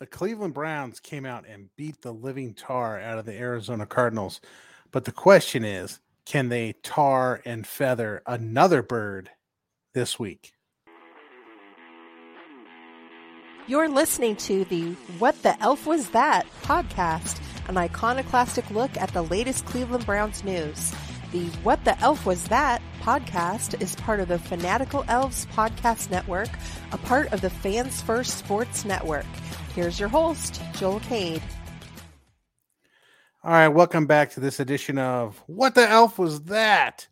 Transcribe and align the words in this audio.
the 0.00 0.06
Cleveland 0.06 0.54
Browns 0.54 0.98
came 0.98 1.26
out 1.26 1.44
and 1.46 1.68
beat 1.76 2.00
the 2.00 2.12
living 2.12 2.54
tar 2.54 2.98
out 2.98 3.18
of 3.18 3.26
the 3.26 3.38
Arizona 3.38 3.84
Cardinals. 3.84 4.40
But 4.90 5.04
the 5.04 5.12
question 5.12 5.62
is, 5.62 6.00
can 6.24 6.48
they 6.48 6.72
tar 6.82 7.42
and 7.44 7.66
feather 7.66 8.22
another 8.26 8.82
bird 8.82 9.30
this 9.92 10.18
week? 10.18 10.52
You're 13.66 13.90
listening 13.90 14.36
to 14.36 14.64
the 14.64 14.92
What 15.18 15.40
the 15.42 15.60
Elf 15.62 15.86
Was 15.86 16.08
That 16.10 16.46
podcast, 16.62 17.38
an 17.68 17.76
iconoclastic 17.76 18.68
look 18.70 18.96
at 18.96 19.12
the 19.12 19.22
latest 19.22 19.66
Cleveland 19.66 20.06
Browns 20.06 20.42
news. 20.42 20.94
The 21.30 21.44
What 21.62 21.84
the 21.84 21.98
Elf 22.00 22.24
Was 22.24 22.44
That 22.44 22.80
podcast 23.02 23.80
is 23.82 23.94
part 23.96 24.20
of 24.20 24.28
the 24.28 24.38
Fanatical 24.38 25.04
Elves 25.08 25.46
Podcast 25.46 26.10
Network, 26.10 26.48
a 26.90 26.98
part 26.98 27.32
of 27.32 27.42
the 27.42 27.50
Fans 27.50 28.00
First 28.00 28.38
Sports 28.38 28.84
Network. 28.84 29.26
Here's 29.74 30.00
your 30.00 30.08
host, 30.08 30.60
Joel 30.74 30.98
Cade. 30.98 31.42
All 33.44 33.52
right, 33.52 33.68
welcome 33.68 34.04
back 34.04 34.32
to 34.32 34.40
this 34.40 34.58
edition 34.58 34.98
of 34.98 35.40
What 35.46 35.76
the 35.76 35.88
Elf 35.88 36.18
Was 36.18 36.42
That? 36.42 37.06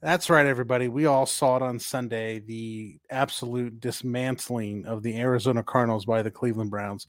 That's 0.00 0.30
right, 0.30 0.46
everybody. 0.46 0.88
We 0.88 1.04
all 1.04 1.26
saw 1.26 1.56
it 1.56 1.62
on 1.62 1.78
Sunday 1.78 2.38
the 2.38 2.98
absolute 3.10 3.78
dismantling 3.78 4.86
of 4.86 5.02
the 5.02 5.18
Arizona 5.18 5.62
Cardinals 5.62 6.06
by 6.06 6.22
the 6.22 6.30
Cleveland 6.30 6.70
Browns. 6.70 7.06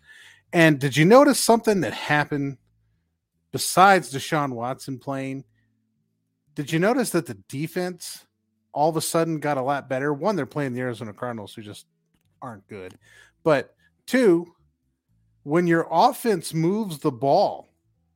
And 0.52 0.80
did 0.80 0.98
you 0.98 1.06
notice 1.06 1.40
something 1.40 1.80
that 1.82 1.94
happened 1.94 2.58
besides 3.54 4.14
Deshaun 4.14 4.52
Watson 4.52 5.00
playing? 5.00 5.46
Did 6.56 6.74
you 6.74 6.80
notice 6.80 7.12
that 7.12 7.26
the 7.26 7.38
defense 7.48 8.26
all 8.74 8.90
of 8.90 8.98
a 8.98 9.02
sudden 9.02 9.40
got 9.40 9.58
a 9.58 9.64
lot 9.64 9.88
better? 9.88 10.14
One, 10.14 10.36
they're 10.36 10.46
playing 10.46 10.74
the 10.74 10.82
Arizona 10.82 11.14
Cardinals, 11.14 11.54
who 11.54 11.62
just 11.62 11.86
aren't 12.42 12.68
good. 12.68 13.00
But 13.44 13.74
two, 14.12 14.54
when 15.44 15.68
your 15.68 15.88
offense 15.90 16.54
moves 16.54 17.00
the 17.00 17.12
ball, 17.12 17.70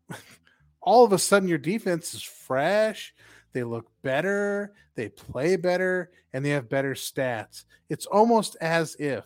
all 0.82 1.06
of 1.06 1.14
a 1.14 1.18
sudden 1.18 1.48
your 1.48 1.58
defense 1.58 2.14
is 2.14 2.22
fresh. 2.22 3.14
They 3.54 3.64
look 3.64 3.90
better, 4.02 4.74
they 4.96 5.08
play 5.08 5.56
better, 5.56 6.12
and 6.34 6.44
they 6.44 6.50
have 6.50 6.68
better 6.68 6.96
stats. 6.96 7.64
It's 7.90 8.06
almost 8.06 8.58
as 8.60 8.96
if 9.00 9.24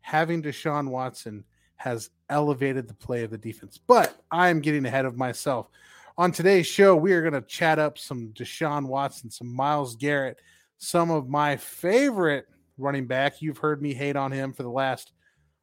having 0.00 0.42
Deshaun 0.42 0.88
Watson 0.88 1.44
has 1.76 2.08
elevated 2.30 2.88
the 2.88 2.94
play 2.94 3.24
of 3.24 3.30
the 3.30 3.36
defense. 3.36 3.78
But 3.78 4.16
I'm 4.30 4.60
getting 4.60 4.86
ahead 4.86 5.04
of 5.04 5.18
myself. 5.18 5.68
On 6.16 6.32
today's 6.32 6.66
show, 6.66 6.96
we 6.96 7.12
are 7.12 7.20
going 7.20 7.40
to 7.40 7.46
chat 7.46 7.78
up 7.78 7.98
some 7.98 8.28
Deshaun 8.28 8.86
Watson, 8.86 9.30
some 9.30 9.54
Myles 9.54 9.96
Garrett, 9.96 10.40
some 10.78 11.10
of 11.10 11.28
my 11.28 11.56
favorite 11.56 12.46
running 12.78 13.06
back. 13.06 13.42
You've 13.42 13.58
heard 13.58 13.82
me 13.82 13.92
hate 13.92 14.16
on 14.16 14.32
him 14.32 14.54
for 14.54 14.62
the 14.62 14.70
last, 14.70 15.12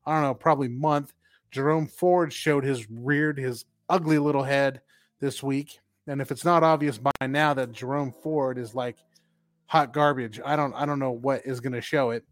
I 0.05 0.13
don't 0.13 0.23
know, 0.23 0.33
probably 0.33 0.67
month. 0.67 1.13
Jerome 1.51 1.87
Ford 1.87 2.33
showed 2.33 2.63
his 2.63 2.89
reared 2.89 3.37
his 3.37 3.65
ugly 3.89 4.19
little 4.19 4.43
head 4.43 4.81
this 5.19 5.41
week. 5.41 5.79
And 6.07 6.21
if 6.21 6.31
it's 6.31 6.45
not 6.45 6.63
obvious 6.63 6.97
by 6.97 7.27
now 7.27 7.53
that 7.53 7.71
Jerome 7.71 8.11
Ford 8.11 8.57
is 8.57 8.75
like 8.75 8.97
hot 9.65 9.93
garbage, 9.93 10.39
I 10.45 10.55
don't 10.55 10.73
I 10.73 10.85
don't 10.85 10.99
know 10.99 11.11
what 11.11 11.45
is 11.45 11.59
going 11.59 11.73
to 11.73 11.81
show 11.81 12.11
it. 12.11 12.23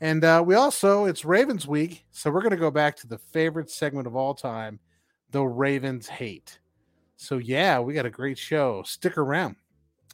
And 0.00 0.24
uh, 0.24 0.42
we 0.44 0.54
also 0.54 1.06
it's 1.06 1.24
Ravens 1.24 1.66
week, 1.66 2.04
so 2.10 2.30
we're 2.30 2.42
going 2.42 2.50
to 2.50 2.56
go 2.56 2.70
back 2.70 2.96
to 2.96 3.06
the 3.06 3.18
favorite 3.18 3.70
segment 3.70 4.06
of 4.06 4.14
all 4.14 4.34
time, 4.34 4.78
the 5.30 5.42
Ravens 5.42 6.06
hate. 6.06 6.58
So 7.16 7.38
yeah, 7.38 7.80
we 7.80 7.94
got 7.94 8.06
a 8.06 8.10
great 8.10 8.38
show. 8.38 8.82
Stick 8.84 9.18
around. 9.18 9.56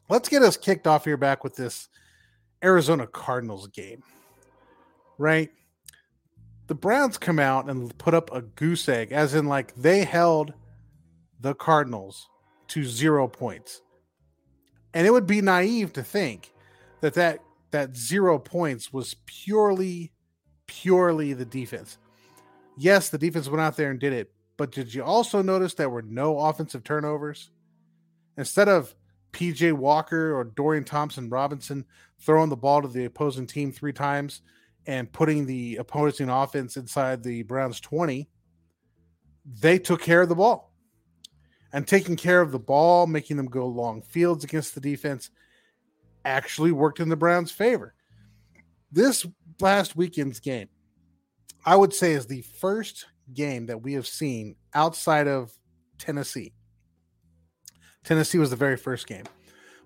Let's 0.08 0.28
get 0.28 0.42
us 0.42 0.56
kicked 0.56 0.86
off 0.86 1.04
here 1.04 1.16
back 1.16 1.44
with 1.44 1.56
this 1.56 1.88
Arizona 2.62 3.06
Cardinals 3.06 3.68
game. 3.68 4.02
Right? 5.18 5.50
The 6.66 6.74
Browns 6.74 7.18
come 7.18 7.38
out 7.38 7.68
and 7.68 7.96
put 7.98 8.14
up 8.14 8.32
a 8.32 8.42
goose 8.42 8.88
egg, 8.88 9.12
as 9.12 9.34
in 9.34 9.46
like 9.46 9.74
they 9.74 10.04
held 10.04 10.54
the 11.40 11.54
Cardinals 11.54 12.28
to 12.68 12.84
zero 12.84 13.28
points. 13.28 13.83
And 14.94 15.06
it 15.06 15.11
would 15.11 15.27
be 15.27 15.42
naive 15.42 15.92
to 15.94 16.02
think 16.02 16.52
that 17.00 17.14
that, 17.14 17.40
that 17.72 17.96
zero 17.96 18.39
points 18.39 18.92
was 18.92 19.16
purely, 19.27 20.12
purely 20.66 21.34
the 21.34 21.44
defense. 21.44 21.98
Yes, 22.78 23.10
the 23.10 23.18
defense 23.18 23.48
went 23.48 23.60
out 23.60 23.77
there 23.77 23.90
and 23.90 24.00
did 24.00 24.12
it, 24.12 24.33
but 24.56 24.72
did 24.72 24.94
you 24.94 25.05
also 25.05 25.42
notice 25.42 25.74
there 25.74 25.90
were 25.90 26.02
no 26.02 26.39
offensive 26.39 26.83
turnovers? 26.83 27.50
Instead 28.39 28.68
of 28.68 28.94
PJ 29.33 29.72
Walker 29.72 30.34
or 30.34 30.44
Dorian 30.44 30.84
Thompson 30.84 31.28
Robinson 31.28 31.84
throwing 32.20 32.48
the 32.48 32.56
ball 32.56 32.80
to 32.80 32.89
the 32.89 33.05
opposing 33.05 33.46
team 33.46 33.70
three 33.70 33.92
times 33.92 34.40
and 34.86 35.12
putting 35.12 35.46
the 35.46 35.77
opposing 35.77 36.28
offense 36.28 36.77
inside 36.77 37.22
the 37.22 37.42
Browns 37.42 37.80
20, 37.80 38.28
they 39.61 39.78
took 39.78 40.02
care 40.02 40.22
of 40.22 40.28
the 40.28 40.34
ball. 40.34 40.72
And 41.72 41.89
taking 41.89 42.17
care 42.17 42.40
of 42.40 42.52
the 42.52 42.58
ball, 42.58 43.06
making 43.06 43.36
them 43.36 43.46
go 43.46 43.67
long 43.67 44.00
fields 44.02 44.45
against 44.45 44.74
the 44.74 44.80
defense, 44.80 45.30
actually 46.24 46.72
worked 46.72 47.00
in 47.00 47.08
the 47.08 47.17
Browns' 47.17 47.50
favor. 47.50 47.95
This 48.92 49.27
last 49.61 49.96
weekend's 49.96 50.39
game, 50.39 50.68
I 51.66 51.74
would 51.74 51.92
say, 51.92 52.12
is 52.12 52.27
the 52.27 52.42
first 52.42 53.06
game 53.33 53.66
that 53.66 53.83
we 53.83 53.95
have 53.95 54.06
seen 54.06 54.55
outside 54.72 55.27
of 55.27 55.52
Tennessee. 55.98 56.52
Tennessee 58.05 58.39
was 58.39 58.51
the 58.51 58.56
very 58.56 58.77
first 58.77 59.06
game, 59.06 59.24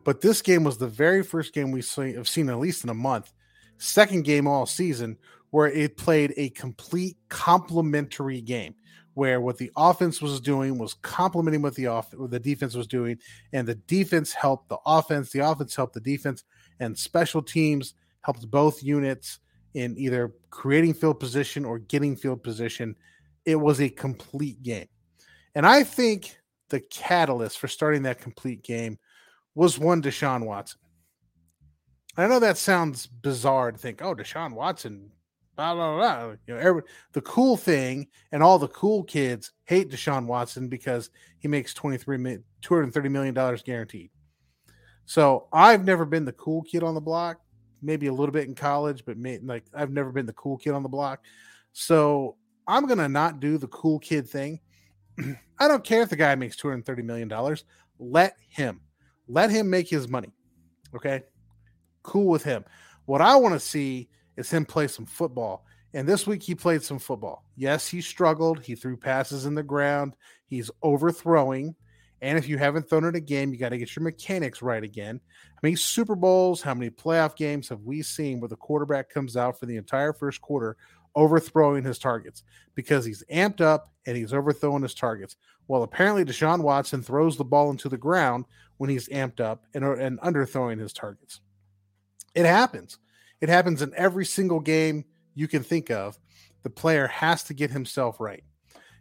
but 0.05 0.21
this 0.21 0.43
game 0.43 0.65
was 0.65 0.77
the 0.77 0.89
very 0.89 1.23
first 1.23 1.55
game 1.55 1.71
we 1.71 1.83
have 2.15 2.29
seen 2.29 2.51
at 2.51 2.59
least 2.59 2.85
in 2.85 2.91
a 2.91 2.95
month. 2.95 3.33
Second 3.79 4.25
game 4.25 4.47
all 4.47 4.67
season 4.67 5.17
where 5.51 5.69
it 5.69 5.97
played 5.97 6.35
a 6.37 6.51
complete 6.51 7.17
complementary 7.29 8.41
game 8.41 8.75
where 9.15 9.41
what 9.41 9.59
the 9.59 9.73
offense 9.77 10.23
was 10.23 10.41
doing 10.41 10.79
was 10.79 10.95
complementing 10.95 11.63
what 11.63 11.75
the 11.75 11.87
off 11.89 12.15
what 12.15 12.31
the 12.31 12.39
defense 12.39 12.75
was 12.75 12.87
doing, 12.87 13.19
and 13.53 13.67
the 13.67 13.75
defense 13.75 14.33
helped 14.33 14.69
the 14.69 14.79
offense, 14.87 15.31
the 15.31 15.41
offense 15.41 15.75
helped 15.75 15.95
the 15.95 16.01
defense, 16.01 16.45
and 16.79 16.97
special 16.97 17.43
teams 17.43 17.95
helped 18.21 18.49
both 18.51 18.83
units 18.83 19.41
in 19.75 19.97
either 19.99 20.33
creating 20.51 20.95
field 20.95 21.19
position 21.19 21.65
or 21.65 21.79
getting 21.79 22.15
field 22.15 22.43
position 22.43 22.95
it 23.49 23.57
was 23.57 23.81
a 23.81 23.89
complete 23.89 24.63
game. 24.63 24.89
And 25.55 25.67
I 25.67 25.83
think 25.83 26.39
the 26.69 26.81
catalyst 26.81 27.59
for 27.59 27.67
starting 27.67 28.03
that 28.03 28.21
complete 28.21 28.63
game 28.63 28.99
was 29.55 29.79
one 29.79 30.03
Deshaun 30.03 30.45
Watson. 30.45 30.79
I 32.19 32.27
know 32.27 32.41
that 32.41 32.59
sounds 32.59 33.07
bizarre 33.07 33.73
to 33.73 33.79
think, 33.79 34.03
oh, 34.03 34.15
Deshaun 34.15 34.53
Watson, 34.53 35.11
blah, 35.57 35.75
blah, 35.75 35.97
blah. 35.97 36.35
You 36.47 36.55
know, 36.55 36.61
every, 36.61 36.83
the 37.13 37.21
cool 37.21 37.57
thing 37.57 38.09
and 38.33 38.43
all 38.43 38.59
the 38.59 38.69
cool 38.69 39.05
kids 39.05 39.53
hate 39.65 39.91
Deshaun 39.91 40.27
Watson 40.27 40.69
because 40.69 41.11
he 41.39 41.49
makes 41.49 41.75
23, 41.75 42.39
$230 42.63 43.11
million 43.11 43.35
guaranteed. 43.65 44.11
So 45.07 45.49
I've 45.53 45.85
never 45.85 46.05
been 46.05 46.25
the 46.25 46.33
cool 46.33 46.63
kid 46.63 46.83
on 46.83 46.95
the 46.95 47.01
block, 47.01 47.41
maybe 47.83 48.09
a 48.09 48.13
little 48.13 48.33
bit 48.33 48.49
in 48.49 48.55
college, 48.55 49.05
but 49.07 49.17
may, 49.17 49.39
like 49.39 49.65
I've 49.73 49.93
never 49.93 50.13
been 50.13 50.27
the 50.27 50.33
cool 50.33 50.59
kid 50.59 50.73
on 50.73 50.83
the 50.83 50.89
block. 50.89 51.21
So 51.73 52.37
I'm 52.67 52.87
to 52.89 53.09
not 53.09 53.41
do 53.41 53.59
the 53.59 53.69
cool 53.69 53.99
kid 53.99 54.29
thing. 54.29 54.61
I 55.59 55.69
don't 55.69 55.85
care 55.85 56.03
if 56.03 56.11
the 56.11 56.17
guy 56.17 56.35
makes 56.35 56.57
$230 56.57 57.05
million. 57.05 57.33
Let 57.99 58.37
him. 58.49 58.81
Let 59.27 59.51
him 59.51 59.71
make 59.71 59.89
his 59.89 60.09
money. 60.09 60.33
Okay. 60.95 61.23
Cool 62.03 62.27
with 62.27 62.45
him. 62.45 62.65
What 63.07 63.21
I 63.21 63.37
want 63.37 63.55
to 63.55 63.61
see 63.61 64.09
is 64.37 64.51
him 64.51 64.65
play 64.65 64.89
some 64.89 65.07
football. 65.07 65.65
And 65.95 66.07
this 66.07 66.27
week 66.27 66.43
he 66.43 66.55
played 66.55 66.83
some 66.83 66.99
football. 66.99 67.45
Yes, 67.57 67.89
he 67.89 68.01
struggled. 68.01 68.61
He 68.61 68.75
threw 68.75 68.97
passes 68.97 69.47
in 69.47 69.55
the 69.55 69.63
ground. 69.63 70.15
He's 70.47 70.71
overthrowing. 70.83 71.75
And 72.21 72.37
if 72.37 72.49
you 72.49 72.59
haven't 72.59 72.89
thrown 72.89 73.05
it 73.05 73.15
a 73.15 73.21
game, 73.21 73.53
you 73.53 73.59
got 73.59 73.69
to 73.71 73.79
get 73.79 73.95
your 73.95 74.03
mechanics 74.03 74.61
right 74.61 74.83
again. 74.83 75.21
How 75.55 75.61
many 75.63 75.77
Super 75.77 76.17
Bowls, 76.17 76.61
how 76.61 76.75
many 76.75 76.91
playoff 76.91 77.37
games 77.37 77.69
have 77.69 77.83
we 77.83 78.03
seen 78.03 78.41
where 78.41 78.49
the 78.49 78.57
quarterback 78.57 79.09
comes 79.09 79.37
out 79.37 79.59
for 79.59 79.67
the 79.67 79.77
entire 79.77 80.13
first 80.13 80.41
quarter 80.41 80.77
overthrowing 81.15 81.85
his 81.85 81.99
targets 81.99 82.45
because 82.75 83.05
he's 83.05 83.25
amped 83.33 83.61
up 83.61 83.93
and 84.07 84.17
he's 84.17 84.33
overthrowing 84.33 84.83
his 84.83 84.95
targets. 84.95 85.37
Well, 85.67 85.83
apparently 85.83 86.25
Deshaun 86.25 86.61
Watson 86.61 87.03
throws 87.03 87.37
the 87.37 87.45
ball 87.45 87.71
into 87.71 87.89
the 87.89 87.99
ground 87.99 88.45
when 88.77 88.89
he's 88.89 89.09
amped 89.09 89.41
up 89.41 89.65
and, 89.75 89.85
and 89.85 90.21
underthrowing 90.21 90.79
his 90.79 90.93
targets. 90.93 91.41
It 92.39 92.47
happens. 92.47 92.99
It 93.41 93.49
happens 93.49 93.83
in 93.83 93.93
every 93.97 94.25
single 94.25 94.61
game 94.61 95.05
you 95.35 95.49
can 95.49 95.65
think 95.65 95.91
of. 95.91 96.17
The 96.63 96.71
player 96.71 97.09
has 97.09 97.43
to 97.45 97.55
get 97.55 97.73
himself 97.73 98.21
right. 98.21 98.45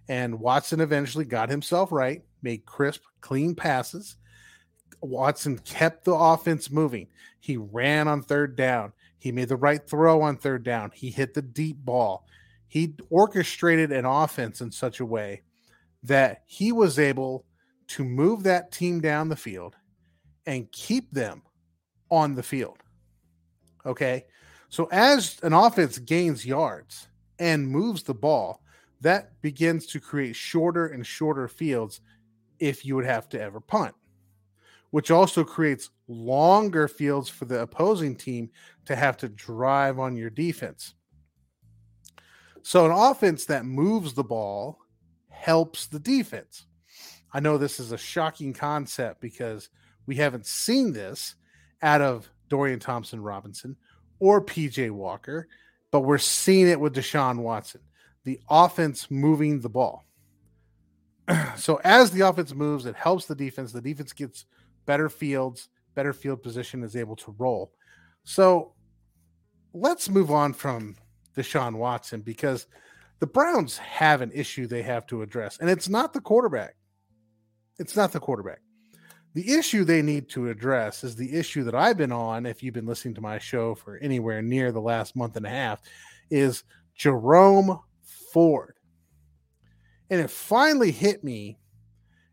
And 0.10 0.40
Watson 0.40 0.82
eventually 0.82 1.24
got 1.24 1.48
himself 1.48 1.92
right, 1.92 2.24
made 2.42 2.66
crisp, 2.66 3.04
clean 3.22 3.54
passes. 3.54 4.16
Watson 5.02 5.60
kept 5.60 6.04
the 6.04 6.16
offense 6.16 6.72
moving. 6.72 7.10
He 7.40 7.58
ran 7.58 8.08
on 8.08 8.24
third 8.24 8.56
down. 8.56 8.94
He 9.20 9.32
made 9.32 9.50
the 9.50 9.56
right 9.56 9.88
throw 9.88 10.24
on 10.24 10.38
third 10.38 10.64
down. 10.64 10.90
He 10.96 11.12
hit 11.12 11.36
the 11.36 11.44
deep 11.44 11.78
ball. 11.78 12.26
He 12.68 12.96
orchestrated 13.12 13.92
an 13.92 14.06
offense 14.06 14.62
in 14.62 14.72
such 14.72 15.00
a 15.00 15.06
way 15.06 15.44
that 16.02 16.42
he 16.48 16.72
was 16.72 16.98
able 16.98 17.46
to 17.90 18.04
move 18.04 18.42
that 18.44 18.72
team 18.72 19.00
down 19.00 19.30
the 19.30 19.36
field 19.36 19.76
and 20.48 20.72
keep 20.72 21.12
them 21.12 21.44
on 22.10 22.34
the 22.34 22.42
field. 22.42 22.80
Okay. 23.86 24.26
So 24.70 24.88
as 24.92 25.38
an 25.44 25.54
offense 25.54 25.98
gains 25.98 26.46
yards 26.46 27.08
and 27.40 27.68
moves 27.68 28.04
the 28.04 28.14
ball, 28.14 28.62
that 29.02 29.42
begins 29.42 29.86
to 29.88 30.00
create 30.00 30.36
shorter 30.36 30.88
and 30.88 31.06
shorter 31.06 31.48
fields 31.48 32.02
if 32.60 32.86
you 32.86 32.96
would 32.96 33.06
have 33.06 33.30
to 33.30 33.42
ever 33.42 33.60
punt, 33.60 33.94
which 34.90 35.12
also 35.12 35.44
creates 35.44 35.90
longer 36.08 36.88
fields 36.88 37.30
for 37.30 37.46
the 37.46 37.62
opposing 37.62 38.16
team 38.16 38.50
to 38.86 38.96
have 38.96 39.18
to 39.18 39.30
drive 39.30 40.00
on 40.00 40.16
your 40.16 40.30
defense. 40.30 40.96
So, 42.64 42.86
an 42.86 42.92
offense 42.92 43.46
that 43.46 43.66
moves 43.66 44.14
the 44.14 44.24
ball 44.24 44.80
helps 45.30 45.88
the 45.88 46.00
defense. 46.00 46.66
I 47.32 47.40
know 47.40 47.58
this 47.58 47.80
is 47.80 47.92
a 47.92 47.98
shocking 47.98 48.54
concept 48.54 49.22
because 49.22 49.70
we 50.06 50.16
haven't 50.16 50.46
seen 50.46 50.92
this 50.92 51.36
out 51.82 52.02
of 52.02 52.30
Dorian 52.50 52.80
Thompson 52.80 53.22
Robinson 53.22 53.76
or 54.20 54.44
PJ 54.44 54.92
Walker, 54.92 55.48
but 55.92 56.02
we're 56.02 56.18
seeing 56.18 56.68
it 56.68 56.80
with 56.80 56.96
Deshaun 56.96 57.40
Watson. 57.40 57.82
The 58.24 58.40
offense 58.50 59.10
moving 59.10 59.62
the 59.62 59.70
ball. 59.70 60.06
so 61.56 61.80
as 61.84 62.12
the 62.12 62.22
offense 62.22 62.54
moves, 62.54 62.86
it 62.86 62.96
helps 62.96 63.26
the 63.26 63.36
defense. 63.36 63.72
The 63.72 63.82
defense 63.82 64.14
gets 64.14 64.46
better 64.86 65.10
fields, 65.10 65.70
better 65.96 66.14
field 66.14 66.44
position, 66.44 66.84
is 66.84 66.96
able 66.96 67.16
to 67.18 67.36
roll. 67.38 67.72
So 68.24 68.74
let's 69.74 70.10
move 70.10 70.32
on 70.32 70.54
from 70.54 70.96
Deshaun 71.36 71.76
Watson 71.76 72.22
because 72.22 72.68
the 73.20 73.28
Browns 73.28 73.78
have 73.78 74.22
an 74.22 74.32
issue 74.34 74.68
they 74.68 74.84
have 74.84 75.06
to 75.08 75.22
address, 75.22 75.58
and 75.60 75.70
it's 75.70 75.90
not 75.90 76.14
the 76.14 76.22
quarterback. 76.22 76.76
It's 77.80 77.96
not 77.96 78.12
the 78.12 78.20
quarterback. 78.20 78.60
The 79.38 79.54
issue 79.54 79.84
they 79.84 80.02
need 80.02 80.30
to 80.30 80.50
address 80.50 81.04
is 81.04 81.16
the 81.16 81.32
issue 81.32 81.64
that 81.66 81.76
I've 81.76 81.96
been 81.96 82.12
on, 82.12 82.48
if 82.48 82.64
you've 82.64 82.74
been 82.74 82.88
listening 82.88 83.14
to 83.14 83.22
my 83.22 83.38
show 83.38 83.76
for 83.76 83.98
anywhere 83.98 84.42
near 84.42 84.72
the 84.72 84.82
last 84.82 85.16
month 85.16 85.38
and 85.38 85.46
a 85.46 85.50
half, 85.50 85.80
is 86.32 86.64
Jerome 86.96 87.80
Ford. 88.34 88.74
And 90.10 90.20
it 90.20 90.32
finally 90.32 90.90
hit 90.90 91.24
me 91.24 91.60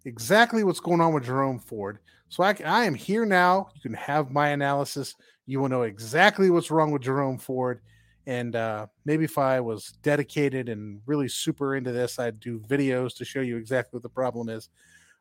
exactly 0.06 0.64
what's 0.64 0.80
going 0.80 1.02
on 1.02 1.12
with 1.12 1.24
Jerome 1.24 1.58
Ford. 1.58 1.98
So 2.30 2.42
I, 2.42 2.56
I 2.64 2.84
am 2.84 2.94
here 2.94 3.26
now. 3.26 3.68
You 3.74 3.82
can 3.82 3.92
have 3.92 4.30
my 4.30 4.48
analysis. 4.48 5.14
You 5.44 5.60
will 5.60 5.68
know 5.68 5.82
exactly 5.82 6.48
what's 6.48 6.70
wrong 6.70 6.90
with 6.90 7.02
Jerome 7.02 7.36
Ford. 7.36 7.82
And 8.26 8.56
uh, 8.56 8.86
maybe 9.04 9.24
if 9.24 9.36
I 9.36 9.60
was 9.60 9.92
dedicated 10.00 10.70
and 10.70 11.02
really 11.04 11.28
super 11.28 11.76
into 11.76 11.92
this, 11.92 12.18
I'd 12.18 12.40
do 12.40 12.60
videos 12.60 13.14
to 13.16 13.26
show 13.26 13.42
you 13.42 13.58
exactly 13.58 13.98
what 13.98 14.02
the 14.02 14.08
problem 14.08 14.48
is. 14.48 14.70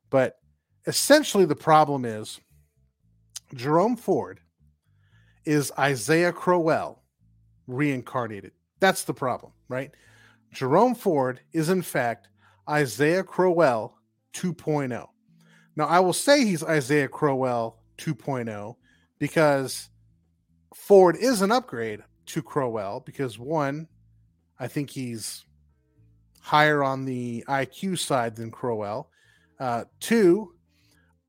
But 0.10 0.38
essentially, 0.86 1.46
the 1.46 1.56
problem 1.56 2.06
is 2.06 2.40
Jerome 3.54 3.96
Ford 3.96 4.40
is 5.46 5.72
Isaiah 5.78 6.32
Crowell 6.32 7.02
reincarnated. 7.68 8.52
That's 8.80 9.04
the 9.04 9.14
problem, 9.14 9.54
right? 9.68 9.92
Jerome 10.52 10.96
Ford 10.96 11.40
is, 11.52 11.70
in 11.70 11.82
fact, 11.82 12.28
Isaiah 12.70 13.24
Crowell 13.24 13.98
2.0. 14.34 15.08
Now, 15.76 15.86
I 15.86 16.00
will 16.00 16.14
say 16.14 16.46
he's 16.46 16.64
Isaiah 16.64 17.08
Crowell 17.08 17.80
2.0 17.98 18.76
because 19.20 19.90
Ford 20.76 21.16
is 21.18 21.42
an 21.42 21.52
upgrade 21.52 22.02
to 22.28 22.42
Crowell 22.42 23.02
because 23.06 23.40
one, 23.40 23.88
I 24.60 24.68
think 24.68 24.90
he's 24.90 25.46
higher 26.42 26.84
on 26.84 27.06
the 27.06 27.44
IQ 27.48 27.98
side 28.00 28.36
than 28.36 28.52
Crowell. 28.52 29.10
Uh, 29.60 29.86
two, 30.00 30.53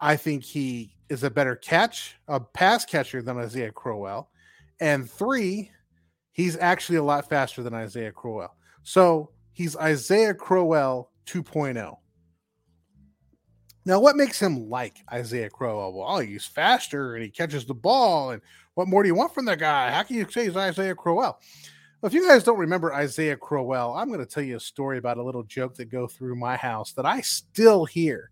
I 0.05 0.17
think 0.17 0.45
he 0.45 0.95
is 1.09 1.25
a 1.25 1.31
better 1.31 1.57
catch, 1.57 2.17
a 2.29 2.39
pass 2.39 2.85
catcher 2.85 3.23
than 3.23 3.39
Isaiah 3.39 3.73
Crowell. 3.73 4.29
And 4.79 5.11
three, 5.11 5.71
he's 6.31 6.59
actually 6.59 6.99
a 6.99 7.03
lot 7.03 7.27
faster 7.27 7.63
than 7.63 7.73
Isaiah 7.73 8.13
Crowell. 8.13 8.55
So 8.83 9.31
he's 9.55 9.79
Isaiah 9.79 10.35
Crowell 10.35 11.11
2.0. 11.25 11.97
Now, 13.87 13.99
what 13.99 14.17
makes 14.17 14.39
him 14.39 14.69
like 14.69 14.99
Isaiah 15.11 15.49
Crowell? 15.49 15.99
Well, 15.99 16.19
he's 16.19 16.45
faster 16.45 17.15
and 17.15 17.25
he 17.25 17.31
catches 17.31 17.65
the 17.65 17.73
ball. 17.73 18.33
And 18.33 18.43
what 18.75 18.89
more 18.89 19.03
do 19.03 19.07
you 19.07 19.15
want 19.15 19.33
from 19.33 19.47
that 19.47 19.59
guy? 19.59 19.91
How 19.91 20.03
can 20.03 20.17
you 20.17 20.29
say 20.31 20.45
he's 20.45 20.57
Isaiah 20.57 20.95
Crowell? 20.95 21.41
Well, 22.03 22.09
if 22.09 22.13
you 22.13 22.29
guys 22.29 22.45
don't 22.45 22.59
remember 22.59 22.93
Isaiah 22.93 23.39
Crowell, 23.39 23.95
I'm 23.95 24.09
going 24.09 24.21
to 24.21 24.27
tell 24.27 24.43
you 24.43 24.57
a 24.57 24.61
story 24.61 24.99
about 24.99 25.17
a 25.17 25.25
little 25.25 25.45
joke 25.45 25.77
that 25.77 25.87
go 25.87 26.07
through 26.07 26.37
my 26.37 26.57
house 26.57 26.93
that 26.93 27.07
I 27.07 27.23
still 27.23 27.87
hear. 27.87 28.31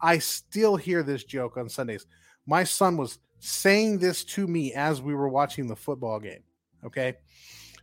I 0.00 0.18
still 0.18 0.76
hear 0.76 1.02
this 1.02 1.24
joke 1.24 1.56
on 1.56 1.68
Sundays. 1.68 2.06
My 2.46 2.64
son 2.64 2.96
was 2.96 3.18
saying 3.38 3.98
this 3.98 4.24
to 4.24 4.46
me 4.46 4.72
as 4.74 5.02
we 5.02 5.14
were 5.14 5.28
watching 5.28 5.66
the 5.66 5.76
football 5.76 6.20
game. 6.20 6.42
Okay. 6.84 7.14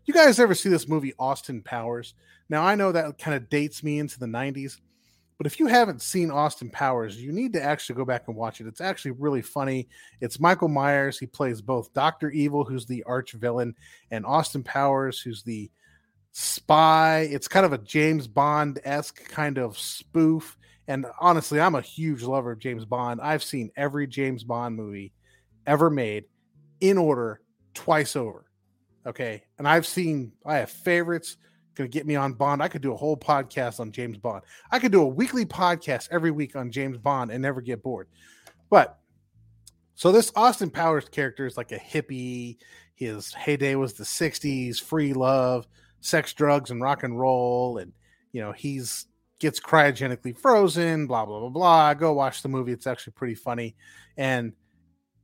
You 0.05 0.13
guys 0.13 0.39
ever 0.39 0.55
see 0.55 0.69
this 0.69 0.87
movie, 0.87 1.13
Austin 1.19 1.61
Powers? 1.61 2.15
Now, 2.49 2.63
I 2.63 2.75
know 2.75 2.91
that 2.91 3.17
kind 3.17 3.35
of 3.35 3.49
dates 3.49 3.83
me 3.83 3.99
into 3.99 4.19
the 4.19 4.25
90s, 4.25 4.79
but 5.37 5.47
if 5.47 5.59
you 5.59 5.67
haven't 5.67 6.01
seen 6.01 6.29
Austin 6.29 6.69
Powers, 6.69 7.21
you 7.21 7.31
need 7.31 7.53
to 7.53 7.61
actually 7.61 7.95
go 7.95 8.05
back 8.05 8.27
and 8.27 8.35
watch 8.35 8.61
it. 8.61 8.67
It's 8.67 8.81
actually 8.81 9.11
really 9.11 9.41
funny. 9.41 9.87
It's 10.19 10.39
Michael 10.39 10.67
Myers. 10.67 11.17
He 11.17 11.27
plays 11.27 11.61
both 11.61 11.93
Dr. 11.93 12.29
Evil, 12.29 12.63
who's 12.63 12.85
the 12.85 13.03
arch 13.03 13.33
villain, 13.33 13.75
and 14.11 14.25
Austin 14.25 14.63
Powers, 14.63 15.19
who's 15.19 15.43
the 15.43 15.71
spy. 16.31 17.27
It's 17.31 17.47
kind 17.47 17.65
of 17.65 17.73
a 17.73 17.79
James 17.79 18.27
Bond 18.27 18.79
esque 18.83 19.27
kind 19.29 19.57
of 19.57 19.77
spoof. 19.77 20.57
And 20.91 21.05
honestly, 21.21 21.61
I'm 21.61 21.75
a 21.75 21.81
huge 21.81 22.21
lover 22.21 22.51
of 22.51 22.59
James 22.59 22.83
Bond. 22.83 23.21
I've 23.21 23.43
seen 23.43 23.71
every 23.77 24.07
James 24.07 24.43
Bond 24.43 24.75
movie 24.75 25.13
ever 25.65 25.89
made 25.89 26.25
in 26.81 26.97
order 26.97 27.39
twice 27.73 28.17
over. 28.17 28.45
Okay. 29.07 29.41
And 29.57 29.65
I've 29.65 29.87
seen, 29.87 30.33
I 30.45 30.57
have 30.57 30.69
favorites 30.69 31.37
going 31.75 31.89
to 31.89 31.97
get 31.97 32.05
me 32.05 32.17
on 32.17 32.33
Bond. 32.33 32.61
I 32.61 32.67
could 32.67 32.81
do 32.81 32.91
a 32.91 32.97
whole 32.97 33.15
podcast 33.15 33.79
on 33.79 33.93
James 33.93 34.17
Bond. 34.17 34.43
I 34.69 34.79
could 34.79 34.91
do 34.91 35.01
a 35.01 35.07
weekly 35.07 35.45
podcast 35.45 36.09
every 36.11 36.31
week 36.31 36.57
on 36.57 36.69
James 36.69 36.97
Bond 36.97 37.31
and 37.31 37.41
never 37.41 37.61
get 37.61 37.81
bored. 37.81 38.09
But 38.69 38.99
so 39.95 40.11
this 40.11 40.33
Austin 40.35 40.71
Powers 40.71 41.07
character 41.07 41.45
is 41.45 41.55
like 41.55 41.71
a 41.71 41.79
hippie. 41.79 42.57
His 42.95 43.33
heyday 43.33 43.75
was 43.75 43.93
the 43.93 44.03
60s, 44.03 44.81
free 44.81 45.13
love, 45.13 45.67
sex, 46.01 46.33
drugs, 46.33 46.69
and 46.69 46.81
rock 46.81 47.03
and 47.03 47.17
roll. 47.17 47.77
And, 47.77 47.93
you 48.33 48.41
know, 48.41 48.51
he's 48.51 49.05
gets 49.41 49.59
cryogenically 49.59 50.37
frozen, 50.37 51.07
blah, 51.07 51.25
blah, 51.25 51.39
blah, 51.39 51.49
blah. 51.49 51.93
Go 51.95 52.13
watch 52.13 52.43
the 52.43 52.47
movie. 52.47 52.71
It's 52.71 52.87
actually 52.87 53.13
pretty 53.13 53.35
funny. 53.35 53.75
And 54.15 54.53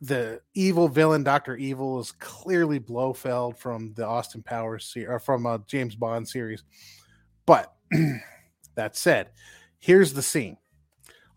the 0.02 0.42
evil 0.56 0.90
villain 0.90 1.24
Doctor 1.24 1.56
Evil 1.56 2.00
is 2.00 2.12
clearly 2.14 2.80
Blofeld 2.80 3.58
from 3.58 3.94
the 3.94 4.06
Austin 4.06 4.42
Powers 4.42 4.86
series 4.86 5.10
or 5.10 5.20
from 5.20 5.46
a 5.46 5.62
James 5.68 5.96
Bond 5.96 6.28
series. 6.28 6.64
But 7.46 7.74
that 8.76 8.96
said, 8.98 9.30
here's 9.78 10.14
the 10.14 10.24
scene. 10.24 10.58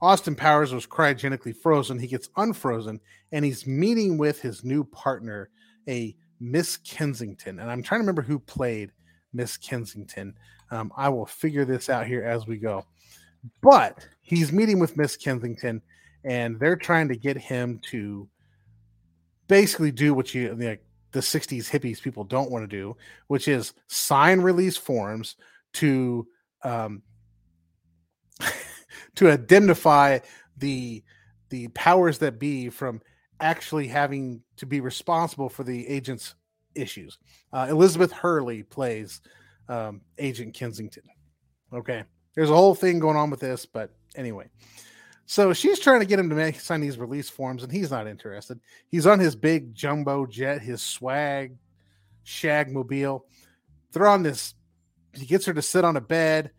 Austin 0.00 0.34
Powers 0.34 0.72
was 0.72 0.86
cryogenically 0.86 1.54
frozen. 1.54 1.98
He 1.98 2.06
gets 2.06 2.30
unfrozen 2.38 3.00
and 3.30 3.44
he's 3.44 3.66
meeting 3.66 4.16
with 4.16 4.40
his 4.40 4.64
new 4.64 4.84
partner, 4.84 5.50
a 5.86 6.16
Miss 6.40 6.78
Kensington. 6.78 7.58
And 7.58 7.70
I'm 7.70 7.82
trying 7.82 7.98
to 7.98 8.04
remember 8.04 8.22
who 8.22 8.38
played 8.38 8.92
Miss 9.34 9.58
Kensington. 9.58 10.34
Um, 10.70 10.92
I 10.96 11.08
will 11.08 11.26
figure 11.26 11.64
this 11.64 11.88
out 11.88 12.06
here 12.06 12.22
as 12.22 12.46
we 12.46 12.56
go. 12.56 12.84
But 13.62 14.06
he's 14.20 14.52
meeting 14.52 14.78
with 14.78 14.96
Miss 14.96 15.16
Kensington 15.16 15.82
and 16.24 16.58
they're 16.60 16.76
trying 16.76 17.08
to 17.08 17.16
get 17.16 17.36
him 17.36 17.80
to 17.90 18.28
basically 19.48 19.90
do 19.90 20.14
what 20.14 20.34
you 20.34 20.54
the 21.12 21.20
60s 21.20 21.68
hippies 21.68 22.00
people 22.00 22.24
don't 22.24 22.50
want 22.50 22.62
to 22.62 22.76
do, 22.76 22.96
which 23.26 23.48
is 23.48 23.72
sign 23.88 24.40
release 24.40 24.76
forms 24.76 25.36
to 25.74 26.26
um, 26.62 27.02
to 29.16 29.28
indemnify 29.28 30.18
the 30.56 31.02
the 31.48 31.68
powers 31.68 32.18
that 32.18 32.38
be 32.38 32.68
from 32.68 33.00
actually 33.40 33.88
having 33.88 34.42
to 34.56 34.66
be 34.66 34.80
responsible 34.80 35.48
for 35.48 35.64
the 35.64 35.88
agent's 35.88 36.34
issues. 36.74 37.18
Uh, 37.52 37.66
Elizabeth 37.68 38.12
Hurley 38.12 38.62
plays 38.62 39.20
um, 39.70 40.00
Agent 40.18 40.52
Kensington. 40.52 41.04
Okay, 41.72 42.04
there's 42.34 42.50
a 42.50 42.56
whole 42.56 42.74
thing 42.74 42.98
going 42.98 43.16
on 43.16 43.30
with 43.30 43.40
this, 43.40 43.64
but 43.64 43.90
anyway. 44.16 44.46
So 45.26 45.52
she's 45.52 45.78
trying 45.78 46.00
to 46.00 46.06
get 46.06 46.18
him 46.18 46.28
to 46.28 46.34
make 46.34 46.58
sign 46.58 46.80
these 46.80 46.98
release 46.98 47.30
forms, 47.30 47.62
and 47.62 47.70
he's 47.70 47.92
not 47.92 48.08
interested. 48.08 48.58
He's 48.88 49.06
on 49.06 49.20
his 49.20 49.36
big 49.36 49.74
jumbo 49.74 50.26
jet, 50.26 50.60
his 50.60 50.82
swag 50.82 51.56
shag 52.24 52.70
mobile. 52.72 53.26
They're 53.92 54.08
on 54.08 54.24
this. 54.24 54.54
He 55.14 55.26
gets 55.26 55.46
her 55.46 55.54
to 55.54 55.62
sit 55.62 55.84
on 55.84 55.96
a 55.96 56.00
bed. 56.00 56.50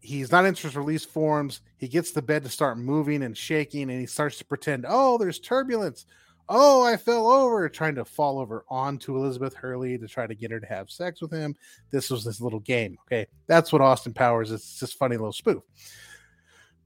He's 0.00 0.30
not 0.30 0.44
interested 0.44 0.78
in 0.78 0.84
release 0.84 1.04
forms. 1.04 1.60
He 1.76 1.88
gets 1.88 2.12
the 2.12 2.22
bed 2.22 2.44
to 2.44 2.50
start 2.50 2.78
moving 2.78 3.22
and 3.22 3.36
shaking, 3.36 3.90
and 3.90 4.00
he 4.00 4.06
starts 4.06 4.38
to 4.38 4.44
pretend, 4.44 4.86
oh, 4.88 5.18
there's 5.18 5.38
turbulence. 5.38 6.06
Oh, 6.48 6.82
I 6.84 6.96
fell 6.96 7.28
over, 7.28 7.68
trying 7.68 7.96
to 7.96 8.04
fall 8.04 8.38
over 8.38 8.64
onto 8.68 9.16
Elizabeth 9.16 9.54
Hurley 9.54 9.98
to 9.98 10.06
try 10.06 10.26
to 10.26 10.34
get 10.34 10.50
her 10.50 10.60
to 10.60 10.66
have 10.66 10.90
sex 10.90 11.20
with 11.20 11.32
him. 11.32 11.56
This 11.90 12.10
was 12.10 12.24
this 12.24 12.40
little 12.40 12.60
game. 12.60 12.96
Okay. 13.06 13.26
That's 13.46 13.72
what 13.72 13.82
Austin 13.82 14.14
Powers 14.14 14.50
is. 14.50 14.60
It's 14.60 14.80
just 14.80 14.98
funny 14.98 15.16
little 15.16 15.32
spoof. 15.32 15.62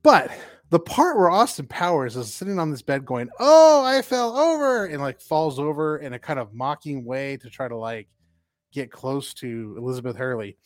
But 0.03 0.31
the 0.71 0.79
part 0.79 1.19
where 1.19 1.31
Austin 1.31 1.67
Powers 1.67 2.17
is 2.17 2.33
sitting 2.33 2.59
on 2.59 2.71
this 2.71 2.81
bed 2.81 3.05
going, 3.05 3.29
"Oh, 3.39 3.85
I 3.85 4.01
fell 4.03 4.39
over," 4.39 4.87
and 4.87 5.03
like 5.03 5.21
falls 5.21 5.59
over 5.59 5.99
in 5.99 6.15
a 6.15 6.19
kind 6.19 6.39
of 6.39 6.55
mocking 6.55 7.05
way 7.05 7.37
to 7.39 7.51
try 7.51 7.69
to 7.69 7.77
like 7.77 8.09
get 8.73 8.91
close 8.91 9.35
to 9.35 9.75
Elizabeth 9.77 10.17
Hurley. 10.17 10.57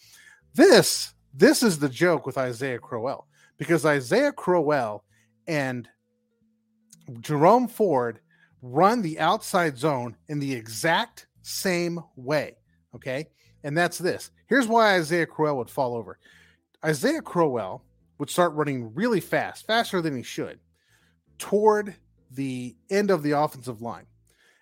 This 0.54 1.14
This 1.32 1.64
is 1.64 1.80
the 1.80 1.88
joke 1.88 2.26
with 2.26 2.38
Isaiah 2.38 2.78
Crowell 2.78 3.26
because 3.56 3.84
Isaiah 3.84 4.30
Crowell 4.30 5.04
and 5.48 5.88
Jerome 7.20 7.66
Ford 7.66 8.20
run 8.64 9.02
the 9.02 9.20
outside 9.20 9.76
zone 9.76 10.16
in 10.28 10.38
the 10.38 10.54
exact 10.54 11.26
same 11.42 12.00
way. 12.16 12.56
Okay. 12.94 13.26
And 13.62 13.76
that's 13.76 13.98
this. 13.98 14.30
Here's 14.46 14.66
why 14.66 14.94
Isaiah 14.94 15.26
Crowell 15.26 15.58
would 15.58 15.70
fall 15.70 15.94
over. 15.94 16.18
Isaiah 16.84 17.20
Crowell 17.20 17.84
would 18.18 18.30
start 18.30 18.54
running 18.54 18.94
really 18.94 19.20
fast, 19.20 19.66
faster 19.66 20.00
than 20.00 20.16
he 20.16 20.22
should, 20.22 20.60
toward 21.38 21.94
the 22.30 22.74
end 22.90 23.10
of 23.10 23.22
the 23.22 23.32
offensive 23.32 23.82
line. 23.82 24.06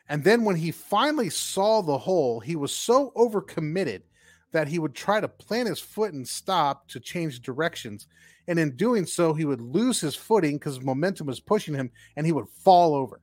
And 0.08 0.24
then 0.24 0.44
when 0.44 0.56
he 0.56 0.72
finally 0.72 1.30
saw 1.30 1.80
the 1.80 1.98
hole, 1.98 2.40
he 2.40 2.56
was 2.56 2.74
so 2.74 3.12
overcommitted 3.16 4.02
that 4.50 4.68
he 4.68 4.78
would 4.78 4.94
try 4.94 5.20
to 5.20 5.28
plant 5.28 5.68
his 5.68 5.80
foot 5.80 6.12
and 6.12 6.26
stop 6.26 6.88
to 6.88 7.00
change 7.00 7.40
directions. 7.40 8.08
And 8.48 8.58
in 8.58 8.76
doing 8.76 9.06
so, 9.06 9.32
he 9.32 9.44
would 9.44 9.60
lose 9.60 10.00
his 10.00 10.16
footing 10.16 10.56
because 10.56 10.80
momentum 10.80 11.28
was 11.28 11.40
pushing 11.40 11.74
him 11.74 11.90
and 12.16 12.26
he 12.26 12.32
would 12.32 12.48
fall 12.48 12.94
over. 12.94 13.20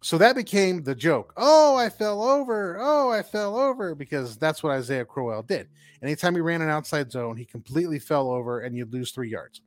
So 0.00 0.16
that 0.18 0.36
became 0.36 0.82
the 0.82 0.94
joke. 0.94 1.32
Oh, 1.36 1.76
I 1.76 1.88
fell 1.88 2.22
over. 2.22 2.78
Oh, 2.80 3.10
I 3.10 3.22
fell 3.22 3.58
over 3.58 3.94
because 3.94 4.36
that's 4.36 4.62
what 4.62 4.72
Isaiah 4.72 5.04
Crowell 5.04 5.42
did. 5.42 5.68
Anytime 6.02 6.34
he 6.34 6.40
ran 6.40 6.62
an 6.62 6.68
outside 6.68 7.10
zone, 7.10 7.36
he 7.36 7.44
completely 7.44 7.98
fell 7.98 8.30
over 8.30 8.60
and 8.60 8.76
you'd 8.76 8.92
lose 8.92 9.10
three 9.10 9.30
yards. 9.30 9.60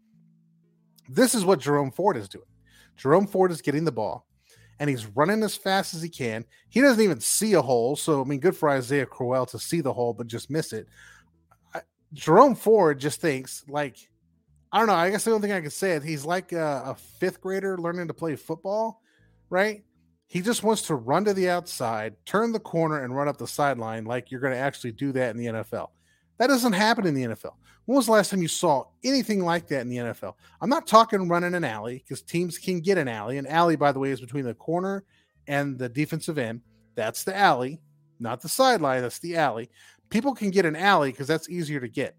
This 1.09 1.35
is 1.35 1.43
what 1.43 1.59
Jerome 1.59 1.91
Ford 1.91 2.15
is 2.15 2.29
doing. 2.29 2.45
Jerome 2.95 3.27
Ford 3.27 3.51
is 3.51 3.61
getting 3.61 3.83
the 3.83 3.91
ball 3.91 4.25
and 4.79 4.89
he's 4.89 5.05
running 5.07 5.43
as 5.43 5.55
fast 5.55 5.93
as 5.93 6.01
he 6.01 6.09
can. 6.09 6.45
He 6.69 6.79
doesn't 6.79 7.03
even 7.03 7.19
see 7.19 7.53
a 7.53 7.61
hole. 7.61 7.95
So, 7.97 8.21
I 8.21 8.23
mean, 8.23 8.39
good 8.39 8.55
for 8.55 8.69
Isaiah 8.69 9.05
Crowell 9.05 9.45
to 9.47 9.59
see 9.59 9.81
the 9.81 9.93
hole, 9.93 10.13
but 10.13 10.27
just 10.27 10.49
miss 10.49 10.71
it. 10.71 10.87
I, 11.73 11.81
Jerome 12.13 12.55
Ford 12.55 12.99
just 12.99 13.19
thinks, 13.19 13.63
like, 13.67 13.97
I 14.71 14.79
don't 14.79 14.87
know. 14.87 14.93
I 14.93 15.09
guess 15.09 15.25
the 15.25 15.31
only 15.31 15.47
thing 15.47 15.55
I 15.55 15.61
can 15.61 15.69
say 15.69 15.91
is 15.91 16.03
he's 16.03 16.23
like 16.23 16.53
a, 16.53 16.83
a 16.85 16.95
fifth 16.95 17.41
grader 17.41 17.77
learning 17.77 18.07
to 18.07 18.13
play 18.13 18.35
football, 18.37 19.01
right? 19.49 19.83
He 20.31 20.41
just 20.41 20.63
wants 20.63 20.83
to 20.83 20.95
run 20.95 21.25
to 21.25 21.33
the 21.33 21.49
outside, 21.49 22.15
turn 22.25 22.53
the 22.53 22.59
corner, 22.61 23.03
and 23.03 23.13
run 23.13 23.27
up 23.27 23.37
the 23.37 23.45
sideline 23.45 24.05
like 24.05 24.31
you're 24.31 24.39
going 24.39 24.53
to 24.53 24.59
actually 24.59 24.93
do 24.93 25.11
that 25.11 25.31
in 25.31 25.37
the 25.37 25.47
NFL. 25.47 25.89
That 26.37 26.47
doesn't 26.47 26.71
happen 26.71 27.05
in 27.05 27.13
the 27.13 27.23
NFL. 27.23 27.55
When 27.83 27.97
was 27.97 28.05
the 28.05 28.13
last 28.13 28.31
time 28.31 28.41
you 28.41 28.47
saw 28.47 28.85
anything 29.03 29.43
like 29.43 29.67
that 29.67 29.81
in 29.81 29.89
the 29.89 29.97
NFL? 29.97 30.35
I'm 30.61 30.69
not 30.69 30.87
talking 30.87 31.27
running 31.27 31.53
an 31.53 31.65
alley 31.65 31.97
because 31.97 32.21
teams 32.21 32.57
can 32.57 32.79
get 32.79 32.97
an 32.97 33.09
alley. 33.09 33.39
An 33.39 33.45
alley, 33.45 33.75
by 33.75 33.91
the 33.91 33.99
way, 33.99 34.11
is 34.11 34.21
between 34.21 34.45
the 34.45 34.53
corner 34.53 35.03
and 35.47 35.77
the 35.77 35.89
defensive 35.89 36.37
end. 36.37 36.61
That's 36.95 37.25
the 37.25 37.37
alley, 37.37 37.81
not 38.21 38.39
the 38.39 38.47
sideline. 38.47 39.01
That's 39.01 39.19
the 39.19 39.35
alley. 39.35 39.69
People 40.09 40.33
can 40.33 40.49
get 40.49 40.65
an 40.65 40.77
alley 40.77 41.11
because 41.11 41.27
that's 41.27 41.49
easier 41.49 41.81
to 41.81 41.89
get. 41.89 42.15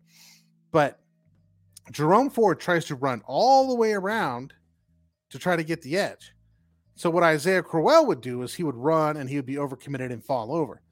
But 0.70 1.00
Jerome 1.92 2.28
Ford 2.28 2.60
tries 2.60 2.84
to 2.84 2.94
run 2.94 3.22
all 3.24 3.68
the 3.68 3.74
way 3.74 3.94
around 3.94 4.52
to 5.30 5.38
try 5.38 5.56
to 5.56 5.64
get 5.64 5.80
the 5.80 5.96
edge. 5.96 6.34
So 7.02 7.10
what 7.10 7.24
Isaiah 7.24 7.64
Crowell 7.64 8.06
would 8.06 8.20
do 8.20 8.42
is 8.42 8.54
he 8.54 8.62
would 8.62 8.76
run 8.76 9.16
and 9.16 9.28
he 9.28 9.34
would 9.34 9.44
be 9.44 9.56
overcommitted 9.56 10.12
and 10.12 10.24
fall 10.24 10.54
over, 10.54 10.82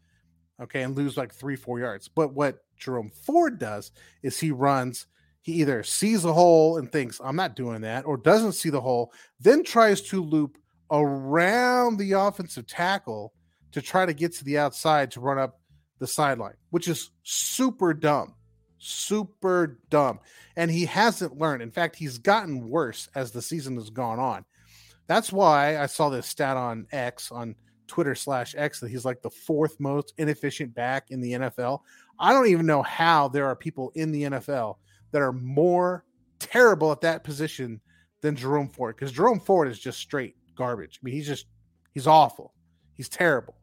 okay, 0.61 0.83
and 0.83 0.97
lose 0.97 1.17
like 1.17 1.33
three, 1.33 1.55
four 1.55 1.79
yards. 1.79 2.09
But 2.09 2.35
what 2.35 2.65
Jerome 2.77 3.13
Ford 3.25 3.61
does 3.61 3.93
is 4.25 4.37
he 4.37 4.51
runs, 4.51 5.07
he 5.41 5.53
either 5.53 5.85
sees 5.85 6.25
a 6.25 6.33
hole 6.33 6.79
and 6.79 6.91
thinks, 6.91 7.21
I'm 7.23 7.37
not 7.37 7.55
doing 7.55 7.83
that, 7.83 8.07
or 8.07 8.17
doesn't 8.17 8.55
see 8.55 8.71
the 8.71 8.81
hole, 8.81 9.13
then 9.39 9.63
tries 9.63 10.01
to 10.09 10.21
loop 10.21 10.59
around 10.91 11.97
the 11.97 12.11
offensive 12.11 12.67
tackle 12.67 13.33
to 13.71 13.81
try 13.81 14.05
to 14.05 14.13
get 14.13 14.33
to 14.33 14.45
the 14.45 14.59
outside 14.59 15.13
to 15.13 15.21
run 15.21 15.39
up 15.39 15.61
the 16.01 16.09
sideline, 16.09 16.57
which 16.71 16.89
is 16.89 17.13
super 17.23 17.95
dumb. 17.95 18.35
Super 18.79 19.79
dumb. 19.91 20.19
And 20.57 20.73
he 20.73 20.87
hasn't 20.87 21.39
learned. 21.39 21.63
In 21.63 21.71
fact, 21.71 21.95
he's 21.95 22.19
gotten 22.19 22.69
worse 22.69 23.09
as 23.15 23.31
the 23.31 23.43
season 23.43 23.77
has 23.77 23.91
gone 23.91 24.19
on. 24.19 24.45
That's 25.11 25.33
why 25.33 25.77
I 25.77 25.87
saw 25.87 26.09
this 26.09 26.29
stat 26.29 26.57
on 26.57 26.87
X 26.93 27.33
on 27.33 27.57
Twitter 27.89 28.15
slash 28.15 28.55
X 28.57 28.79
that 28.79 28.91
he's 28.91 29.05
like 29.05 29.23
the 29.23 29.29
fourth 29.29 29.81
most 29.81 30.15
inefficient 30.19 30.73
back 30.73 31.11
in 31.11 31.21
the 31.21 31.33
NFL. 31.33 31.81
I 32.17 32.33
don't 32.33 32.47
even 32.47 32.65
know 32.65 32.83
how 32.83 33.27
there 33.27 33.47
are 33.47 33.57
people 33.57 33.91
in 33.97 34.13
the 34.13 34.23
NFL 34.23 34.77
that 35.11 35.21
are 35.21 35.33
more 35.33 36.05
terrible 36.39 36.93
at 36.93 37.01
that 37.01 37.25
position 37.25 37.81
than 38.21 38.37
Jerome 38.37 38.69
Ford 38.69 38.95
because 38.95 39.11
Jerome 39.11 39.41
Ford 39.41 39.67
is 39.67 39.81
just 39.81 39.99
straight 39.99 40.37
garbage. 40.55 41.01
I 41.03 41.05
mean, 41.05 41.15
he's 41.17 41.27
just 41.27 41.47
he's 41.93 42.07
awful. 42.07 42.55
He's 42.95 43.09
terrible. 43.09 43.57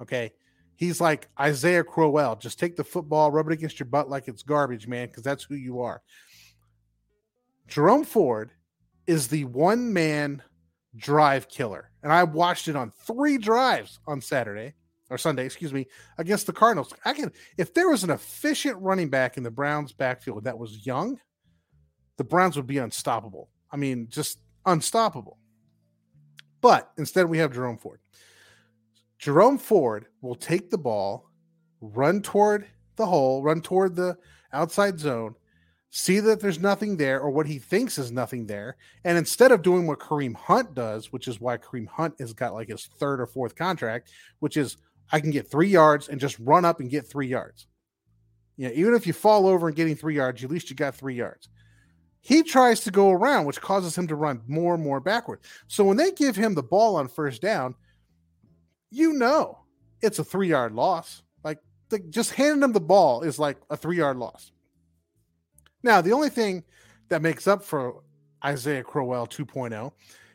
Okay. 0.00 0.32
He's 0.74 1.02
like 1.02 1.28
Isaiah 1.38 1.84
Crowell. 1.84 2.36
Just 2.36 2.58
take 2.58 2.76
the 2.76 2.82
football, 2.82 3.30
rub 3.30 3.48
it 3.48 3.52
against 3.52 3.78
your 3.78 3.88
butt 3.88 4.08
like 4.08 4.26
it's 4.26 4.42
garbage, 4.42 4.88
man, 4.88 5.08
because 5.08 5.22
that's 5.22 5.44
who 5.44 5.54
you 5.54 5.82
are. 5.82 6.00
Jerome 7.68 8.04
Ford 8.04 8.52
is 9.06 9.28
the 9.28 9.44
one 9.44 9.92
man 9.92 10.42
drive 10.96 11.48
killer. 11.48 11.90
And 12.02 12.12
I 12.12 12.24
watched 12.24 12.68
it 12.68 12.76
on 12.76 12.92
three 13.06 13.38
drives 13.38 13.98
on 14.06 14.20
Saturday 14.20 14.74
or 15.10 15.18
Sunday, 15.18 15.44
excuse 15.44 15.72
me, 15.72 15.86
against 16.18 16.46
the 16.46 16.52
Cardinals. 16.52 16.92
I 17.04 17.12
can 17.12 17.32
if 17.58 17.74
there 17.74 17.88
was 17.88 18.04
an 18.04 18.10
efficient 18.10 18.76
running 18.80 19.10
back 19.10 19.36
in 19.36 19.42
the 19.42 19.50
Browns 19.50 19.92
backfield 19.92 20.44
that 20.44 20.58
was 20.58 20.86
young, 20.86 21.18
the 22.16 22.24
Browns 22.24 22.56
would 22.56 22.66
be 22.66 22.78
unstoppable. 22.78 23.50
I 23.70 23.76
mean, 23.76 24.08
just 24.08 24.38
unstoppable. 24.66 25.38
But 26.60 26.90
instead 26.96 27.26
we 27.26 27.38
have 27.38 27.52
Jerome 27.52 27.78
Ford. 27.78 28.00
Jerome 29.18 29.58
Ford 29.58 30.06
will 30.20 30.34
take 30.34 30.70
the 30.70 30.78
ball, 30.78 31.30
run 31.80 32.22
toward 32.22 32.66
the 32.96 33.06
hole, 33.06 33.42
run 33.42 33.60
toward 33.60 33.96
the 33.96 34.16
outside 34.52 34.98
zone, 34.98 35.34
see 35.96 36.18
that 36.18 36.40
there's 36.40 36.58
nothing 36.58 36.96
there 36.96 37.20
or 37.20 37.30
what 37.30 37.46
he 37.46 37.56
thinks 37.56 37.98
is 37.98 38.10
nothing 38.10 38.46
there. 38.46 38.76
And 39.04 39.16
instead 39.16 39.52
of 39.52 39.62
doing 39.62 39.86
what 39.86 40.00
Kareem 40.00 40.34
Hunt 40.34 40.74
does, 40.74 41.12
which 41.12 41.28
is 41.28 41.40
why 41.40 41.56
Kareem 41.56 41.86
Hunt 41.86 42.16
has 42.18 42.32
got 42.32 42.52
like 42.52 42.68
his 42.68 42.86
third 42.98 43.20
or 43.20 43.28
fourth 43.28 43.54
contract, 43.54 44.10
which 44.40 44.56
is 44.56 44.76
I 45.12 45.20
can 45.20 45.30
get 45.30 45.48
three 45.48 45.68
yards 45.68 46.08
and 46.08 46.20
just 46.20 46.36
run 46.40 46.64
up 46.64 46.80
and 46.80 46.90
get 46.90 47.06
three 47.06 47.28
yards. 47.28 47.68
You 48.56 48.66
know, 48.68 48.74
even 48.74 48.94
if 48.94 49.06
you 49.06 49.12
fall 49.12 49.46
over 49.46 49.68
and 49.68 49.76
getting 49.76 49.94
three 49.94 50.16
yards, 50.16 50.42
at 50.42 50.50
least 50.50 50.68
you 50.68 50.74
got 50.74 50.96
three 50.96 51.14
yards. 51.14 51.48
He 52.20 52.42
tries 52.42 52.80
to 52.80 52.90
go 52.90 53.12
around, 53.12 53.44
which 53.44 53.60
causes 53.60 53.96
him 53.96 54.08
to 54.08 54.16
run 54.16 54.42
more 54.48 54.74
and 54.74 54.82
more 54.82 54.98
backward. 54.98 55.40
So 55.68 55.84
when 55.84 55.96
they 55.96 56.10
give 56.10 56.34
him 56.34 56.56
the 56.56 56.62
ball 56.64 56.96
on 56.96 57.06
first 57.06 57.40
down, 57.40 57.76
you 58.90 59.12
know 59.12 59.60
it's 60.02 60.18
a 60.18 60.24
three 60.24 60.48
yard 60.48 60.72
loss. 60.72 61.22
Like 61.44 61.58
the, 61.90 62.00
just 62.00 62.32
handing 62.32 62.64
him 62.64 62.72
the 62.72 62.80
ball 62.80 63.22
is 63.22 63.38
like 63.38 63.58
a 63.70 63.76
three 63.76 63.98
yard 63.98 64.16
loss. 64.16 64.50
Now, 65.84 66.00
the 66.00 66.12
only 66.12 66.30
thing 66.30 66.64
that 67.10 67.20
makes 67.20 67.46
up 67.46 67.62
for 67.62 68.02
Isaiah 68.42 68.82
Crowell 68.82 69.26
2.0 69.26 69.92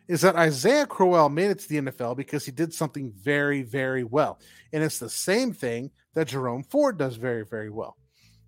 is 0.08 0.22
that 0.22 0.36
Isaiah 0.36 0.86
Crowell 0.86 1.28
made 1.28 1.50
it 1.50 1.60
to 1.60 1.68
the 1.68 1.82
NFL 1.82 2.16
because 2.16 2.46
he 2.46 2.52
did 2.52 2.72
something 2.72 3.12
very, 3.12 3.64
very 3.64 4.04
well. 4.04 4.40
And 4.74 4.84
it's 4.84 5.00
the 5.00 5.10
same 5.10 5.52
thing 5.52 5.90
that 6.14 6.28
Jerome 6.28 6.64
Ford 6.64 7.00
does 7.00 7.16
very, 7.16 7.44
very 7.44 7.72
well. 7.72 7.98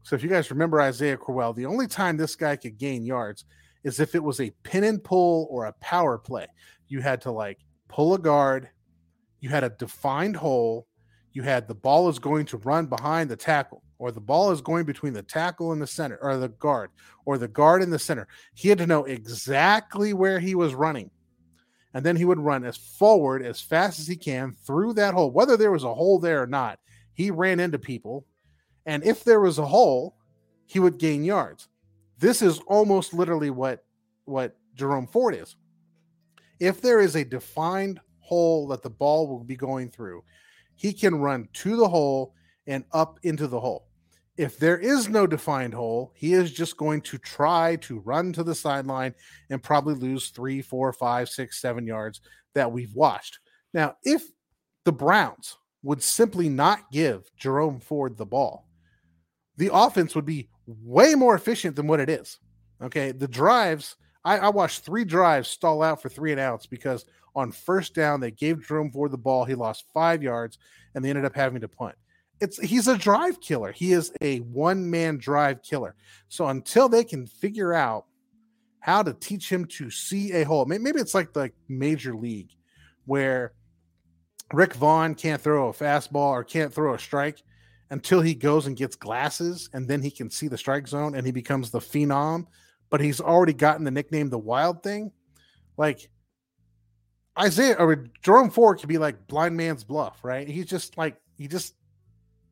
So 0.04 0.16
if 0.16 0.22
you 0.22 0.30
guys 0.30 0.52
remember 0.52 0.80
Isaiah 0.80 1.18
Crowell, 1.18 1.54
the 1.54 1.66
only 1.66 1.88
time 1.88 2.18
this 2.18 2.36
guy 2.36 2.56
could 2.56 2.78
gain 2.78 3.04
yards 3.04 3.46
is 3.84 4.00
if 4.00 4.14
it 4.14 4.24
was 4.24 4.40
a 4.40 4.54
pin 4.62 4.84
and 4.84 5.04
pull 5.04 5.48
or 5.50 5.66
a 5.66 5.74
power 5.74 6.20
play. 6.20 6.46
You 6.88 7.02
had 7.02 7.22
to 7.22 7.32
like 7.32 7.58
pull 7.88 8.14
a 8.14 8.20
guard, 8.20 8.70
you 9.40 9.50
had 9.50 9.64
a 9.64 9.70
defined 9.70 10.36
hole, 10.36 10.86
you 11.34 11.42
had 11.42 11.68
the 11.68 11.74
ball 11.74 12.10
is 12.10 12.20
going 12.20 12.46
to 12.48 12.58
run 12.58 12.86
behind 12.86 13.30
the 13.32 13.36
tackle 13.36 13.82
or 14.02 14.12
the 14.12 14.20
ball 14.20 14.50
is 14.50 14.62
going 14.62 14.84
between 14.84 15.14
the 15.14 15.22
tackle 15.22 15.74
and 15.74 15.80
the 15.80 15.86
center 15.86 16.18
or 16.24 16.36
the 16.36 16.50
guard 16.50 16.90
or 17.26 17.38
the 17.38 17.48
guard 17.48 17.84
in 17.84 17.92
the 17.92 18.00
center. 18.00 18.28
He 18.56 18.68
had 18.68 18.80
to 18.80 18.88
know 18.88 19.04
exactly 19.04 20.12
where 20.12 20.40
he 20.40 20.56
was 20.56 20.74
running. 20.74 21.12
And 21.94 22.04
then 22.04 22.16
he 22.16 22.26
would 22.26 22.40
run 22.40 22.66
as 22.66 22.78
forward 22.78 23.44
as 23.44 23.62
fast 23.62 24.00
as 24.00 24.08
he 24.08 24.16
can 24.16 24.54
through 24.54 24.94
that 24.94 25.14
hole, 25.14 25.30
whether 25.30 25.56
there 25.56 25.72
was 25.72 25.84
a 25.84 25.94
hole 25.94 26.18
there 26.18 26.42
or 26.42 26.48
not. 26.48 26.80
He 27.14 27.30
ran 27.30 27.60
into 27.60 27.78
people. 27.78 28.26
And 28.88 29.04
if 29.04 29.24
there 29.24 29.40
was 29.40 29.60
a 29.60 29.68
hole, 29.68 30.16
he 30.66 30.80
would 30.80 30.98
gain 30.98 31.24
yards. 31.24 31.68
This 32.18 32.42
is 32.42 32.60
almost 32.66 33.14
literally 33.14 33.52
what, 33.52 33.86
what 34.26 34.58
Jerome 34.74 35.06
Ford 35.06 35.36
is. 35.36 35.56
If 36.60 36.82
there 36.82 37.02
is 37.02 37.16
a 37.16 37.24
defined 37.24 38.00
hole 38.18 38.68
that 38.70 38.82
the 38.82 38.90
ball 38.90 39.28
will 39.28 39.44
be 39.44 39.56
going 39.56 39.92
through, 39.92 40.24
he 40.74 40.92
can 40.92 41.14
run 41.14 41.50
to 41.54 41.76
the 41.76 41.88
hole 41.88 42.34
and 42.66 42.84
up 42.94 43.20
into 43.22 43.46
the 43.46 43.60
hole. 43.60 43.86
If 44.42 44.58
there 44.58 44.80
is 44.80 45.08
no 45.08 45.28
defined 45.28 45.76
hole, 45.76 46.14
he 46.16 46.34
is 46.34 46.52
just 46.52 46.76
going 46.76 47.02
to 47.02 47.20
try 47.20 47.76
to 47.82 48.00
run 48.00 48.34
to 48.34 48.44
the 48.44 48.56
sideline 48.56 49.14
and 49.52 49.62
probably 49.62 49.94
lose 49.94 50.30
three, 50.30 50.64
four, 50.64 50.92
five, 50.94 51.30
six, 51.30 51.62
seven 51.62 51.86
yards 51.86 52.22
that 52.56 52.72
we've 52.72 52.96
watched. 52.96 53.38
Now, 53.72 53.98
if 54.02 54.24
the 54.84 54.94
Browns 54.94 55.58
would 55.84 56.02
simply 56.02 56.50
not 56.50 56.92
give 56.92 57.30
Jerome 57.38 57.80
Ford 57.80 58.18
the 58.18 58.26
ball, 58.26 58.68
the 59.58 59.70
offense 59.72 60.16
would 60.16 60.26
be 60.26 60.50
way 60.66 61.14
more 61.14 61.36
efficient 61.36 61.76
than 61.76 61.86
what 61.86 62.00
it 62.00 62.10
is. 62.10 62.40
Okay. 62.82 63.12
The 63.12 63.28
drives, 63.28 63.96
I, 64.26 64.40
I, 64.40 64.50
watched 64.50 64.84
three 64.84 65.06
drives 65.06 65.50
stall 65.50 65.84
out 65.84 66.02
for 66.02 66.10
three 66.10 66.32
and 66.32 66.42
outs 66.42 66.66
because 66.66 67.06
on 67.36 67.52
first 67.52 67.94
down, 67.94 68.20
they 68.20 68.32
gave 68.32 68.66
Jerome 68.66 68.92
Ford 68.92 69.12
the 69.12 69.20
ball. 69.20 69.46
He 69.46 69.54
lost 69.54 69.86
five 69.94 70.24
yards 70.24 70.58
and 70.96 71.06
they 71.06 71.12
ended 71.12 71.26
up 71.26 71.36
having 71.36 71.62
to 71.62 71.68
punt. 71.68 71.94
It's 72.42 72.60
he's 72.60 72.88
a 72.88 72.98
drive 72.98 73.40
killer. 73.40 73.72
He 73.72 73.94
is 73.94 74.12
a 74.20 74.40
one 74.40 74.90
man 74.90 75.18
drive 75.18 75.62
killer. 75.62 75.96
So 76.28 76.48
until 76.48 76.90
they 76.90 77.04
can 77.04 77.28
figure 77.28 77.74
out 77.74 78.06
how 78.80 79.04
to 79.04 79.14
teach 79.14 79.50
him 79.50 79.66
to 79.66 79.92
see 79.92 80.32
a 80.34 80.44
hole, 80.44 80.66
maybe 80.66 81.00
it's 81.00 81.14
like 81.14 81.34
the 81.34 81.52
major 81.70 82.16
league 82.16 82.50
where 83.06 83.54
Rick 84.52 84.74
Vaughn 84.74 85.14
can't 85.14 85.42
throw 85.42 85.70
a 85.70 85.74
fastball 85.74 86.32
or 86.32 86.44
can't 86.44 86.74
throw 86.74 86.96
a 86.96 87.00
strike 87.00 87.42
until 87.92 88.22
he 88.22 88.34
goes 88.34 88.68
and 88.68 88.76
gets 88.76 88.96
glasses 88.96 89.70
and 89.74 89.88
then 89.88 90.02
he 90.02 90.10
can 90.10 90.30
see 90.30 90.48
the 90.48 90.58
strike 90.58 90.88
zone 90.88 91.14
and 91.16 91.26
he 91.26 91.32
becomes 91.32 91.70
the 91.70 91.80
phenom, 91.80 92.48
but 92.90 93.02
he's 93.02 93.22
already 93.22 93.54
gotten 93.54 93.86
the 93.86 93.92
nickname 93.92 94.30
the 94.30 94.38
wild 94.38 94.82
thing. 94.82 95.12
Like 95.78 96.10
Isaiah 97.40 97.76
or 97.76 98.08
Jerome 98.24 98.50
Ford 98.50 98.80
could 98.80 98.90
be 98.90 98.98
like 98.98 99.28
blind 99.28 99.56
man's 99.56 99.84
bluff, 99.84 100.24
right? 100.24 100.48
He's 100.48 100.66
just 100.66 100.98
like 100.98 101.18
he 101.38 101.48
just 101.48 101.76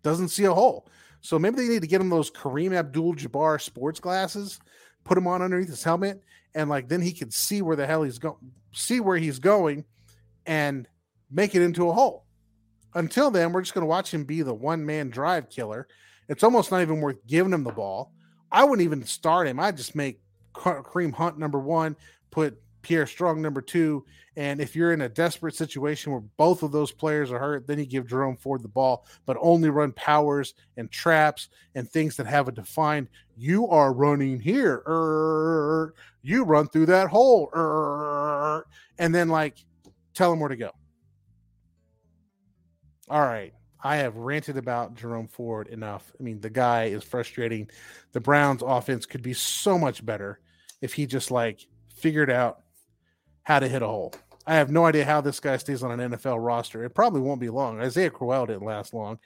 doesn't 0.04 0.30
see 0.30 0.46
a 0.46 0.54
hole. 0.54 0.88
So 1.22 1.38
maybe 1.38 1.58
they 1.58 1.68
need 1.68 1.82
to 1.82 1.88
get 1.88 2.02
him 2.02 2.10
those 2.10 2.32
Kareem 2.32 2.74
Abdul 2.74 3.16
Jabbar 3.16 3.62
sports 3.62 4.00
glasses, 4.00 4.60
put 5.04 5.18
him 5.18 5.28
on 5.28 5.42
underneath 5.42 5.70
his 5.70 5.84
helmet, 5.84 6.22
and 6.56 6.70
like 6.70 6.88
then 6.88 7.02
he 7.02 7.12
can 7.12 7.32
see 7.32 7.62
where 7.62 7.76
the 7.76 7.86
hell 7.86 8.04
he's 8.04 8.20
going, 8.20 8.38
see 8.72 9.00
where 9.00 9.18
he's 9.18 9.40
going, 9.40 9.86
and 10.46 10.88
make 11.30 11.56
it 11.56 11.62
into 11.62 11.90
a 11.90 11.94
hole. 11.94 12.26
Until 12.96 13.30
then, 13.30 13.52
we're 13.52 13.62
just 13.62 13.74
going 13.74 13.84
to 13.84 13.90
watch 13.90 14.14
him 14.14 14.24
be 14.24 14.42
the 14.42 14.54
one 14.54 14.86
man 14.86 15.10
drive 15.10 15.50
killer. 15.50 15.88
It's 16.28 16.44
almost 16.44 16.72
not 16.72 16.82
even 16.82 17.02
worth 17.02 17.26
giving 17.28 17.54
him 17.54 17.64
the 17.64 17.72
ball. 17.72 18.14
I 18.52 18.64
wouldn't 18.64 18.86
even 18.86 19.04
start 19.06 19.48
him. 19.48 19.60
I'd 19.60 19.78
just 19.78 19.96
make 19.96 20.22
Kareem 20.54 21.14
Hunt 21.14 21.38
number 21.38 21.60
one, 21.60 21.96
put 22.32 22.60
Pierre 22.82 23.08
Strong 23.08 23.42
number 23.42 23.62
two. 23.62 24.06
And 24.36 24.62
if 24.62 24.76
you're 24.76 24.94
in 24.94 25.02
a 25.02 25.10
desperate 25.10 25.56
situation 25.56 26.12
where 26.12 26.22
both 26.38 26.64
of 26.64 26.72
those 26.72 26.92
players 26.92 27.32
are 27.32 27.40
hurt, 27.40 27.68
then 27.68 27.80
you 27.80 27.86
give 27.86 28.08
Jerome 28.08 28.38
Ford 28.38 28.64
the 28.64 28.70
ball, 28.70 29.06
but 29.26 29.38
only 29.42 29.70
run 29.70 29.92
powers 29.92 30.54
and 30.78 30.90
traps 30.90 31.50
and 31.76 31.90
things 31.90 32.16
that 32.16 32.28
have 32.28 32.48
a 32.48 32.52
defined, 32.52 33.10
you 33.36 33.68
are 33.68 33.92
running 33.92 34.40
here. 34.40 34.82
Er, 34.88 35.94
you 36.22 36.44
run 36.44 36.68
through 36.68 36.86
that 36.86 37.10
hole. 37.10 37.50
Er, 37.54 38.66
and 38.98 39.14
then 39.14 39.30
like 39.30 39.58
tell 40.14 40.32
him 40.32 40.40
where 40.40 40.50
to 40.50 40.56
go. 40.56 40.72
All 43.10 43.22
right. 43.22 43.54
I 43.82 43.98
have 43.98 44.18
ranted 44.18 44.58
about 44.58 44.96
Jerome 44.96 45.28
Ford 45.30 45.68
enough. 45.68 46.12
I 46.20 46.24
mean, 46.24 46.42
the 46.42 46.50
guy 46.50 46.86
is 46.86 47.04
frustrating. 47.04 47.70
The 48.12 48.20
Browns 48.20 48.62
offense 48.62 49.06
could 49.06 49.22
be 49.22 49.34
so 49.34 49.78
much 49.80 50.06
better 50.06 50.40
if 50.82 50.94
he 50.94 51.06
just 51.06 51.32
like 51.32 51.66
figured 51.96 52.30
out 52.30 52.62
how 53.50 53.60
to 53.60 53.68
hit 53.68 53.82
a 53.82 53.88
hole. 53.88 54.14
I 54.46 54.56
have 54.56 54.70
no 54.70 54.86
idea 54.86 55.04
how 55.04 55.22
this 55.22 55.40
guy 55.40 55.58
stays 55.58 55.82
on 55.82 56.00
an 56.00 56.12
NFL 56.12 56.38
roster. 56.40 56.84
It 56.84 56.92
probably 56.92 57.22
won't 57.22 57.42
be 57.42 57.50
long. 57.50 57.82
Isaiah 57.82 58.12
Crowell 58.12 58.46
didn't 58.46 58.64
last 58.64 58.94
long. 58.94 59.18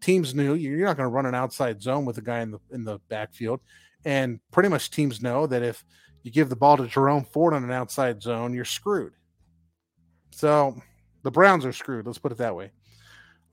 Teams 0.00 0.34
knew 0.34 0.54
you're 0.54 0.84
not 0.84 0.96
going 0.96 1.08
to 1.08 1.14
run 1.14 1.26
an 1.26 1.34
outside 1.36 1.80
zone 1.80 2.04
with 2.04 2.18
a 2.18 2.22
guy 2.22 2.40
in 2.40 2.50
the 2.50 2.58
in 2.72 2.84
the 2.84 2.98
backfield, 3.08 3.60
and 4.04 4.40
pretty 4.50 4.68
much 4.68 4.90
teams 4.90 5.22
know 5.22 5.46
that 5.46 5.62
if 5.62 5.84
you 6.24 6.32
give 6.32 6.48
the 6.48 6.56
ball 6.56 6.76
to 6.76 6.88
Jerome 6.88 7.24
Ford 7.24 7.54
on 7.54 7.62
an 7.62 7.70
outside 7.70 8.20
zone, 8.20 8.52
you're 8.52 8.64
screwed. 8.64 9.12
So 10.32 10.76
the 11.22 11.30
Browns 11.30 11.64
are 11.64 11.72
screwed. 11.72 12.06
Let's 12.06 12.18
put 12.18 12.32
it 12.32 12.38
that 12.38 12.56
way. 12.56 12.72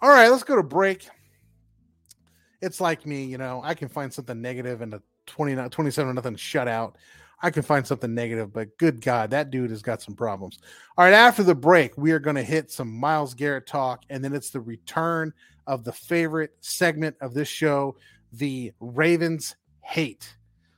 All 0.01 0.10
right, 0.10 0.29
let's 0.29 0.44
go 0.44 0.55
to 0.55 0.63
break. 0.63 1.08
It's 2.62 2.82
like 2.82 3.05
me, 3.05 3.25
you 3.25 3.38
know, 3.38 3.62
I 3.63 3.75
can 3.75 3.89
find 3.89 4.12
something 4.12 4.41
negative 4.41 4.82
in 4.82 4.91
a 4.94 5.01
29, 5.27 5.70
27 5.70 6.15
nothing 6.15 6.36
shutout. 6.36 6.96
I 7.42 7.51
can 7.51 7.63
find 7.63 7.86
something 7.86 8.13
negative, 8.13 8.54
but 8.54 8.77
good 8.77 9.01
God, 9.01 9.32
that 9.32 9.51
dude 9.51 9.70
has 9.70 9.82
got 9.82 10.01
some 10.01 10.15
problems. 10.15 10.60
All 10.98 11.06
right, 11.06 11.13
after 11.13 11.44
the 11.44 11.56
break, 11.56 11.98
we 11.98 12.12
are 12.12 12.20
going 12.20 12.38
to 12.38 12.44
hit 12.44 12.72
some 12.72 12.92
Myles 12.92 13.34
Garrett 13.34 13.68
talk, 13.68 14.04
and 14.10 14.24
then 14.24 14.34
it's 14.34 14.50
the 14.50 14.62
return 14.62 15.34
of 15.68 15.84
the 15.84 15.92
favorite 15.92 16.56
segment 16.62 17.15
of 17.22 17.34
this 17.34 17.48
show, 17.48 17.96
the 18.32 18.72
Ravens 18.80 19.56
hate. 19.82 20.36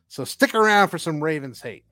So 0.07 0.23
stick 0.23 0.55
around 0.55 0.89
for 0.89 0.97
some 0.97 1.23
Ravens 1.23 1.61
hate. 1.61 1.83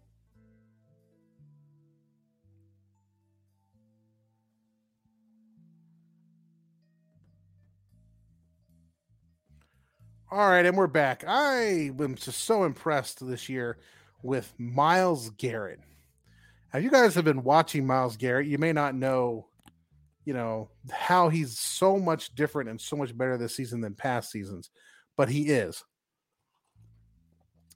All 10.31 10.49
right, 10.49 10.65
and 10.65 10.75
we're 10.75 10.87
back. 10.87 11.23
I 11.25 11.91
am 11.97 12.15
just 12.15 12.43
so 12.43 12.65
impressed 12.65 13.25
this 13.25 13.47
year 13.47 13.77
with 14.25 14.51
Myles 14.57 15.29
Garrett. 15.37 15.79
Now, 16.73 16.79
you 16.79 16.89
guys 16.89 17.13
have 17.15 17.23
been 17.23 17.43
watching 17.43 17.85
Myles 17.85 18.17
Garrett. 18.17 18.47
You 18.47 18.57
may 18.57 18.73
not 18.73 18.95
know, 18.95 19.47
you 20.25 20.33
know, 20.33 20.69
how 20.91 21.29
he's 21.29 21.59
so 21.59 21.99
much 21.99 22.33
different 22.33 22.69
and 22.69 22.81
so 22.81 22.95
much 22.95 23.15
better 23.15 23.37
this 23.37 23.55
season 23.55 23.81
than 23.81 23.93
past 23.93 24.31
seasons, 24.31 24.71
but 25.15 25.29
he 25.29 25.43
is. 25.43 25.83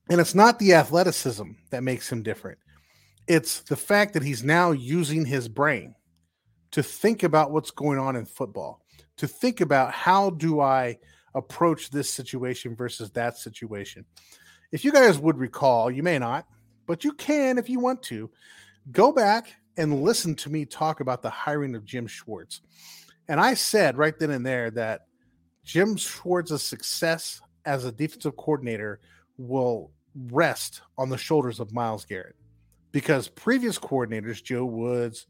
And 0.10 0.20
it's 0.20 0.34
not 0.34 0.58
the 0.58 0.74
athleticism 0.74 1.52
that 1.70 1.84
makes 1.84 2.12
him 2.12 2.24
different. 2.24 2.58
It's 3.28 3.62
the 3.62 3.78
fact 3.78 4.16
that 4.16 4.24
he's 4.24 4.44
now 4.44 4.72
using 4.72 5.26
his 5.26 5.48
brain 5.48 5.94
to 6.72 6.82
think 6.82 7.22
about 7.22 7.52
what's 7.52 7.72
going 7.72 8.00
on 8.00 8.16
in 8.16 8.26
football, 8.26 8.82
to 9.18 9.28
think 9.28 9.62
about 9.62 9.94
how 9.94 10.32
do 10.32 10.62
I 10.62 10.98
approach 11.36 11.92
this 11.92 12.10
situation 12.10 12.76
versus 12.76 13.12
that 13.12 13.38
situation. 13.38 14.04
If 14.72 14.86
you 14.86 14.92
guys 14.92 15.18
would 15.18 15.38
recall, 15.38 15.90
you 15.90 16.04
may 16.04 16.20
not, 16.20 16.46
but 16.86 17.04
you 17.04 17.14
can 17.14 17.58
if 17.58 17.70
you 17.70 17.80
want 17.80 18.04
to, 18.04 18.30
go 18.92 19.12
back 19.12 19.54
and 19.78 20.04
listen 20.04 20.36
to 20.36 20.50
me 20.50 20.66
talk 20.66 21.00
about 21.00 21.22
the 21.22 21.30
hiring 21.30 21.76
of 21.76 21.86
Jim 21.86 22.08
Schwartz. 22.08 22.62
And 23.28 23.40
I 23.40 23.54
said 23.54 23.98
right 23.98 24.18
then 24.18 24.32
and 24.32 24.46
there 24.46 24.72
that 24.72 25.02
Jim 25.64 25.96
Schwartz's 25.96 26.64
success 26.64 27.42
as 27.66 27.86
a 27.86 27.92
defensive 27.92 28.36
coordinator 28.36 29.00
will 29.38 29.92
rest 30.16 30.82
on 30.98 31.10
the 31.10 31.18
shoulders 31.18 31.60
of 31.60 31.72
Myles 31.72 32.06
Garrett 32.06 32.36
because 32.92 33.28
previous 33.28 33.78
coordinators, 33.78 34.44
Joe 34.44 34.66
Woods, 34.66 35.28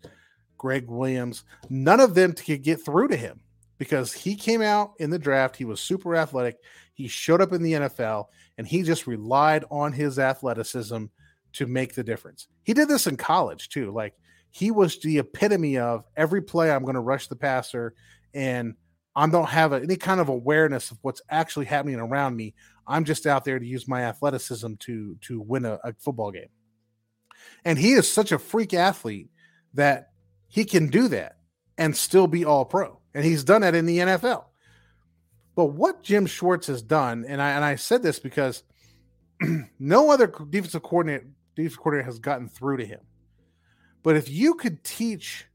Gregg 0.58 0.88
Williams, 0.88 1.44
none 1.70 2.00
of 2.00 2.16
them 2.16 2.34
could 2.34 2.64
get 2.64 2.84
through 2.84 3.10
to 3.10 3.18
him 3.18 3.42
because 3.78 4.14
he 4.14 4.36
came 4.36 4.62
out 4.62 4.94
in 5.00 5.10
the 5.10 5.20
draft. 5.20 5.56
He 5.56 5.66
was 5.66 5.80
super 5.80 6.16
athletic. 6.16 6.58
He 6.94 7.08
showed 7.08 7.42
up 7.42 7.54
in 7.54 7.64
the 7.64 7.74
NFL 7.74 8.26
and 8.60 8.68
he 8.68 8.84
just 8.84 9.08
relied 9.08 9.64
on 9.72 9.94
his 9.94 10.20
athleticism 10.20 11.06
to 11.54 11.66
make 11.66 11.96
the 11.96 12.04
difference. 12.04 12.50
He 12.62 12.74
did 12.74 12.90
this 12.90 13.08
in 13.08 13.16
college 13.16 13.70
too. 13.70 13.92
Like 13.92 14.16
he 14.52 14.70
was 14.70 15.00
the 15.00 15.20
epitome 15.20 15.78
of 15.78 16.04
every 16.18 16.42
play 16.42 16.70
I'm 16.70 16.84
going 16.84 16.96
to 16.96 17.00
rush 17.00 17.28
the 17.28 17.38
passer 17.38 17.94
and 18.34 18.76
I 19.16 19.26
don't 19.28 19.48
have 19.48 19.72
a, 19.72 19.82
any 19.82 19.96
kind 19.96 20.20
of 20.20 20.28
awareness 20.28 20.92
of 20.92 20.98
what's 21.04 21.22
actually 21.30 21.68
happening 21.68 22.02
around 22.02 22.36
me. 22.36 22.54
I'm 22.86 23.06
just 23.06 23.26
out 23.26 23.46
there 23.46 23.60
to 23.60 23.66
use 23.66 23.88
my 23.88 24.02
athleticism 24.02 24.74
to 24.80 25.16
to 25.22 25.40
win 25.40 25.64
a, 25.64 25.80
a 25.86 25.94
football 25.94 26.32
game. 26.32 26.50
And 27.64 27.80
he 27.80 27.94
is 27.94 28.12
such 28.12 28.34
a 28.34 28.40
freak 28.40 28.74
athlete 28.74 29.30
that 29.74 30.10
he 30.50 30.66
can 30.66 30.88
do 30.88 31.08
that 31.08 31.38
and 31.78 31.96
still 31.96 32.28
be 32.28 32.44
all 32.44 32.66
pro 32.66 33.00
and 33.14 33.24
he's 33.24 33.46
done 33.46 33.62
that 33.62 33.74
in 33.74 33.86
the 33.86 34.00
NFL. 34.00 34.44
But 35.60 35.74
what 35.74 36.04
Jim 36.04 36.26
Schwartz 36.26 36.68
has 36.68 36.82
done, 36.82 37.26
and 37.28 37.42
I 37.42 37.50
and 37.50 37.66
I 37.66 37.76
said 37.76 38.02
this 38.02 38.18
because 38.18 38.64
no 39.78 40.10
other 40.10 40.26
defensive 40.26 40.84
coordinator 40.84 41.28
defensive 41.54 41.80
coordinator 41.80 42.06
has 42.06 42.18
gotten 42.18 42.48
through 42.48 42.78
to 42.78 42.86
him. 42.86 43.02
But 44.02 44.16
if 44.16 44.30
you 44.30 44.54
could 44.54 44.86
teach 44.86 45.48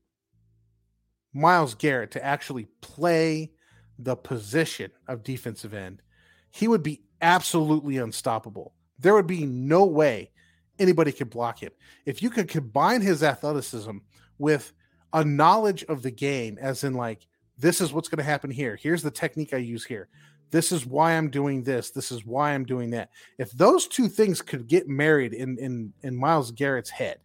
Myles 1.32 1.74
Garrett 1.74 2.10
to 2.10 2.22
actually 2.22 2.66
play 2.82 3.52
the 3.98 4.14
position 4.14 4.90
of 5.08 5.22
defensive 5.22 5.72
end, 5.72 6.02
he 6.50 6.68
would 6.68 6.82
be 6.82 7.00
absolutely 7.22 7.96
unstoppable. 7.96 8.74
There 8.98 9.14
would 9.14 9.26
be 9.26 9.46
no 9.46 9.86
way 9.86 10.32
anybody 10.78 11.12
could 11.12 11.30
block 11.30 11.60
him. 11.60 11.72
If 12.04 12.22
you 12.22 12.28
could 12.28 12.48
combine 12.48 13.00
his 13.00 13.22
athleticism 13.22 13.96
with 14.36 14.70
a 15.14 15.24
knowledge 15.24 15.82
of 15.84 16.02
the 16.02 16.10
game, 16.10 16.58
as 16.60 16.84
in 16.84 16.92
like 16.92 17.26
this 17.58 17.80
is 17.80 17.92
what's 17.92 18.08
going 18.08 18.18
to 18.18 18.24
happen 18.24 18.50
here. 18.50 18.76
Here's 18.80 19.02
the 19.02 19.10
technique 19.10 19.54
I 19.54 19.58
use 19.58 19.84
here. 19.84 20.08
This 20.50 20.72
is 20.72 20.86
why 20.86 21.12
I'm 21.12 21.30
doing 21.30 21.62
this. 21.62 21.90
This 21.90 22.12
is 22.12 22.24
why 22.24 22.52
I'm 22.52 22.64
doing 22.64 22.90
that. 22.90 23.10
If 23.38 23.50
those 23.52 23.88
two 23.88 24.08
things 24.08 24.40
could 24.40 24.68
get 24.68 24.88
married 24.88 25.32
in 25.32 25.58
in 25.58 25.92
in 26.02 26.16
Myles 26.16 26.50
Garrett's 26.52 26.90
head, 26.90 27.18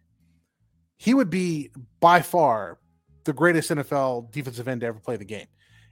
he 0.96 1.14
would 1.14 1.30
be 1.30 1.70
by 2.00 2.22
far 2.22 2.78
the 3.24 3.32
greatest 3.32 3.70
NFL 3.70 4.32
defensive 4.32 4.66
end 4.68 4.80
to 4.80 4.88
ever 4.88 4.98
play 4.98 5.16
the 5.16 5.24
game. 5.24 5.46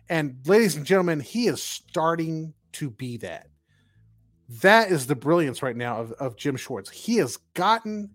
And 0.08 0.38
ladies 0.46 0.76
and 0.76 0.86
gentlemen, 0.86 1.20
he 1.20 1.46
is 1.46 1.62
starting 1.62 2.54
to 2.72 2.90
be 2.90 3.18
that. 3.18 3.48
That 4.62 4.90
is 4.90 5.06
the 5.06 5.14
brilliance 5.14 5.62
right 5.62 5.76
now 5.76 6.00
of, 6.00 6.12
of 6.12 6.36
Jim 6.36 6.56
Schwartz. 6.56 6.90
He 6.90 7.16
has 7.16 7.36
gotten 7.54 8.10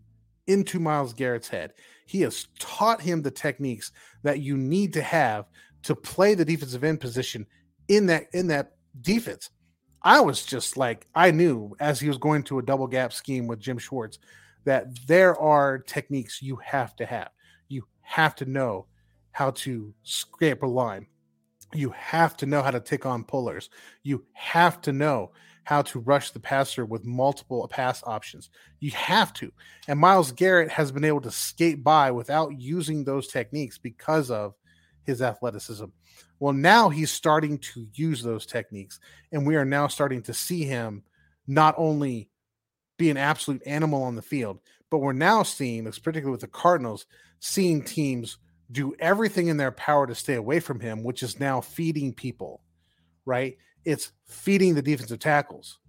into 0.47 0.79
Myles 0.79 1.13
Garrett's 1.13 1.47
head. 1.47 1.73
He 2.07 2.21
has 2.21 2.47
taught 2.59 3.01
him 3.01 3.21
the 3.21 3.31
techniques 3.31 3.91
that 4.23 4.39
you 4.39 4.57
need 4.57 4.93
to 4.93 5.01
have 5.01 5.45
to 5.83 5.95
play 5.95 6.33
the 6.33 6.45
defensive 6.45 6.83
end 6.83 6.99
position 6.99 7.45
in 7.87 8.05
that 8.07 8.25
in 8.33 8.47
that 8.47 8.73
defense. 9.01 9.49
I 10.01 10.19
was 10.19 10.45
just 10.45 10.75
like 10.75 11.07
I 11.15 11.31
knew 11.31 11.75
as 11.79 11.99
he 11.99 12.07
was 12.07 12.17
going 12.17 12.43
to 12.43 12.59
a 12.59 12.63
double 12.63 12.87
gap 12.87 13.13
scheme 13.13 13.47
with 13.47 13.59
Jim 13.59 13.77
Schwartz 13.77 14.19
that 14.65 14.87
there 15.07 15.37
are 15.39 15.77
techniques 15.77 16.41
you 16.41 16.57
have 16.57 16.95
to 16.97 17.05
have. 17.05 17.29
You 17.69 17.85
have 18.01 18.35
to 18.35 18.45
know 18.45 18.87
how 19.31 19.51
to 19.51 19.93
scrape 20.03 20.63
a 20.63 20.67
line. 20.67 21.07
You 21.73 21.89
have 21.89 22.37
to 22.37 22.45
know 22.45 22.61
how 22.61 22.71
to 22.71 22.79
take 22.79 23.05
on 23.05 23.23
pullers. 23.23 23.69
You 24.03 24.25
have 24.33 24.79
to 24.81 24.93
know 24.93 25.31
how 25.63 25.81
to 25.81 25.99
rush 25.99 26.31
the 26.31 26.39
passer 26.39 26.85
with 26.85 27.05
multiple 27.05 27.67
pass 27.67 28.03
options. 28.05 28.49
You 28.79 28.91
have 28.91 29.33
to. 29.33 29.51
And 29.87 29.99
Myles 29.99 30.31
Garrett 30.31 30.69
has 30.69 30.91
been 30.91 31.05
able 31.05 31.21
to 31.21 31.31
skate 31.31 31.83
by 31.83 32.11
without 32.11 32.59
using 32.59 33.03
those 33.03 33.27
techniques 33.27 33.77
because 33.77 34.29
of 34.29 34.53
his 35.05 35.21
athleticism. 35.21 35.85
Well, 36.39 36.53
now 36.53 36.89
he's 36.89 37.11
starting 37.11 37.57
to 37.59 37.87
use 37.93 38.21
those 38.21 38.45
techniques, 38.45 38.99
and 39.31 39.45
we 39.45 39.55
are 39.55 39.65
now 39.65 39.87
starting 39.87 40.21
to 40.23 40.33
see 40.33 40.63
him 40.63 41.03
not 41.47 41.75
only 41.77 42.29
be 42.97 43.09
an 43.09 43.17
absolute 43.17 43.61
animal 43.65 44.03
on 44.03 44.15
the 44.15 44.21
field, 44.21 44.59
but 44.89 44.99
we're 44.99 45.13
now 45.13 45.43
seeing, 45.43 45.85
particularly 45.85 46.31
with 46.31 46.41
the 46.41 46.47
Cardinals, 46.47 47.05
seeing 47.39 47.83
teams 47.83 48.37
do 48.71 48.93
everything 48.99 49.47
in 49.47 49.57
their 49.57 49.71
power 49.71 50.07
to 50.07 50.15
stay 50.15 50.35
away 50.35 50.59
from 50.59 50.79
him, 50.79 51.03
which 51.03 51.23
is 51.23 51.39
now 51.39 51.61
feeding 51.61 52.13
people, 52.13 52.61
right? 53.25 53.57
It's 53.85 54.11
feeding 54.25 54.75
the 54.75 54.81
defensive 54.81 55.19
tackles. 55.19 55.79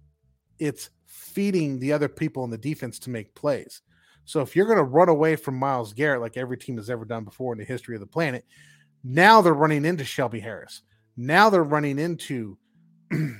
It's 0.59 0.89
feeding 1.05 1.79
the 1.79 1.93
other 1.93 2.09
people 2.09 2.43
in 2.43 2.49
the 2.49 2.57
defense 2.57 2.99
to 2.99 3.09
make 3.09 3.35
plays. 3.35 3.81
So 4.25 4.41
if 4.41 4.55
you're 4.55 4.65
going 4.65 4.77
to 4.77 4.83
run 4.83 5.09
away 5.09 5.35
from 5.35 5.55
Myles 5.55 5.93
Garrett 5.93 6.21
like 6.21 6.35
every 6.35 6.57
team 6.57 6.77
has 6.77 6.89
ever 6.89 7.05
done 7.05 7.23
before 7.23 7.53
in 7.53 7.59
the 7.59 7.65
history 7.65 7.95
of 7.95 8.01
the 8.01 8.07
planet, 8.07 8.45
now 9.05 9.41
they're 9.41 9.53
running 9.53 9.85
into 9.85 10.03
Shelby 10.03 10.39
Harris. 10.39 10.81
Now 11.15 11.51
they're 11.51 11.63
running 11.63 11.99
into 11.99 12.57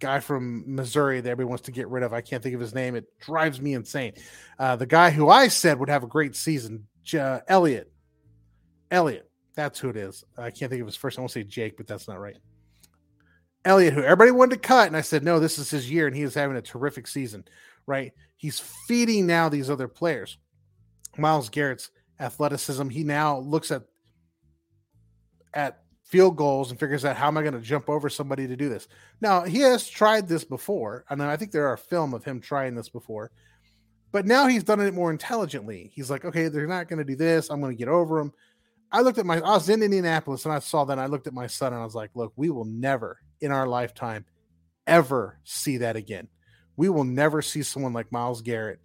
guy 0.00 0.18
from 0.20 0.64
Missouri 0.74 1.20
that 1.20 1.30
everyone 1.30 1.50
wants 1.50 1.66
to 1.66 1.72
get 1.72 1.88
rid 1.88 2.02
of. 2.02 2.12
I 2.12 2.20
can't 2.20 2.42
think 2.42 2.56
of 2.56 2.60
his 2.60 2.74
name. 2.74 2.96
It 2.96 3.06
drives 3.20 3.60
me 3.60 3.74
insane. 3.74 4.14
Uh, 4.58 4.74
the 4.74 4.86
guy 4.86 5.10
who 5.10 5.28
I 5.28 5.46
said 5.48 5.78
would 5.78 5.88
have 5.88 6.02
a 6.02 6.08
great 6.08 6.34
season, 6.34 6.88
uh, 7.14 7.40
Elliot. 7.46 7.90
Elliott. 8.90 9.30
That's 9.54 9.78
who 9.78 9.88
it 9.88 9.96
is. 9.96 10.24
I 10.36 10.50
can't 10.50 10.68
think 10.68 10.80
of 10.82 10.88
his 10.88 10.96
first. 10.96 11.16
I 11.16 11.22
won't 11.22 11.30
say 11.30 11.44
Jake, 11.44 11.76
but 11.76 11.86
that's 11.86 12.08
not 12.08 12.20
right. 12.20 12.36
Elliot, 13.64 13.94
who 13.94 14.02
everybody 14.02 14.32
wanted 14.32 14.56
to 14.56 14.68
cut, 14.68 14.88
and 14.88 14.96
I 14.96 15.00
said, 15.00 15.24
no, 15.24 15.40
this 15.40 15.58
is 15.58 15.70
his 15.70 15.90
year, 15.90 16.06
and 16.06 16.14
he 16.14 16.22
is 16.22 16.34
having 16.34 16.56
a 16.56 16.62
terrific 16.62 17.06
season, 17.06 17.44
right? 17.86 18.12
He's 18.36 18.60
feeding 18.60 19.26
now 19.26 19.48
these 19.48 19.70
other 19.70 19.88
players. 19.88 20.38
Myles 21.16 21.48
Garrett's 21.48 21.90
athleticism. 22.20 22.88
He 22.88 23.04
now 23.04 23.38
looks 23.38 23.70
at 23.70 23.82
at 25.54 25.82
field 26.04 26.36
goals 26.36 26.70
and 26.70 26.78
figures 26.78 27.04
out 27.04 27.16
how 27.16 27.26
am 27.26 27.36
I 27.36 27.42
going 27.42 27.54
to 27.54 27.60
jump 27.60 27.88
over 27.88 28.08
somebody 28.08 28.46
to 28.46 28.56
do 28.56 28.68
this. 28.68 28.86
Now 29.20 29.42
he 29.42 29.60
has 29.60 29.88
tried 29.88 30.28
this 30.28 30.44
before, 30.44 31.04
and 31.10 31.22
I 31.22 31.36
think 31.36 31.50
there 31.50 31.66
are 31.66 31.76
film 31.76 32.14
of 32.14 32.24
him 32.24 32.40
trying 32.40 32.74
this 32.74 32.88
before, 32.88 33.32
but 34.12 34.26
now 34.26 34.46
he's 34.46 34.62
done 34.62 34.80
it 34.80 34.94
more 34.94 35.10
intelligently. 35.10 35.90
He's 35.94 36.10
like, 36.10 36.24
okay, 36.24 36.48
they're 36.48 36.68
not 36.68 36.88
going 36.88 36.98
to 36.98 37.04
do 37.04 37.16
this. 37.16 37.50
I'm 37.50 37.60
going 37.60 37.72
to 37.72 37.78
get 37.78 37.88
over 37.88 38.18
them. 38.18 38.32
I 38.92 39.00
looked 39.00 39.18
at 39.18 39.26
my, 39.26 39.38
I 39.38 39.54
was 39.54 39.68
in 39.68 39.82
Indianapolis 39.82 40.44
and 40.44 40.54
I 40.54 40.60
saw 40.60 40.84
that. 40.84 40.98
I 40.98 41.06
looked 41.06 41.26
at 41.26 41.34
my 41.34 41.48
son 41.48 41.72
and 41.72 41.82
I 41.82 41.84
was 41.84 41.96
like, 41.96 42.10
look, 42.14 42.32
we 42.36 42.50
will 42.50 42.64
never 42.64 43.18
in 43.40 43.50
our 43.50 43.66
lifetime 43.66 44.24
ever 44.86 45.40
see 45.42 45.78
that 45.78 45.96
again. 45.96 46.28
We 46.76 46.88
will 46.88 47.04
never 47.04 47.42
see 47.42 47.62
someone 47.62 47.92
like 47.92 48.12
Myles 48.12 48.42
Garrett 48.42 48.78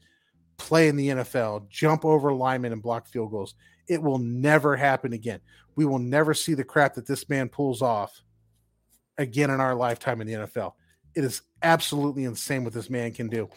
play 0.62 0.88
in 0.88 0.96
the 0.96 1.10
NFL, 1.10 1.68
jump 1.70 2.06
over 2.06 2.32
linemen 2.34 2.72
and 2.72 2.82
block 2.82 3.08
field 3.08 3.32
goals. 3.32 3.56
It 3.88 4.02
will 4.02 4.20
never 4.20 4.76
happen 4.76 5.12
again. 5.12 5.40
We 5.76 5.86
will 5.86 6.00
never 6.00 6.34
see 6.34 6.54
the 6.54 6.64
crap 6.64 6.94
that 6.96 7.08
this 7.08 7.28
man 7.28 7.50
pulls 7.50 7.82
off 7.82 8.22
again 9.18 9.50
in 9.50 9.60
our 9.60 9.76
lifetime 9.76 10.22
in 10.22 10.28
the 10.28 10.34
NFL. 10.34 10.74
It 11.16 11.24
is 11.24 11.42
absolutely 11.64 12.26
insane 12.26 12.64
what 12.64 12.74
this 12.74 12.90
man 12.90 13.12
can 13.12 13.28
do. 13.28 13.50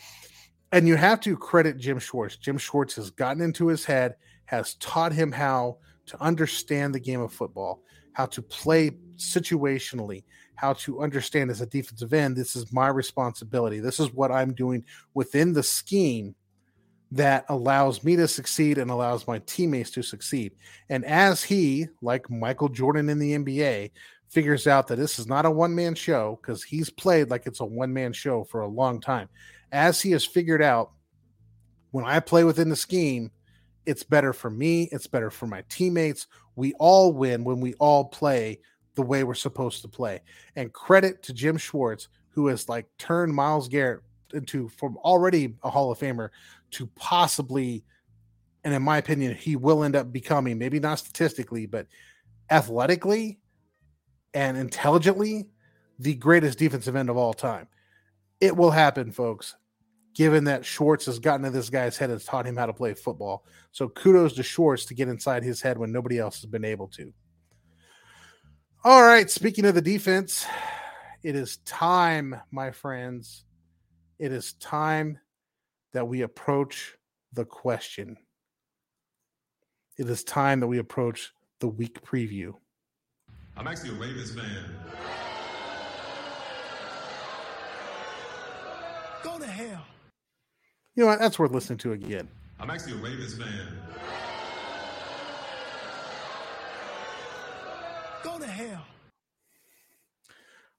And 0.72 0.88
you 0.88 0.96
have 0.96 1.20
to 1.20 1.36
credit 1.36 1.78
Jim 1.78 1.98
Schwartz. 1.98 2.36
Jim 2.36 2.58
Schwartz 2.58 2.96
has 2.96 3.10
gotten 3.10 3.42
into 3.42 3.68
his 3.68 3.84
head, 3.84 4.16
has 4.46 4.74
taught 4.74 5.12
him 5.12 5.30
how 5.30 5.78
to 6.06 6.20
understand 6.22 6.94
the 6.94 7.00
game 7.00 7.20
of 7.20 7.32
football, 7.32 7.82
how 8.14 8.26
to 8.26 8.42
play 8.42 8.92
situationally, 9.16 10.24
how 10.56 10.72
to 10.72 11.00
understand 11.00 11.50
as 11.50 11.60
a 11.60 11.66
defensive 11.66 12.12
end, 12.12 12.36
this 12.36 12.56
is 12.56 12.72
my 12.72 12.88
responsibility. 12.88 13.78
This 13.78 14.00
is 14.00 14.12
what 14.12 14.32
I'm 14.32 14.54
doing 14.54 14.84
within 15.12 15.52
the 15.52 15.62
scheme 15.62 16.34
that 17.12 17.44
allows 17.48 18.02
me 18.02 18.16
to 18.16 18.26
succeed 18.26 18.78
and 18.78 18.90
allows 18.90 19.26
my 19.26 19.38
teammates 19.40 19.90
to 19.92 20.02
succeed. 20.02 20.52
And 20.88 21.04
as 21.04 21.42
he, 21.42 21.86
like 22.02 22.28
Michael 22.30 22.68
Jordan 22.68 23.08
in 23.08 23.18
the 23.18 23.34
NBA, 23.36 23.90
figures 24.28 24.66
out 24.66 24.88
that 24.88 24.96
this 24.96 25.18
is 25.18 25.28
not 25.28 25.46
a 25.46 25.50
one 25.50 25.74
man 25.74 25.94
show 25.94 26.38
because 26.42 26.62
he's 26.62 26.90
played 26.90 27.30
like 27.30 27.46
it's 27.46 27.60
a 27.60 27.64
one 27.64 27.92
man 27.92 28.12
show 28.12 28.44
for 28.44 28.62
a 28.62 28.68
long 28.68 29.00
time, 29.00 29.28
as 29.70 30.00
he 30.00 30.10
has 30.10 30.24
figured 30.24 30.62
out 30.62 30.90
when 31.92 32.04
I 32.04 32.18
play 32.18 32.42
within 32.42 32.68
the 32.68 32.76
scheme, 32.76 33.30
it's 33.86 34.02
better 34.02 34.32
for 34.32 34.50
me, 34.50 34.88
it's 34.90 35.06
better 35.06 35.30
for 35.30 35.46
my 35.46 35.62
teammates. 35.68 36.26
We 36.56 36.72
all 36.74 37.12
win 37.12 37.44
when 37.44 37.60
we 37.60 37.74
all 37.74 38.06
play 38.06 38.60
the 38.94 39.02
way 39.02 39.22
we're 39.24 39.34
supposed 39.34 39.82
to 39.82 39.88
play. 39.88 40.20
And 40.56 40.72
credit 40.72 41.22
to 41.24 41.32
Jim 41.32 41.56
Schwartz, 41.56 42.08
who 42.30 42.48
has 42.48 42.68
like 42.68 42.86
turned 42.98 43.32
Miles 43.32 43.68
Garrett 43.68 44.00
into 44.32 44.68
from 44.68 44.96
already 44.98 45.54
a 45.62 45.70
Hall 45.70 45.90
of 45.90 45.98
Famer 45.98 46.30
to 46.72 46.86
possibly, 46.94 47.84
and 48.64 48.74
in 48.74 48.82
my 48.82 48.98
opinion, 48.98 49.34
he 49.34 49.56
will 49.56 49.84
end 49.84 49.96
up 49.96 50.12
becoming 50.12 50.58
maybe 50.58 50.80
not 50.80 50.98
statistically, 50.98 51.66
but 51.66 51.86
athletically 52.50 53.38
and 54.32 54.56
intelligently 54.56 55.46
the 55.98 56.14
greatest 56.14 56.58
defensive 56.58 56.96
end 56.96 57.10
of 57.10 57.16
all 57.16 57.32
time. 57.32 57.68
It 58.40 58.56
will 58.56 58.70
happen, 58.70 59.12
folks. 59.12 59.56
Given 60.14 60.44
that 60.44 60.64
Schwartz 60.64 61.06
has 61.06 61.18
gotten 61.18 61.44
to 61.44 61.50
this 61.50 61.70
guy's 61.70 61.96
head 61.96 62.10
and 62.10 62.24
taught 62.24 62.46
him 62.46 62.56
how 62.56 62.66
to 62.66 62.72
play 62.72 62.94
football. 62.94 63.44
So 63.72 63.88
kudos 63.88 64.34
to 64.34 64.44
Schwartz 64.44 64.84
to 64.86 64.94
get 64.94 65.08
inside 65.08 65.42
his 65.42 65.60
head 65.60 65.76
when 65.76 65.90
nobody 65.90 66.18
else 66.18 66.40
has 66.40 66.50
been 66.50 66.64
able 66.64 66.86
to. 66.88 67.12
All 68.84 69.02
right. 69.02 69.28
Speaking 69.28 69.64
of 69.64 69.74
the 69.74 69.82
defense, 69.82 70.46
it 71.24 71.34
is 71.34 71.56
time, 71.64 72.40
my 72.52 72.70
friends. 72.70 73.44
It 74.18 74.32
is 74.32 74.52
time 74.54 75.18
that 75.92 76.06
we 76.06 76.22
approach 76.22 76.96
the 77.32 77.44
question. 77.44 78.16
It 79.96 80.08
is 80.08 80.22
time 80.22 80.60
that 80.60 80.66
we 80.68 80.78
approach 80.78 81.32
the 81.58 81.68
week 81.68 82.02
preview. 82.04 82.54
I'm 83.56 83.66
actually 83.66 83.90
a 83.90 83.94
Ravens 83.94 84.32
fan. 84.32 84.64
Go 89.22 89.38
to 89.38 89.46
hell. 89.46 89.84
You 90.94 91.02
know 91.02 91.06
what? 91.06 91.18
That's 91.18 91.38
worth 91.38 91.52
listening 91.52 91.78
to 91.78 91.92
again. 91.92 92.28
I'm 92.60 92.70
actually 92.70 92.92
a 92.92 92.96
Ravens 92.96 93.34
fan. 93.36 93.66
Go 98.22 98.38
to 98.38 98.46
hell. 98.46 98.84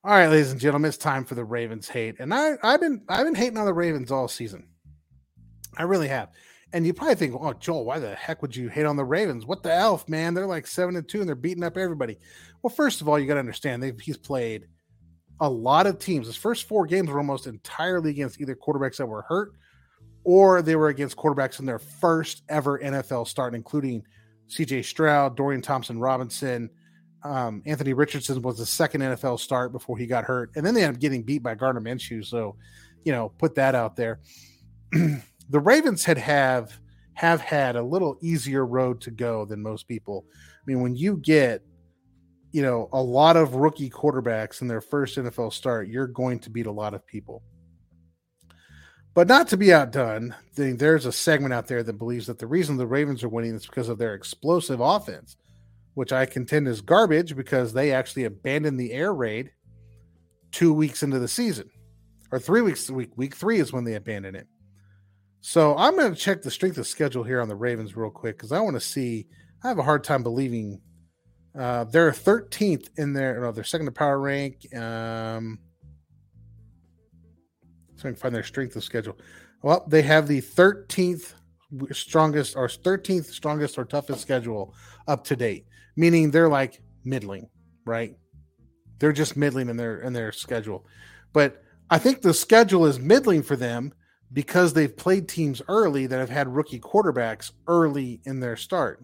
All 0.05 0.11
right, 0.11 0.27
ladies 0.27 0.51
and 0.51 0.61
gentlemen, 0.61 0.89
it's 0.89 0.99
time 0.99 1.25
for 1.25 1.33
the 1.33 1.43
Ravens 1.43 1.89
hate, 1.89 2.17
and 2.19 2.31
I, 2.31 2.59
I've 2.61 2.79
been 2.79 3.01
I've 3.09 3.25
been 3.25 3.33
hating 3.33 3.57
on 3.57 3.65
the 3.65 3.73
Ravens 3.73 4.11
all 4.11 4.27
season. 4.27 4.67
I 5.79 5.81
really 5.81 6.07
have. 6.09 6.29
And 6.73 6.85
you 6.85 6.93
probably 6.93 7.15
think, 7.15 7.33
oh, 7.33 7.53
Joel, 7.53 7.85
why 7.85 7.97
the 7.97 8.13
heck 8.13 8.43
would 8.43 8.55
you 8.55 8.69
hate 8.69 8.85
on 8.85 8.97
the 8.97 9.03
Ravens? 9.03 9.47
What 9.47 9.63
the 9.63 9.73
elf, 9.73 10.07
man? 10.07 10.35
They're 10.35 10.45
like 10.45 10.67
seven 10.67 10.95
and 10.95 11.09
two, 11.09 11.21
and 11.21 11.27
they're 11.27 11.35
beating 11.35 11.63
up 11.63 11.75
everybody. 11.75 12.19
Well, 12.61 12.69
first 12.69 13.01
of 13.01 13.09
all, 13.09 13.17
you 13.17 13.25
got 13.25 13.33
to 13.33 13.39
understand 13.39 13.81
they've 13.81 13.99
he's 13.99 14.15
played 14.15 14.67
a 15.39 15.49
lot 15.49 15.87
of 15.87 15.97
teams. 15.97 16.27
His 16.27 16.35
first 16.35 16.67
four 16.67 16.85
games 16.85 17.09
were 17.09 17.17
almost 17.17 17.47
entirely 17.47 18.11
against 18.11 18.39
either 18.39 18.55
quarterbacks 18.55 18.97
that 18.97 19.07
were 19.07 19.23
hurt 19.23 19.53
or 20.23 20.61
they 20.61 20.75
were 20.75 20.89
against 20.89 21.17
quarterbacks 21.17 21.59
in 21.59 21.65
their 21.65 21.79
first 21.79 22.43
ever 22.47 22.77
NFL 22.77 23.27
start, 23.27 23.55
including 23.55 24.03
C.J. 24.49 24.83
Stroud, 24.83 25.35
Dorian 25.35 25.63
Thompson 25.63 25.97
Robinson, 25.97 26.69
um, 27.25 27.63
Anthony 27.65 27.93
Richardson 27.93 28.41
was 28.43 28.59
the 28.59 28.65
second 28.65 29.01
NFL 29.01 29.39
start 29.39 29.71
before 29.71 29.97
he 29.97 30.05
got 30.05 30.25
hurt, 30.25 30.51
and 30.55 30.63
then 30.65 30.75
they 30.75 30.83
ended 30.83 30.97
up 30.97 31.01
getting 31.01 31.23
beat 31.23 31.41
by 31.41 31.55
Gardner 31.55 31.81
Minshew. 31.81 32.23
So, 32.23 32.55
you 33.03 33.11
know, 33.11 33.29
put 33.39 33.55
that 33.55 33.73
out 33.73 33.95
there. 33.95 34.19
the 34.91 35.59
Ravens 35.59 36.05
had 36.05 36.19
have 36.19 36.79
have 37.15 37.41
had 37.41 37.75
a 37.75 37.81
little 37.81 38.17
easier 38.21 38.65
road 38.65 39.01
to 39.01 39.11
go 39.11 39.43
than 39.45 39.63
most 39.63 39.87
people. 39.87 40.25
I 40.29 40.63
mean, 40.67 40.81
when 40.81 40.95
you 40.95 41.17
get 41.17 41.63
you 42.51 42.61
know 42.61 42.89
a 42.93 43.01
lot 43.01 43.37
of 43.37 43.55
rookie 43.55 43.89
quarterbacks 43.89 44.61
in 44.61 44.67
their 44.67 44.81
first 44.81 45.17
NFL 45.17 45.51
start, 45.51 45.87
you're 45.87 46.07
going 46.07 46.39
to 46.39 46.51
beat 46.51 46.67
a 46.67 46.71
lot 46.71 46.93
of 46.93 47.07
people. 47.07 47.41
But 49.15 49.27
not 49.27 49.47
to 49.47 49.57
be 49.57 49.73
outdone, 49.73 50.35
there's 50.55 51.05
a 51.07 51.11
segment 51.11 51.53
out 51.53 51.67
there 51.67 51.81
that 51.81 51.97
believes 51.97 52.27
that 52.27 52.37
the 52.37 52.47
reason 52.47 52.77
the 52.77 52.85
Ravens 52.85 53.23
are 53.23 53.29
winning 53.29 53.55
is 53.55 53.65
because 53.65 53.89
of 53.89 53.97
their 53.97 54.13
explosive 54.13 54.81
offense 54.81 55.37
which 55.95 56.13
I 56.13 56.25
contend 56.25 56.67
is 56.67 56.81
garbage 56.81 57.35
because 57.35 57.73
they 57.73 57.91
actually 57.91 58.25
abandoned 58.25 58.79
the 58.79 58.91
air 58.91 59.13
raid 59.13 59.51
two 60.51 60.73
weeks 60.73 61.03
into 61.03 61.19
the 61.19 61.27
season, 61.27 61.69
or 62.31 62.39
three 62.39 62.61
weeks. 62.61 62.89
Week 62.89 63.11
week 63.17 63.35
three 63.35 63.59
is 63.59 63.73
when 63.73 63.85
they 63.85 63.95
abandoned 63.95 64.35
it. 64.35 64.47
So 65.41 65.75
I'm 65.77 65.95
going 65.95 66.13
to 66.13 66.19
check 66.19 66.41
the 66.41 66.51
strength 66.51 66.77
of 66.77 66.85
schedule 66.85 67.23
here 67.23 67.41
on 67.41 67.47
the 67.47 67.55
Ravens 67.55 67.95
real 67.95 68.11
quick 68.11 68.37
because 68.37 68.51
I 68.51 68.59
want 68.59 68.75
to 68.75 68.81
see. 68.81 69.27
I 69.63 69.69
have 69.69 69.79
a 69.79 69.83
hard 69.83 70.03
time 70.03 70.21
believing 70.21 70.79
uh, 71.57 71.85
they're 71.85 72.11
13th 72.11 72.89
in 72.97 73.13
their 73.13 73.39
no, 73.41 73.51
they're 73.51 73.63
second 73.63 73.87
to 73.87 73.91
power 73.91 74.19
rank. 74.19 74.73
Um, 74.75 75.59
so 77.95 78.09
I 78.09 78.11
can 78.11 78.15
find 78.15 78.35
their 78.35 78.43
strength 78.43 78.75
of 78.75 78.83
schedule. 78.83 79.17
Well, 79.61 79.85
they 79.87 80.01
have 80.01 80.27
the 80.27 80.41
13th 80.41 81.33
strongest 81.91 82.57
or 82.57 82.67
13th 82.67 83.25
strongest 83.25 83.77
or 83.77 83.85
toughest 83.85 84.21
schedule 84.21 84.75
up 85.07 85.23
to 85.23 85.35
date 85.35 85.65
meaning 85.95 86.31
they're 86.31 86.49
like 86.49 86.81
middling, 87.03 87.49
right? 87.85 88.15
They're 88.99 89.13
just 89.13 89.37
middling 89.37 89.69
in 89.69 89.77
their 89.77 90.01
in 90.01 90.13
their 90.13 90.31
schedule. 90.31 90.85
But 91.33 91.61
I 91.89 91.97
think 91.97 92.21
the 92.21 92.33
schedule 92.33 92.85
is 92.85 92.99
middling 92.99 93.43
for 93.43 93.55
them 93.55 93.93
because 94.33 94.73
they've 94.73 94.95
played 94.95 95.27
teams 95.27 95.61
early 95.67 96.07
that 96.07 96.19
have 96.19 96.29
had 96.29 96.47
rookie 96.47 96.79
quarterbacks 96.79 97.51
early 97.67 98.21
in 98.25 98.39
their 98.39 98.55
start. 98.55 99.03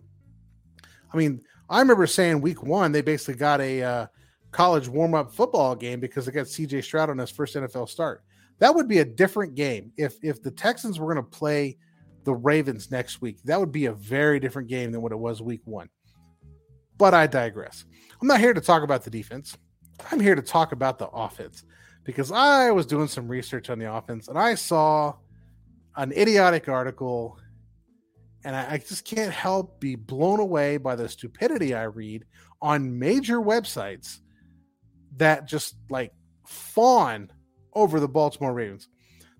I 1.13 1.17
mean, 1.17 1.41
I 1.69 1.79
remember 1.79 2.07
saying 2.07 2.41
week 2.41 2.63
one 2.63 2.91
they 2.91 3.01
basically 3.01 3.35
got 3.35 3.61
a 3.61 3.83
uh, 3.83 4.07
college 4.51 4.87
warm 4.87 5.13
up 5.13 5.33
football 5.33 5.75
game 5.75 5.99
because 5.99 6.25
they 6.25 6.31
got 6.31 6.47
C.J. 6.47 6.81
Stroud 6.81 7.09
on 7.09 7.17
his 7.17 7.31
first 7.31 7.55
NFL 7.55 7.89
start. 7.89 8.23
That 8.59 8.75
would 8.75 8.87
be 8.87 8.99
a 8.99 9.05
different 9.05 9.55
game 9.55 9.91
if 9.97 10.15
if 10.21 10.41
the 10.41 10.51
Texans 10.51 10.99
were 10.99 11.13
going 11.13 11.23
to 11.23 11.37
play 11.37 11.77
the 12.23 12.33
Ravens 12.33 12.91
next 12.91 13.21
week. 13.21 13.41
That 13.43 13.59
would 13.59 13.71
be 13.71 13.87
a 13.87 13.93
very 13.93 14.39
different 14.39 14.67
game 14.67 14.91
than 14.91 15.01
what 15.01 15.11
it 15.11 15.19
was 15.19 15.41
week 15.41 15.61
one. 15.65 15.89
But 17.01 17.15
I 17.15 17.25
digress. 17.25 17.83
I'm 18.21 18.27
not 18.27 18.39
here 18.39 18.53
to 18.53 18.61
talk 18.61 18.83
about 18.83 19.03
the 19.03 19.09
defense. 19.09 19.57
I'm 20.11 20.19
here 20.19 20.35
to 20.35 20.41
talk 20.43 20.71
about 20.71 20.99
the 20.99 21.07
offense 21.07 21.63
because 22.03 22.31
I 22.31 22.69
was 22.69 22.85
doing 22.85 23.07
some 23.07 23.27
research 23.27 23.71
on 23.71 23.79
the 23.79 23.91
offense 23.91 24.27
and 24.27 24.37
I 24.37 24.53
saw 24.53 25.15
an 25.95 26.11
idiotic 26.11 26.69
article 26.69 27.39
and 28.45 28.55
I, 28.55 28.73
I, 28.73 28.77
just 28.77 29.03
can't 29.03 29.33
help 29.33 29.79
be 29.79 29.95
blown 29.95 30.39
away 30.39 30.77
by 30.77 30.95
the 30.95 31.09
stupidity 31.09 31.73
I 31.73 31.85
read 31.85 32.23
on 32.61 32.99
major 32.99 33.39
websites 33.39 34.19
that 35.17 35.47
just 35.47 35.77
like 35.89 36.13
fawn 36.45 37.31
over 37.73 37.99
the 37.99 38.07
Baltimore 38.07 38.53
Ravens. 38.53 38.89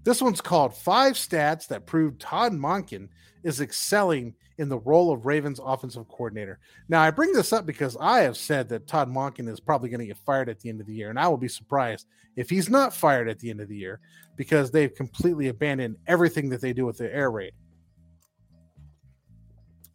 This 0.02 0.20
one's 0.20 0.42
called 0.42 0.76
Five 0.76 1.14
Stats 1.14 1.68
That 1.68 1.86
Prove 1.86 2.18
Todd 2.18 2.54
Monken 2.54 3.10
is 3.44 3.62
Excelling 3.62 4.34
in 4.62 4.70
the 4.70 4.78
Role 4.78 5.12
of 5.12 5.26
Ravens 5.26 5.60
Offensive 5.62 6.08
Coordinator. 6.08 6.60
Now, 6.88 7.02
I 7.02 7.10
bring 7.10 7.34
this 7.34 7.52
up 7.52 7.66
because 7.66 7.98
I 8.00 8.20
have 8.20 8.38
said 8.38 8.70
that 8.70 8.88
Todd 8.88 9.10
Monken 9.10 9.50
is 9.50 9.60
probably 9.60 9.90
going 9.90 10.02
to 10.02 10.06
get 10.06 10.20
fired 10.20 10.50
at 10.50 10.60
the 10.60 10.70
end 10.70 10.80
of 10.80 10.86
the 10.86 10.94
year, 10.94 11.10
and 11.10 11.20
I 11.20 11.28
will 11.28 11.38
be 11.38 11.48
surprised 11.48 12.06
if 12.36 12.48
he's 12.48 12.70
not 12.70 12.94
fired 12.94 13.28
at 13.28 13.40
the 13.40 13.50
end 13.50 13.60
of 13.60 13.68
the 13.68 13.76
year 13.76 14.00
because 14.38 14.70
they've 14.70 14.94
completely 14.94 15.48
abandoned 15.48 15.98
everything 16.06 16.50
that 16.50 16.62
they 16.62 16.74
do 16.74 16.86
with 16.86 17.00
the 17.00 17.14
air 17.14 17.32
raid. 17.32 17.54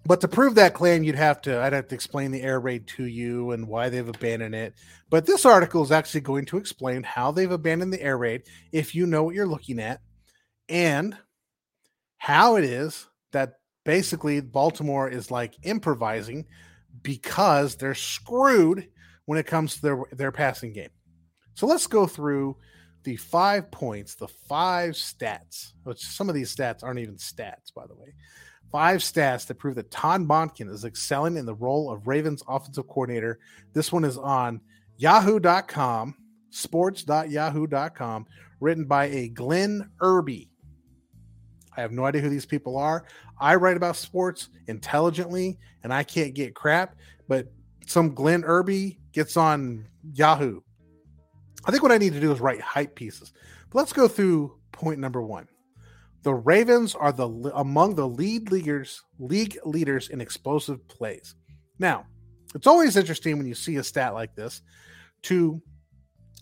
But 0.04 0.20
to 0.20 0.28
prove 0.28 0.56
that 0.56 0.74
claim, 0.74 1.02
you'd 1.02 1.14
have 1.14 1.40
to 1.42 1.60
I'd 1.60 1.72
have 1.72 1.88
to 1.88 1.94
explain 1.94 2.30
the 2.30 2.42
air 2.42 2.60
raid 2.60 2.86
to 2.88 3.06
you 3.06 3.50
and 3.52 3.66
why 3.66 3.88
they've 3.88 4.08
abandoned 4.08 4.54
it. 4.54 4.74
But 5.10 5.26
this 5.26 5.44
article 5.44 5.82
is 5.82 5.90
actually 5.90 6.20
going 6.20 6.44
to 6.46 6.58
explain 6.58 7.02
how 7.02 7.32
they've 7.32 7.50
abandoned 7.50 7.92
the 7.92 8.02
air 8.02 8.16
raid 8.16 8.42
if 8.70 8.94
you 8.94 9.06
know 9.06 9.24
what 9.24 9.34
you're 9.34 9.48
looking 9.48 9.80
at 9.80 10.00
and 10.68 11.16
how 12.18 12.56
it 12.56 12.64
is 12.64 13.08
basically 13.86 14.40
Baltimore 14.40 15.08
is 15.08 15.30
like 15.30 15.54
improvising 15.62 16.44
because 17.02 17.76
they're 17.76 17.94
screwed 17.94 18.88
when 19.24 19.38
it 19.38 19.46
comes 19.46 19.76
to 19.76 19.82
their 19.82 20.04
their 20.12 20.32
passing 20.32 20.74
game. 20.74 20.90
So 21.54 21.66
let's 21.66 21.86
go 21.86 22.06
through 22.06 22.58
the 23.04 23.16
five 23.16 23.70
points, 23.70 24.16
the 24.16 24.28
five 24.28 24.90
stats, 24.90 25.72
which 25.84 26.04
some 26.04 26.28
of 26.28 26.34
these 26.34 26.54
stats 26.54 26.84
aren't 26.84 26.98
even 26.98 27.16
stats, 27.16 27.72
by 27.74 27.86
the 27.86 27.94
way 27.94 28.12
five 28.72 29.00
stats 29.00 29.46
that 29.46 29.54
prove 29.54 29.76
that 29.76 29.90
Todd 29.90 30.22
Monken 30.22 30.70
is 30.70 30.84
excelling 30.84 31.36
in 31.36 31.46
the 31.46 31.54
role 31.54 31.90
of 31.90 32.06
Ravens 32.06 32.42
offensive 32.48 32.86
coordinator. 32.86 33.38
This 33.72 33.92
one 33.92 34.04
is 34.04 34.18
on 34.18 34.60
yahoo.com, 34.96 36.14
sports.yahoo.com, 36.50 38.26
written 38.60 38.84
by 38.84 39.06
a 39.06 39.28
Glenn 39.28 39.90
Irby. 40.00 40.50
I 41.76 41.80
have 41.80 41.92
no 41.92 42.04
idea 42.04 42.22
who 42.22 42.28
these 42.28 42.46
people 42.46 42.76
are. 42.76 43.04
I 43.38 43.54
write 43.56 43.76
about 43.76 43.96
sports 43.96 44.48
intelligently 44.66 45.58
and 45.82 45.92
I 45.92 46.02
can't 46.02 46.34
get 46.34 46.54
crap, 46.54 46.96
but 47.28 47.52
some 47.86 48.14
Glenn 48.14 48.44
Irby 48.44 48.98
gets 49.12 49.36
on 49.36 49.86
Yahoo. 50.14 50.60
I 51.64 51.70
think 51.70 51.82
what 51.82 51.92
I 51.92 51.98
need 51.98 52.12
to 52.14 52.20
do 52.20 52.32
is 52.32 52.40
write 52.40 52.60
hype 52.60 52.94
pieces. 52.94 53.32
But 53.70 53.78
let's 53.78 53.92
go 53.92 54.08
through 54.08 54.58
point 54.72 54.98
number 54.98 55.22
one. 55.22 55.48
The 56.22 56.34
Ravens 56.34 56.94
are 56.94 57.12
the 57.12 57.28
among 57.54 57.94
the 57.94 58.08
lead 58.08 58.50
leaders, 58.50 59.02
league 59.18 59.58
leaders 59.64 60.08
in 60.08 60.20
explosive 60.20 60.86
plays. 60.88 61.34
Now, 61.78 62.06
it's 62.54 62.66
always 62.66 62.96
interesting 62.96 63.36
when 63.36 63.46
you 63.46 63.54
see 63.54 63.76
a 63.76 63.84
stat 63.84 64.14
like 64.14 64.34
this 64.34 64.62
to 65.22 65.60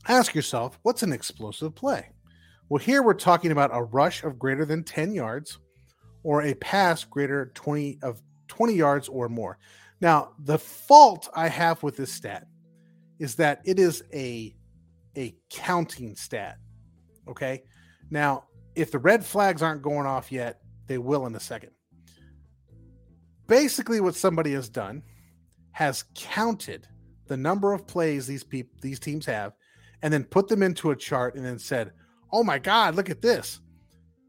ask 0.08 0.34
yourself, 0.34 0.78
what's 0.82 1.02
an 1.02 1.12
explosive 1.12 1.74
play? 1.74 2.13
Well, 2.68 2.83
here 2.83 3.03
we're 3.03 3.14
talking 3.14 3.53
about 3.53 3.70
a 3.72 3.83
rush 3.83 4.24
of 4.24 4.38
greater 4.38 4.64
than 4.64 4.85
10 4.85 5.14
yards 5.14 5.59
or 6.22 6.42
a 6.42 6.55
pass 6.55 7.05
greater 7.05 7.53
20 7.55 7.98
of 8.03 8.22
20 8.48 8.74
yards 8.74 9.09
or 9.09 9.29
more. 9.29 9.59
Now, 10.00 10.33
the 10.38 10.59
fault 10.59 11.29
I 11.35 11.48
have 11.48 11.83
with 11.83 11.96
this 11.96 12.12
stat 12.12 12.46
is 13.18 13.37
that 13.37 13.61
it 13.64 13.79
is 13.79 14.03
a 14.12 14.55
a 15.16 15.35
counting 15.50 16.16
stat. 16.16 16.59
Okay? 17.29 17.62
Now, 18.11 18.44
if 18.74 18.90
the 18.90 18.98
red 18.98 19.24
flags 19.24 19.62
aren't 19.62 19.83
going 19.83 20.07
off 20.07 20.33
yet, 20.33 20.61
they 20.87 20.98
will 20.98 21.27
in 21.27 21.35
a 21.35 21.40
second. 21.40 21.70
Basically, 23.46 24.00
what 24.00 24.14
somebody 24.16 24.53
has 24.53 24.68
done 24.68 25.03
has 25.72 26.05
counted 26.14 26.88
the 27.27 27.37
number 27.37 27.72
of 27.72 27.87
plays 27.87 28.27
these 28.27 28.44
people 28.44 28.77
these 28.81 28.98
teams 28.98 29.27
have, 29.27 29.53
and 30.03 30.12
then 30.12 30.24
put 30.24 30.48
them 30.48 30.62
into 30.62 30.90
a 30.90 30.96
chart 30.96 31.37
and 31.37 31.44
then 31.44 31.59
said, 31.59 31.92
"Oh 32.34 32.44
my 32.44 32.58
God, 32.58 32.96
look 32.96 33.08
at 33.08 33.22
this." 33.22 33.60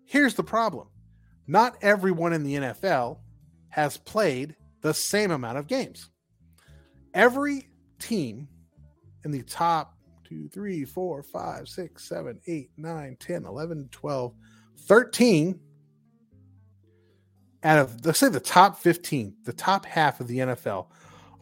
Here's 0.06 0.36
the 0.36 0.44
problem: 0.44 0.88
not 1.48 1.78
everyone 1.82 2.34
in 2.34 2.44
the 2.44 2.56
NFL 2.56 3.20
has 3.70 3.98
played 3.98 4.56
the 4.82 4.94
same 4.94 5.32
amount 5.32 5.58
of 5.58 5.68
games. 5.68 6.10
Every 7.14 7.68
team 8.00 8.48
in 9.24 9.32
the 9.32 9.42
top 9.44 9.96
two, 10.24 10.48
three, 10.50 10.86
four, 10.86 11.24
five, 11.24 11.68
six, 11.68 12.08
seven, 12.08 12.40
eight, 12.48 12.70
nine, 12.78 13.18
10, 13.20 13.46
11, 13.46 13.90
12, 13.92 14.34
13 14.78 15.60
out 17.64 17.80
of, 17.80 18.06
let's 18.06 18.20
say 18.20 18.30
the 18.30 18.40
top 18.40 18.78
15, 18.78 19.34
the 19.44 19.54
top 19.54 19.86
half 19.86 20.20
of 20.20 20.28
the 20.28 20.38
NFL 20.38 20.88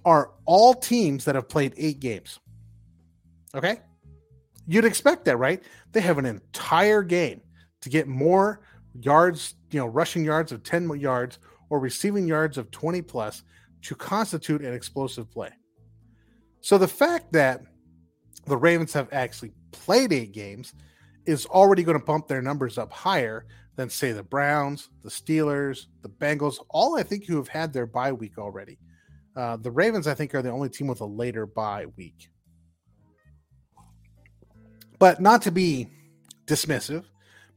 are 0.06 0.32
all 0.46 0.74
teams 0.74 1.26
that 1.26 1.36
have 1.36 1.50
played 1.50 1.74
eight 1.78 2.00
games. 2.00 2.40
Okay. 3.54 3.80
You'd 4.68 4.86
expect 4.86 5.26
that, 5.26 5.38
right? 5.38 5.62
They 5.92 6.02
have 6.02 6.18
an 6.18 6.26
entire 6.26 7.04
game 7.04 7.42
to 7.82 7.90
get 7.90 8.08
more 8.08 8.62
yards, 9.00 9.56
you 9.72 9.80
know, 9.80 9.88
rushing 9.88 10.24
yards 10.24 10.52
of 10.52 10.64
10 10.64 11.00
yards 11.00 11.40
or 11.70 11.80
receiving 11.80 12.28
yards 12.28 12.58
of 12.58 12.72
20 12.72 13.02
plus 13.02 13.44
to 13.82 13.96
constitute 13.96 14.62
an 14.62 14.74
explosive 14.74 15.30
play. 15.32 15.50
So 16.62 16.78
the 16.78 16.88
fact 16.88 17.34
that 17.34 17.62
the 18.46 18.58
Ravens 18.58 18.94
have 18.94 19.10
actually 19.12 19.52
played 19.72 20.14
eight 20.14 20.32
games 20.32 20.74
is 21.26 21.46
already 21.48 21.84
going 21.84 22.00
to 22.00 22.06
bump 22.06 22.28
their 22.28 22.42
numbers 22.42 22.78
up 22.78 22.92
higher 22.92 23.46
than, 23.76 23.90
say, 23.90 24.12
the 24.12 24.24
Browns, 24.24 24.90
the 25.04 25.10
Steelers, 25.10 25.88
the 26.02 26.10
Bengals, 26.10 26.58
all 26.70 26.98
I 26.98 27.04
think 27.04 27.26
who 27.26 27.38
have 27.38 27.48
had 27.48 27.74
their 27.74 27.86
bye 27.86 28.12
week 28.12 28.38
already. 28.38 28.78
Uh, 29.36 29.58
the 29.58 29.72
Ravens, 29.72 30.08
I 30.08 30.14
think, 30.14 30.36
are 30.36 30.42
the 30.42 30.52
only 30.52 30.70
team 30.70 30.88
with 30.88 31.02
a 31.02 31.06
later 31.06 31.46
bye 31.46 31.88
week. 31.98 32.30
But 35.04 35.20
not 35.20 35.42
to 35.42 35.52
be 35.52 35.90
dismissive, 36.46 37.04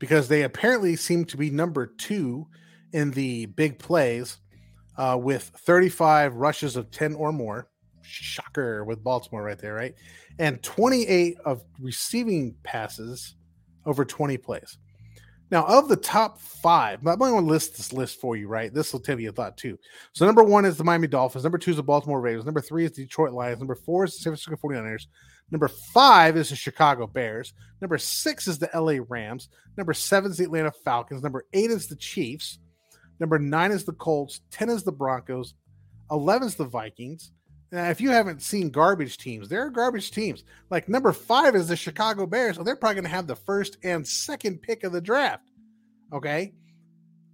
because 0.01 0.27
they 0.27 0.43
apparently 0.43 0.97
seem 0.97 1.25
to 1.27 1.37
be 1.37 1.49
number 1.49 1.87
two 1.87 2.49
in 2.93 3.13
the 3.13 3.47
big 3.47 3.79
plays 3.79 4.39
uh, 4.99 5.17
with 5.21 5.53
35 5.59 6.35
rushes 6.35 6.75
of 6.75 6.91
10 6.91 7.15
or 7.15 7.33
more. 7.33 7.69
Shocker 8.03 8.85
with 8.85 9.05
Baltimore 9.05 9.45
right 9.45 9.59
there, 9.59 9.75
right? 9.75 9.95
and 10.41 10.61
28 10.63 11.37
of 11.45 11.63
receiving 11.81 12.57
passes 12.65 13.37
over 13.85 14.05
20 14.05 14.37
plays. 14.39 14.79
Now, 15.53 15.65
of 15.67 15.89
the 15.89 15.97
top 15.97 16.41
five, 16.41 17.07
I'm 17.07 17.19
going 17.19 17.33
to 17.33 17.41
list 17.41 17.77
this 17.77 17.93
list 17.93 18.21
for 18.21 18.35
you, 18.37 18.49
right? 18.49 18.75
This 18.75 18.93
will 18.93 18.99
tell 18.99 19.21
you 19.21 19.29
a 19.29 19.33
thought 19.33 19.57
too. 19.57 19.79
So, 20.13 20.27
number 20.27 20.43
one 20.43 20.65
is 20.65 20.77
the 20.77 20.83
Miami 20.83 21.07
Dolphins. 21.07 21.45
Number 21.45 21.59
two 21.59 21.71
is 21.71 21.77
the 21.77 21.85
Baltimore 21.85 22.21
Ravens. 22.21 22.45
Number 22.45 22.61
three 22.61 22.85
is 22.85 22.91
the 22.91 23.05
Detroit 23.05 23.33
Lions. 23.33 23.61
Number 23.61 23.77
four 23.77 24.05
is 24.05 24.15
the 24.15 24.19
San 24.23 24.33
Francisco 24.33 24.57
49ers. 24.57 25.07
Number 25.51 25.69
five 25.69 26.37
is 26.37 26.51
the 26.51 26.57
Chicago 26.57 27.07
Bears. 27.07 27.53
Number 27.81 27.99
six 27.99 28.49
is 28.49 28.59
the 28.59 28.71
LA 28.75 29.05
Rams. 29.09 29.49
Number 29.77 29.95
seven 29.95 30.31
is 30.31 30.39
the 30.39 30.45
Atlanta 30.45 30.73
Falcons. 30.73 31.23
Number 31.23 31.45
eight 31.53 31.71
is 31.71 31.87
the 31.87 31.97
Chiefs. 31.97 32.59
Number 33.21 33.39
nine 33.39 33.71
is 33.71 33.85
the 33.85 33.93
Colts. 33.93 34.41
10 34.51 34.69
is 34.71 34.83
the 34.83 34.93
Broncos. 34.93 35.55
11 36.11 36.49
is 36.49 36.55
the 36.57 36.65
Vikings. 36.65 37.33
Now, 37.73 37.91
if 37.91 38.01
you 38.01 38.11
haven't 38.11 38.43
seen 38.43 38.71
garbage 38.71 39.19
teams, 39.19 39.49
there 39.49 39.63
are 39.63 39.71
garbage 39.71 40.11
teams. 40.11 40.45
Like 40.71 40.89
number 40.89 41.13
five 41.13 41.57
is 41.57 41.69
the 41.69 41.77
Chicago 41.77 42.27
Bears. 42.27 42.57
So 42.57 42.63
they're 42.63 42.77
probably 42.77 42.97
going 42.97 43.05
to 43.05 43.11
have 43.11 43.27
the 43.27 43.37
first 43.37 43.77
and 43.83 44.07
second 44.07 44.63
pick 44.63 44.85
of 44.85 44.93
the 44.93 45.01
draft. 45.01 45.51
Okay. 46.13 46.55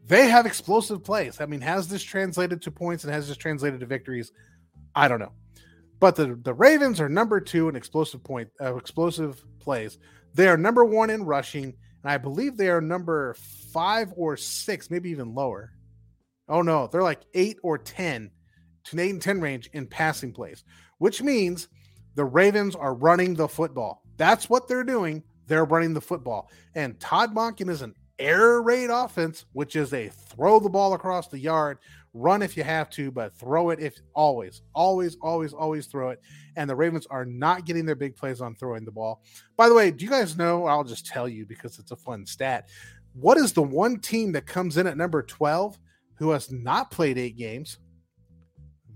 They 0.07 0.29
have 0.29 0.47
explosive 0.47 1.05
plays. 1.05 1.41
I 1.41 1.47
mean, 1.47 1.61
has 1.61 1.89
this 1.89 2.03
translated 2.03 2.63
to 2.63 2.71
points 2.71 3.05
and 3.05 3.13
has 3.13 3.29
this 3.29 3.37
translated 3.37 3.81
to 3.81 3.87
victories? 3.87 4.33
I 4.95 5.07
don't 5.07 5.21
know. 5.21 5.33
But 6.03 6.17
the, 6.17 6.35
the 6.43 6.53
Ravens 6.53 7.01
are 7.01 7.09
number 7.09 7.41
two 7.41 7.69
in 7.69 7.77
explosive 7.77 8.25
point, 8.25 8.49
uh, 8.61 8.75
explosive 8.75 9.41
plays. 9.61 9.99
They 10.35 10.49
are 10.49 10.57
number 10.57 10.85
one 10.85 11.11
in 11.11 11.25
rushing, 11.25 11.67
and 11.67 12.13
I 12.13 12.19
believe 12.19 12.57
they 12.57 12.71
are 12.71 12.81
number 12.81 13.37
five 13.73 14.13
or 14.17 14.37
six, 14.37 14.91
maybe 14.91 15.11
even 15.11 15.33
lower. 15.33 15.75
Oh 16.49 16.61
no, 16.61 16.89
they're 16.89 17.05
like 17.05 17.21
eight 17.35 17.59
or 17.63 17.79
ten 17.79 18.33
to 18.87 19.01
8 19.01 19.11
and 19.11 19.23
10 19.23 19.41
range 19.41 19.71
in 19.75 19.87
passing 19.87 20.33
plays, 20.33 20.65
which 20.99 21.23
means 21.23 21.69
the 22.17 22.25
Ravens 22.25 22.75
are 22.75 22.95
running 22.95 23.35
the 23.35 23.47
football. 23.47 24.03
That's 24.17 24.51
what 24.51 24.67
they're 24.67 24.83
doing. 24.83 25.23
They're 25.47 25.67
running 25.67 25.95
the 25.95 26.01
football. 26.01 26.51
And 26.75 26.99
Todd 26.99 27.33
Monken 27.33 27.71
is 27.71 27.81
an 27.81 27.95
air 28.23 28.63
raid 28.63 28.89
offense, 28.89 29.45
which 29.53 29.75
is 29.75 29.93
a 29.93 30.09
throw 30.09 30.61
the 30.61 30.71
ball 30.71 30.95
across 30.95 31.29
the 31.29 31.39
yard, 31.39 31.79
run 32.15 32.41
if 32.43 32.57
you 32.57 32.63
have 32.63 32.89
to, 32.91 33.11
but 33.11 33.37
throw 33.37 33.71
it 33.71 33.81
if 33.81 33.99
always, 34.15 34.63
always, 34.75 35.17
always, 35.21 35.53
always 35.53 35.87
throw 35.87 36.11
it. 36.11 36.21
And 36.57 36.71
the 36.71 36.77
Ravens 36.77 37.07
are 37.07 37.25
not 37.25 37.65
getting 37.65 37.85
their 37.85 37.97
big 37.97 38.15
plays 38.15 38.41
on 38.41 38.55
throwing 38.55 38.85
the 38.85 38.93
ball. 38.93 39.23
By 39.57 39.69
the 39.69 39.75
way, 39.75 39.91
do 39.91 40.05
you 40.05 40.11
guys 40.11 40.37
know? 40.39 40.67
I'll 40.67 40.85
just 40.85 41.07
tell 41.07 41.29
you 41.29 41.45
because 41.45 41.79
it's 41.79 41.91
a 41.91 41.97
fun 41.97 42.25
stat. 42.25 42.69
What 43.15 43.39
is 43.39 43.53
the 43.53 43.63
one 43.63 43.99
team 43.99 44.33
that 44.33 44.47
comes 44.47 44.77
in 44.77 44.87
at 44.87 44.97
number 44.97 45.23
12 45.23 45.79
who 46.15 46.31
has 46.31 46.51
not 46.51 46.91
played 46.91 47.19
eight 47.19 47.37
games? 47.37 47.79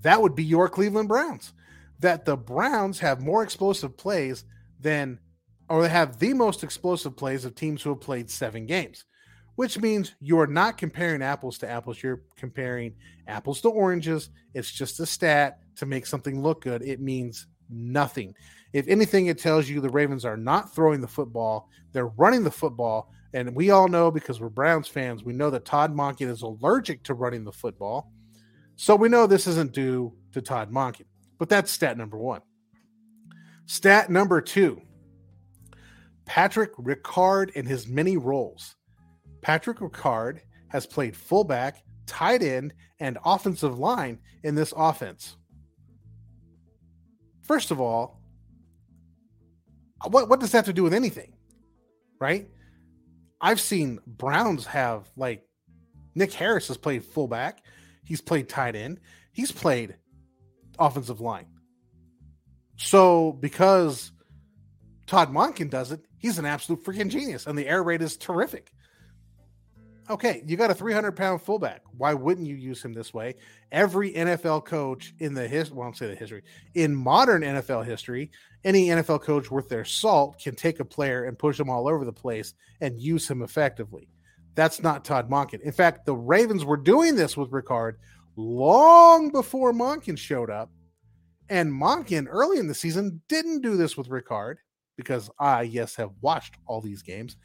That 0.02 0.22
would 0.22 0.36
be 0.36 0.44
your 0.44 0.68
Cleveland 0.68 1.08
Browns. 1.08 1.52
That 1.98 2.24
the 2.24 2.36
Browns 2.36 3.00
have 3.00 3.22
more 3.22 3.42
explosive 3.42 3.96
plays 3.96 4.44
than, 4.80 5.18
or 5.68 5.82
they 5.82 5.88
have 5.88 6.18
the 6.18 6.32
most 6.32 6.62
explosive 6.62 7.16
plays 7.16 7.44
of 7.44 7.54
teams 7.54 7.82
who 7.82 7.90
have 7.90 8.00
played 8.00 8.30
seven 8.30 8.66
games 8.66 9.04
which 9.56 9.78
means 9.80 10.14
you're 10.20 10.46
not 10.46 10.78
comparing 10.78 11.22
apples 11.22 11.58
to 11.58 11.68
apples. 11.68 12.02
You're 12.02 12.22
comparing 12.36 12.94
apples 13.26 13.60
to 13.62 13.68
oranges. 13.68 14.30
It's 14.54 14.70
just 14.70 15.00
a 15.00 15.06
stat 15.06 15.58
to 15.76 15.86
make 15.86 16.06
something 16.06 16.42
look 16.42 16.62
good. 16.62 16.82
It 16.82 17.00
means 17.00 17.46
nothing. 17.68 18.34
If 18.72 18.86
anything, 18.88 19.26
it 19.26 19.38
tells 19.38 19.68
you 19.68 19.80
the 19.80 19.88
Ravens 19.88 20.24
are 20.24 20.36
not 20.36 20.74
throwing 20.74 21.00
the 21.00 21.08
football, 21.08 21.68
they're 21.92 22.06
running 22.06 22.44
the 22.44 22.50
football. 22.50 23.10
And 23.32 23.54
we 23.54 23.70
all 23.70 23.88
know 23.88 24.10
because 24.10 24.40
we're 24.40 24.48
Browns 24.48 24.88
fans, 24.88 25.24
we 25.24 25.32
know 25.32 25.50
that 25.50 25.64
Todd 25.64 25.94
Monken 25.94 26.30
is 26.30 26.42
allergic 26.42 27.02
to 27.04 27.14
running 27.14 27.44
the 27.44 27.52
football. 27.52 28.10
So 28.76 28.94
we 28.94 29.08
know 29.08 29.26
this 29.26 29.46
isn't 29.46 29.72
due 29.72 30.14
to 30.32 30.40
Todd 30.40 30.70
Monken. 30.70 31.06
But 31.38 31.48
that's 31.48 31.70
stat 31.70 31.98
number 31.98 32.16
one. 32.16 32.40
Stat 33.66 34.10
number 34.10 34.40
two 34.40 34.80
Patrick 36.24 36.74
Ricard 36.76 37.50
in 37.50 37.66
his 37.66 37.86
many 37.86 38.16
roles. 38.16 38.75
Patrick 39.42 39.78
Ricard 39.78 40.40
has 40.68 40.86
played 40.86 41.16
fullback, 41.16 41.82
tight 42.06 42.42
end, 42.42 42.74
and 42.98 43.18
offensive 43.24 43.78
line 43.78 44.18
in 44.42 44.54
this 44.54 44.72
offense. 44.76 45.36
First 47.42 47.70
of 47.70 47.80
all, 47.80 48.20
what, 50.08 50.28
what 50.28 50.40
does 50.40 50.52
that 50.52 50.58
have 50.58 50.64
to 50.66 50.72
do 50.72 50.82
with 50.82 50.94
anything? 50.94 51.32
Right? 52.20 52.48
I've 53.40 53.60
seen 53.60 54.00
Browns 54.06 54.66
have 54.66 55.10
like 55.16 55.46
Nick 56.14 56.32
Harris 56.32 56.68
has 56.68 56.76
played 56.76 57.04
fullback, 57.04 57.62
he's 58.04 58.20
played 58.20 58.48
tight 58.48 58.74
end, 58.74 59.00
he's 59.32 59.52
played 59.52 59.96
offensive 60.78 61.20
line. 61.20 61.46
So 62.76 63.32
because 63.32 64.12
Todd 65.06 65.32
Monken 65.32 65.70
does 65.70 65.92
it, 65.92 66.00
he's 66.18 66.38
an 66.38 66.46
absolute 66.46 66.84
freaking 66.84 67.10
genius, 67.10 67.46
and 67.46 67.58
the 67.58 67.68
air 67.68 67.82
raid 67.82 68.02
is 68.02 68.16
terrific. 68.16 68.72
Okay, 70.08 70.42
you 70.46 70.56
got 70.56 70.70
a 70.70 70.74
300 70.74 71.12
pound 71.12 71.42
fullback. 71.42 71.82
Why 71.96 72.14
wouldn't 72.14 72.46
you 72.46 72.54
use 72.54 72.80
him 72.80 72.92
this 72.92 73.12
way? 73.12 73.34
Every 73.72 74.12
NFL 74.12 74.64
coach 74.64 75.12
in 75.18 75.34
the 75.34 75.48
history, 75.48 75.76
well, 75.76 75.88
I'll 75.88 75.94
say 75.94 76.06
the 76.06 76.14
history, 76.14 76.42
in 76.74 76.94
modern 76.94 77.42
NFL 77.42 77.84
history, 77.84 78.30
any 78.64 78.86
NFL 78.88 79.22
coach 79.22 79.50
worth 79.50 79.68
their 79.68 79.84
salt 79.84 80.38
can 80.40 80.54
take 80.54 80.78
a 80.78 80.84
player 80.84 81.24
and 81.24 81.36
push 81.36 81.58
him 81.58 81.68
all 81.68 81.88
over 81.88 82.04
the 82.04 82.12
place 82.12 82.54
and 82.80 83.00
use 83.00 83.28
him 83.28 83.42
effectively. 83.42 84.08
That's 84.54 84.80
not 84.80 85.04
Todd 85.04 85.28
Monken. 85.28 85.60
In 85.62 85.72
fact, 85.72 86.06
the 86.06 86.14
Ravens 86.14 86.64
were 86.64 86.76
doing 86.76 87.16
this 87.16 87.36
with 87.36 87.50
Ricard 87.50 87.94
long 88.36 89.30
before 89.30 89.72
Monken 89.72 90.16
showed 90.16 90.50
up. 90.50 90.70
And 91.48 91.72
Monken 91.72 92.26
early 92.28 92.58
in 92.58 92.68
the 92.68 92.74
season 92.74 93.20
didn't 93.28 93.62
do 93.62 93.76
this 93.76 93.96
with 93.96 94.08
Ricard 94.08 94.56
because 94.96 95.30
I, 95.38 95.62
yes, 95.62 95.96
have 95.96 96.10
watched 96.20 96.56
all 96.66 96.80
these 96.80 97.02
games 97.02 97.36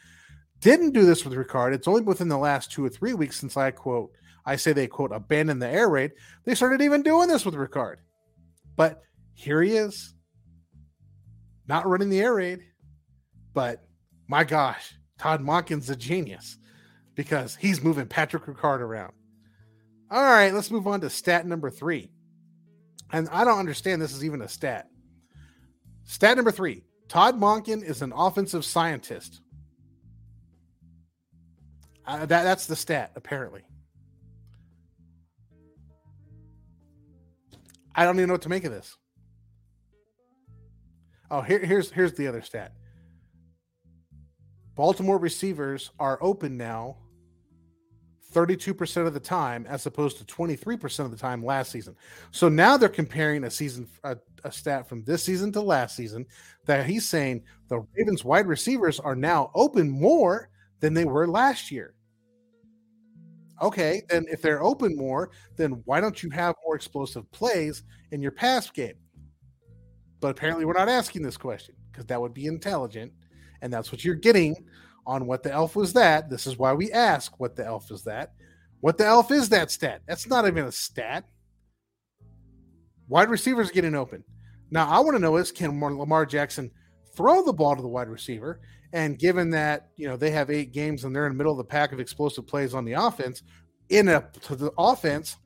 didn't 0.61 0.91
do 0.91 1.05
this 1.05 1.25
with 1.25 1.33
Ricard. 1.33 1.73
It's 1.73 1.87
only 1.87 2.01
within 2.01 2.29
the 2.29 2.37
last 2.37 2.71
two 2.71 2.85
or 2.85 2.89
three 2.89 3.13
weeks 3.13 3.39
since 3.39 3.57
I 3.57 3.71
quote, 3.71 4.11
I 4.45 4.55
say 4.55 4.73
they 4.73 4.87
quote, 4.87 5.11
abandoned 5.11 5.61
the 5.61 5.67
air 5.67 5.89
raid. 5.89 6.11
They 6.45 6.55
started 6.55 6.81
even 6.81 7.03
doing 7.03 7.27
this 7.27 7.45
with 7.45 7.55
Ricard. 7.55 7.97
But 8.75 9.01
here 9.33 9.61
he 9.61 9.75
is, 9.75 10.13
not 11.67 11.87
running 11.87 12.09
the 12.09 12.21
air 12.21 12.35
raid. 12.35 12.59
But 13.53 13.83
my 14.27 14.43
gosh, 14.43 14.93
Todd 15.17 15.41
Monken's 15.41 15.89
a 15.89 15.95
genius 15.95 16.57
because 17.15 17.55
he's 17.55 17.83
moving 17.83 18.07
Patrick 18.07 18.45
Ricard 18.45 18.79
around. 18.79 19.13
All 20.09 20.23
right, 20.23 20.53
let's 20.53 20.71
move 20.71 20.87
on 20.87 21.01
to 21.01 21.09
stat 21.09 21.45
number 21.45 21.69
three. 21.69 22.11
And 23.11 23.27
I 23.29 23.43
don't 23.43 23.59
understand 23.59 24.01
this 24.01 24.13
is 24.13 24.23
even 24.23 24.41
a 24.41 24.47
stat. 24.47 24.87
Stat 26.03 26.35
number 26.35 26.51
three 26.51 26.83
Todd 27.07 27.39
Monken 27.39 27.83
is 27.83 28.01
an 28.01 28.13
offensive 28.15 28.63
scientist. 28.63 29.41
Uh, 32.11 32.25
that 32.25 32.43
that's 32.43 32.65
the 32.65 32.75
stat 32.75 33.09
apparently. 33.15 33.61
I 37.95 38.03
don't 38.03 38.17
even 38.17 38.27
know 38.27 38.33
what 38.33 38.41
to 38.41 38.49
make 38.49 38.65
of 38.65 38.71
this. 38.71 38.97
Oh, 41.29 41.39
here, 41.39 41.59
here's 41.59 41.89
here's 41.89 42.13
the 42.13 42.27
other 42.27 42.41
stat. 42.41 42.73
Baltimore 44.75 45.19
receivers 45.19 45.91
are 45.99 46.17
open 46.21 46.57
now 46.57 46.97
32% 48.33 49.07
of 49.07 49.13
the 49.13 49.19
time 49.19 49.65
as 49.69 49.85
opposed 49.85 50.17
to 50.17 50.25
23% 50.25 50.99
of 50.99 51.11
the 51.11 51.17
time 51.17 51.43
last 51.45 51.71
season. 51.71 51.95
So 52.31 52.49
now 52.49 52.75
they're 52.75 52.89
comparing 52.89 53.45
a 53.45 53.51
season 53.51 53.87
a, 54.03 54.17
a, 54.43 54.51
stat 54.51 54.87
from 54.87 55.03
this 55.03 55.23
season 55.23 55.51
to 55.53 55.61
last 55.61 55.95
season 55.95 56.25
that 56.65 56.85
he's 56.85 57.07
saying 57.07 57.43
the 57.69 57.85
Ravens 57.95 58.25
wide 58.25 58.47
receivers 58.47 58.99
are 58.99 59.15
now 59.15 59.51
open 59.53 59.89
more 59.89 60.49
than 60.81 60.93
they 60.93 61.05
were 61.05 61.27
last 61.27 61.71
year. 61.71 61.93
Okay, 63.61 64.01
then 64.09 64.25
if 64.29 64.41
they're 64.41 64.63
open 64.63 64.95
more, 64.95 65.29
then 65.55 65.81
why 65.85 66.01
don't 66.01 66.23
you 66.23 66.29
have 66.31 66.55
more 66.65 66.75
explosive 66.75 67.29
plays 67.31 67.83
in 68.11 68.21
your 68.21 68.31
pass 68.31 68.69
game? 68.71 68.95
But 70.19 70.31
apparently, 70.31 70.65
we're 70.65 70.73
not 70.73 70.89
asking 70.89 71.21
this 71.21 71.37
question 71.37 71.75
because 71.91 72.05
that 72.07 72.19
would 72.19 72.33
be 72.33 72.47
intelligent. 72.47 73.11
And 73.61 73.71
that's 73.71 73.91
what 73.91 74.03
you're 74.03 74.15
getting 74.15 74.55
on 75.05 75.27
what 75.27 75.43
the 75.43 75.51
elf 75.51 75.75
was 75.75 75.93
that. 75.93 76.29
This 76.29 76.47
is 76.47 76.57
why 76.57 76.73
we 76.73 76.91
ask 76.91 77.39
what 77.39 77.55
the 77.55 77.65
elf 77.65 77.91
is 77.91 78.03
that. 78.03 78.33
What 78.79 78.97
the 78.97 79.05
elf 79.05 79.31
is 79.31 79.49
that 79.49 79.69
stat? 79.69 80.01
That's 80.07 80.27
not 80.27 80.47
even 80.47 80.65
a 80.65 80.71
stat. 80.71 81.25
Wide 83.07 83.29
receivers 83.29 83.69
getting 83.69 83.93
open. 83.93 84.23
Now, 84.71 84.87
I 84.89 84.99
want 84.99 85.15
to 85.15 85.21
know 85.21 85.35
is 85.37 85.51
can 85.51 85.79
Lamar 85.79 86.25
Jackson 86.25 86.71
throw 87.15 87.43
the 87.43 87.53
ball 87.53 87.75
to 87.75 87.81
the 87.81 87.87
wide 87.87 88.07
receiver 88.07 88.61
and 88.93 89.17
given 89.17 89.49
that 89.51 89.89
you 89.95 90.07
know 90.07 90.17
they 90.17 90.31
have 90.31 90.49
eight 90.49 90.71
games 90.71 91.03
and 91.03 91.15
they're 91.15 91.25
in 91.25 91.33
the 91.33 91.37
middle 91.37 91.53
of 91.53 91.57
the 91.57 91.63
pack 91.63 91.91
of 91.91 91.99
explosive 91.99 92.47
plays 92.47 92.73
on 92.73 92.85
the 92.85 92.93
offense, 92.93 93.43
in 93.89 94.07
a 94.07 94.27
to 94.43 94.55
the 94.55 94.71
offense, 94.77 95.37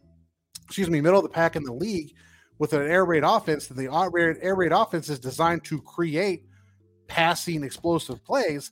excuse 0.66 0.90
me, 0.90 1.02
middle 1.02 1.20
of 1.20 1.24
the 1.24 1.30
pack 1.30 1.56
in 1.56 1.64
the 1.64 1.74
league 1.74 2.14
with 2.58 2.74
an 2.74 2.82
air 2.90 3.06
raid 3.06 3.24
offense, 3.24 3.70
and 3.70 3.78
the 3.78 4.40
air 4.42 4.56
raid 4.56 4.72
offense 4.72 5.10
is 5.10 5.20
designed 5.20 5.64
to 5.66 5.82
create 5.82 6.46
passing 7.08 7.64
explosive 7.64 8.24
plays. 8.24 8.72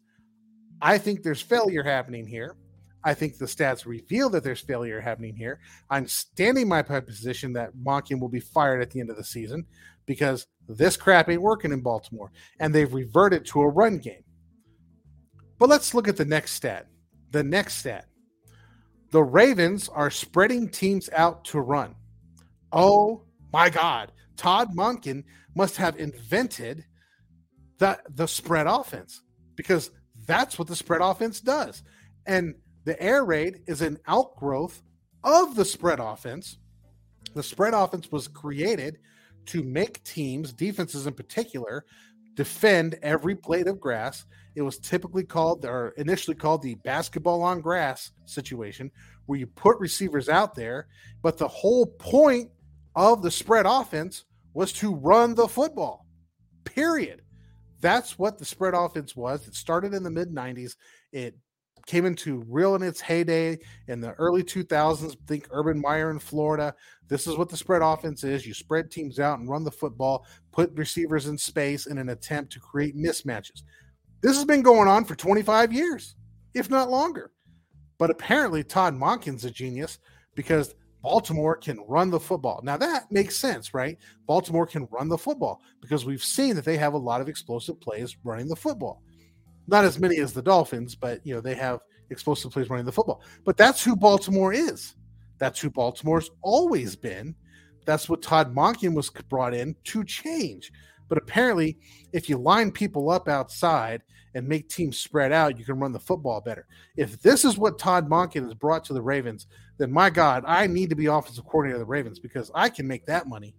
I 0.82 0.98
think 0.98 1.24
there's 1.24 1.42
failure 1.42 1.84
happening 1.84 2.26
here. 2.26 2.56
I 3.06 3.14
think 3.14 3.38
the 3.38 3.46
stats 3.46 3.86
reveal 3.86 4.30
that 4.30 4.44
there's 4.44 4.62
failure 4.62 5.02
happening 5.02 5.36
here. 5.36 5.60
I'm 5.90 6.08
standing 6.08 6.70
my 6.70 6.82
position 6.82 7.52
that 7.54 7.76
Monken 7.76 8.20
will 8.20 8.30
be 8.30 8.40
fired 8.40 8.82
at 8.82 8.92
the 8.92 9.02
end 9.02 9.10
of 9.10 9.18
the 9.18 9.24
season 9.24 9.66
because 10.06 10.48
this 10.68 10.96
crap 10.96 11.30
ain't 11.30 11.42
working 11.42 11.74
in 11.74 11.82
Baltimore, 11.82 12.32
and 12.60 12.74
they've 12.74 12.94
reverted 12.94 13.46
to 13.48 13.62
a 13.62 13.68
run 13.68 13.98
game. 13.98 14.24
But 15.58 15.70
let's 15.70 15.94
look 15.94 16.08
at 16.08 16.18
the 16.18 16.26
next 16.26 16.54
stat. 16.54 16.88
The 17.32 17.44
next 17.44 17.78
stat. 17.78 18.08
The 19.12 19.24
Ravens 19.24 19.90
are 19.90 20.10
spreading 20.10 20.70
teams 20.70 21.10
out 21.16 21.46
to 21.46 21.60
run. 21.60 21.96
Oh 22.72 23.24
my 23.52 23.70
God. 23.70 24.12
Todd 24.36 24.76
Monken 24.76 25.24
must 25.56 25.78
have 25.78 26.00
invented 26.00 26.86
the, 27.78 28.00
the 28.16 28.28
spread 28.28 28.68
offense 28.68 29.22
because 29.56 29.92
that's 30.26 30.58
what 30.58 30.68
the 30.68 30.76
spread 30.76 31.02
offense 31.02 31.40
does. 31.42 31.84
And 32.26 32.56
the 32.86 33.02
air 33.02 33.24
raid 33.24 33.62
is 33.68 33.82
an 33.82 34.00
outgrowth 34.08 34.82
of 35.24 35.56
the 35.56 35.66
spread 35.66 36.00
offense. 36.00 36.58
The 37.34 37.44
spread 37.44 37.74
offense 37.74 38.12
was 38.12 38.28
created 38.28 39.00
to 39.48 39.64
make 39.64 40.04
teams, 40.04 40.54
defenses 40.54 41.08
in 41.08 41.14
particular, 41.14 41.86
defend 42.36 42.98
every 43.02 43.36
blade 43.36 43.68
of 43.68 43.80
grass 43.80 44.26
it 44.56 44.62
was 44.62 44.78
typically 44.78 45.24
called, 45.24 45.66
or 45.66 45.94
initially 45.98 46.36
called, 46.36 46.62
the 46.62 46.76
basketball 46.76 47.42
on 47.42 47.62
grass 47.62 48.12
situation, 48.26 48.92
where 49.26 49.40
you 49.40 49.48
put 49.48 49.80
receivers 49.80 50.30
out 50.30 50.54
there. 50.54 50.88
But 51.22 51.38
the 51.38 51.48
whole 51.48 51.88
point 51.88 52.52
of 52.96 53.22
the 53.22 53.32
spread 53.32 53.66
offense 53.66 54.26
was 54.54 54.72
to 54.74 54.94
run 54.94 55.34
the 55.34 55.48
football, 55.48 56.06
period. 56.66 57.22
That's 57.82 58.20
what 58.20 58.38
the 58.38 58.46
spread 58.46 58.76
offense 58.76 59.16
was. 59.16 59.48
It 59.48 59.56
started 59.56 59.94
in 59.94 60.04
the 60.04 60.12
mid 60.12 60.30
90s. 60.30 60.76
It 61.12 61.36
came 61.86 62.06
into 62.06 62.44
real 62.48 62.76
in 62.76 62.84
its 62.84 63.02
heyday 63.02 63.60
in 63.88 64.00
the 64.00 64.14
early 64.14 64.44
2000s. 64.44 65.16
Think 65.28 65.48
Urban 65.52 65.80
Meyer 65.82 66.12
in 66.12 66.20
Florida. 66.20 66.74
This 67.08 67.28
is 67.28 67.38
what 67.38 67.50
the 67.50 67.58
spread 67.58 67.82
offense 67.82 68.24
is. 68.24 68.46
You 68.46 68.54
spread 68.54 68.90
teams 68.90 69.20
out 69.20 69.40
and 69.40 69.50
run 69.50 69.64
the 69.64 69.72
football, 69.72 70.26
put 70.52 70.72
receivers 70.78 71.28
in 71.28 71.38
space 71.38 71.88
in 71.88 71.98
an 71.98 72.10
attempt 72.10 72.54
to 72.54 72.60
create 72.60 72.96
mismatches. 72.96 73.64
This 74.22 74.36
has 74.36 74.46
been 74.46 74.62
going 74.62 74.88
on 74.88 75.04
for 75.04 75.16
25 75.16 75.74
years, 75.74 76.16
if 76.54 76.70
not 76.70 76.90
longer. 76.90 77.32
But 77.98 78.10
apparently, 78.10 78.64
Todd 78.64 78.96
Monken's 78.96 79.46
a 79.46 79.52
genius 79.52 80.00
because 80.36 80.76
Baltimore 81.02 81.58
can 81.58 81.84
run 81.88 82.10
the 82.10 82.20
football. 82.20 82.62
Now 82.64 82.78
that 82.78 83.12
makes 83.12 83.36
sense, 83.36 83.74
right? 83.74 83.98
Baltimore 84.26 84.66
can 84.66 84.88
run 84.90 85.10
the 85.10 85.18
football 85.18 85.62
because 85.82 86.06
we've 86.06 86.24
seen 86.24 86.56
that 86.56 86.64
they 86.64 86.78
have 86.78 86.94
a 86.94 86.98
lot 86.98 87.20
of 87.20 87.28
explosive 87.28 87.80
plays 87.82 88.16
running 88.24 88.48
the 88.48 88.56
football. 88.56 89.04
Not 89.68 89.86
as 89.86 90.00
many 90.00 90.18
as 90.18 90.34
the 90.34 90.42
Dolphins, 90.42 90.96
but 90.96 91.26
you 91.26 91.34
know, 91.34 91.42
they 91.42 91.56
have 91.56 91.80
explosive 92.10 92.52
plays 92.52 92.70
running 92.70 92.86
the 92.86 92.92
football. 92.92 93.22
But 93.46 93.58
that's 93.58 93.84
who 93.84 93.96
Baltimore 93.96 94.54
is. 94.54 94.96
That's 95.40 95.60
who 95.60 95.70
Baltimore's 95.70 96.30
always 96.42 96.96
been. 96.96 97.36
That's 97.86 98.08
what 98.08 98.22
Todd 98.22 98.56
Monken 98.56 98.94
was 98.94 99.10
brought 99.10 99.54
in 99.54 99.76
to 99.86 100.04
change. 100.04 100.72
But 101.10 101.18
apparently, 101.18 101.78
if 102.14 102.30
you 102.30 102.38
line 102.38 102.72
people 102.72 103.10
up 103.10 103.28
outside 103.28 104.02
and 104.36 104.48
make 104.48 104.70
teams 104.70 104.98
spread 104.98 105.32
out, 105.32 105.60
you 105.60 105.66
can 105.66 105.80
run 105.80 105.92
the 105.92 106.00
football 106.00 106.42
better. 106.42 106.66
If 106.96 107.22
this 107.22 107.46
is 107.46 107.58
what 107.58 107.78
Todd 107.78 108.10
Monken 108.10 108.44
has 108.46 108.54
brought 108.54 108.86
to 108.86 108.94
the 108.94 109.02
Ravens, 109.02 109.48
then 109.78 109.92
my 109.92 110.10
God, 110.10 110.44
I 110.48 110.66
need 110.68 110.90
to 110.90 110.96
be 110.96 111.08
offensive 111.08 111.46
coordinator 111.46 111.76
of 111.76 111.82
the 111.82 111.92
Ravens 111.92 112.20
because 112.20 112.50
I 112.56 112.70
can 112.70 112.88
make 112.88 113.06
that 113.06 113.28
money. 113.28 113.56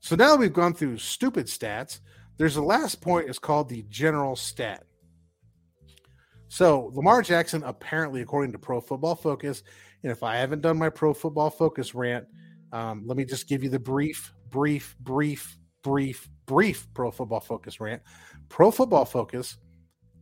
So 0.00 0.16
now 0.16 0.36
we've 0.36 0.52
gone 0.52 0.74
through 0.74 0.98
stupid 0.98 1.46
stats. 1.46 2.00
There's 2.38 2.54
the 2.54 2.62
last 2.62 3.00
point 3.00 3.28
is 3.28 3.38
called 3.38 3.68
the 3.68 3.84
general 3.90 4.36
stat. 4.36 4.84
So 6.48 6.90
Lamar 6.94 7.20
Jackson, 7.20 7.62
apparently, 7.64 8.22
according 8.22 8.52
to 8.52 8.58
Pro 8.58 8.80
Football 8.80 9.16
Focus, 9.16 9.62
and 10.02 10.12
if 10.12 10.22
I 10.22 10.36
haven't 10.36 10.62
done 10.62 10.78
my 10.78 10.88
Pro 10.88 11.12
Football 11.12 11.50
Focus 11.50 11.94
rant, 11.94 12.26
um, 12.72 13.02
let 13.06 13.16
me 13.16 13.24
just 13.24 13.48
give 13.48 13.62
you 13.62 13.68
the 13.68 13.78
brief, 13.78 14.32
brief, 14.50 14.96
brief, 15.00 15.58
brief, 15.82 16.28
brief 16.46 16.86
Pro 16.94 17.10
Football 17.10 17.40
Focus 17.40 17.80
rant. 17.80 18.02
Pro 18.48 18.70
Football 18.70 19.04
Focus 19.04 19.58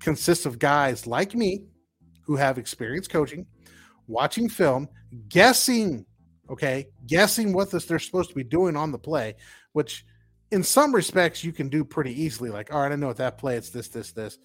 consists 0.01 0.47
of 0.47 0.59
guys 0.59 1.07
like 1.07 1.35
me 1.35 1.65
who 2.23 2.35
have 2.35 2.59
experience 2.59 3.07
coaching, 3.07 3.47
watching 4.09 4.49
film, 4.49 4.89
guessing, 5.29 6.05
okay, 6.51 6.87
guessing 7.07 7.53
what 7.53 7.71
this, 7.71 7.85
they're 7.85 7.99
supposed 7.99 8.31
to 8.31 8.35
be 8.35 8.45
doing 8.45 8.75
on 8.75 8.91
the 8.91 8.99
play, 8.99 9.35
which 9.73 10.05
in 10.51 10.63
some 10.63 10.95
respects 10.95 11.43
you 11.43 11.53
can 11.53 11.69
do 11.69 11.85
pretty 11.85 12.21
easily. 12.21 12.51
Like, 12.51 12.73
all 12.73 12.83
right, 12.83 12.93
I 12.93 12.97
know 12.97 13.09
what 13.09 13.17
that 13.19 13.39
play, 13.39 13.57
it's 13.57 13.71
this, 13.71 13.89
this, 13.89 14.13
this. 14.13 14.39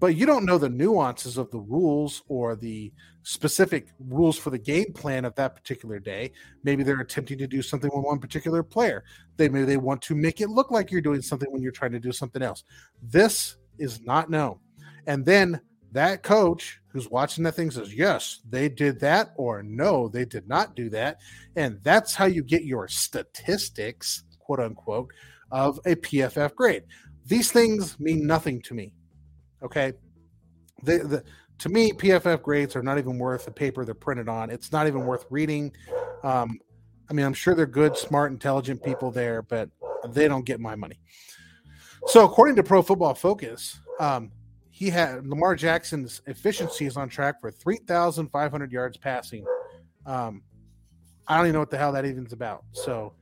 But 0.00 0.14
you 0.14 0.26
don't 0.26 0.44
know 0.44 0.58
the 0.58 0.68
nuances 0.68 1.38
of 1.38 1.50
the 1.50 1.58
rules 1.58 2.22
or 2.28 2.54
the 2.54 2.92
specific 3.24 3.88
rules 3.98 4.38
for 4.38 4.50
the 4.50 4.58
game 4.58 4.92
plan 4.92 5.24
of 5.24 5.34
that 5.34 5.56
particular 5.56 5.98
day. 5.98 6.32
Maybe 6.62 6.84
they're 6.84 7.00
attempting 7.00 7.38
to 7.38 7.48
do 7.48 7.62
something 7.62 7.90
with 7.92 8.04
one 8.04 8.20
particular 8.20 8.62
player. 8.62 9.02
They 9.36 9.48
maybe 9.48 9.64
they 9.64 9.76
want 9.76 10.02
to 10.02 10.14
make 10.14 10.40
it 10.40 10.50
look 10.50 10.70
like 10.70 10.92
you're 10.92 11.00
doing 11.00 11.22
something 11.22 11.50
when 11.50 11.62
you're 11.62 11.72
trying 11.72 11.92
to 11.92 11.98
do 11.98 12.12
something 12.12 12.42
else. 12.42 12.62
This 13.02 13.56
is 13.78 14.00
not 14.00 14.30
known. 14.30 14.60
And 15.06 15.26
then 15.26 15.60
that 15.92 16.22
coach 16.22 16.80
who's 16.88 17.10
watching 17.10 17.44
that 17.44 17.54
thing 17.54 17.70
says, 17.70 17.94
yes, 17.94 18.40
they 18.48 18.68
did 18.68 19.00
that, 19.00 19.32
or 19.36 19.62
no, 19.62 20.08
they 20.08 20.24
did 20.24 20.46
not 20.48 20.76
do 20.76 20.90
that. 20.90 21.18
And 21.56 21.80
that's 21.82 22.14
how 22.14 22.26
you 22.26 22.42
get 22.42 22.64
your 22.64 22.88
statistics, 22.88 24.22
quote 24.38 24.60
unquote, 24.60 25.10
of 25.50 25.78
a 25.86 25.96
PFF 25.96 26.54
grade. 26.54 26.84
These 27.26 27.52
things 27.52 27.98
mean 28.00 28.26
nothing 28.26 28.62
to 28.62 28.74
me. 28.74 28.92
Okay. 29.62 29.92
The, 30.82 30.98
the, 30.98 31.24
to 31.58 31.68
me, 31.68 31.92
PFF 31.92 32.42
grades 32.42 32.76
are 32.76 32.82
not 32.82 32.98
even 32.98 33.18
worth 33.18 33.44
the 33.44 33.50
paper 33.50 33.84
they're 33.84 33.94
printed 33.94 34.28
on. 34.28 34.50
It's 34.50 34.72
not 34.72 34.86
even 34.86 35.04
worth 35.04 35.26
reading. 35.30 35.72
Um, 36.22 36.58
I 37.10 37.12
mean, 37.12 37.26
I'm 37.26 37.34
sure 37.34 37.54
they're 37.54 37.66
good, 37.66 37.96
smart, 37.96 38.32
intelligent 38.32 38.82
people 38.82 39.10
there, 39.10 39.42
but 39.42 39.68
they 40.08 40.28
don't 40.28 40.44
get 40.44 40.60
my 40.60 40.76
money. 40.76 41.00
So, 42.06 42.24
according 42.24 42.56
to 42.56 42.62
Pro 42.62 42.80
Football 42.82 43.14
Focus, 43.14 43.80
um, 43.98 44.30
he 44.70 44.88
had 44.88 45.26
Lamar 45.26 45.56
Jackson's 45.56 46.22
efficiency 46.26 46.86
is 46.86 46.96
on 46.96 47.08
track 47.08 47.40
for 47.40 47.50
3,500 47.50 48.70
yards 48.70 48.96
passing. 48.96 49.44
Um, 50.06 50.42
I 51.26 51.36
don't 51.36 51.46
even 51.46 51.54
know 51.54 51.60
what 51.60 51.70
the 51.70 51.78
hell 51.78 51.92
that 51.92 52.04
even's 52.04 52.32
about. 52.32 52.64
So, 52.72 53.14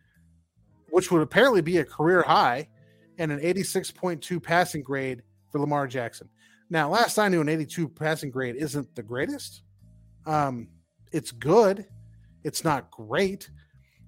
which 0.90 1.10
would 1.10 1.22
apparently 1.22 1.60
be 1.60 1.78
a 1.78 1.84
career 1.84 2.22
high 2.22 2.68
and 3.18 3.32
an 3.32 3.40
86.2 3.40 4.42
passing 4.42 4.82
grade 4.82 5.22
for 5.50 5.60
Lamar 5.60 5.86
Jackson. 5.86 6.28
Now, 6.68 6.88
last 6.88 7.18
I 7.18 7.28
knew, 7.28 7.40
an 7.40 7.48
82 7.48 7.88
passing 7.88 8.30
grade 8.30 8.56
isn't 8.56 8.94
the 8.94 9.02
greatest. 9.02 9.62
Um, 10.26 10.68
it's 11.12 11.30
good. 11.30 11.86
It's 12.44 12.64
not 12.64 12.90
great, 12.90 13.48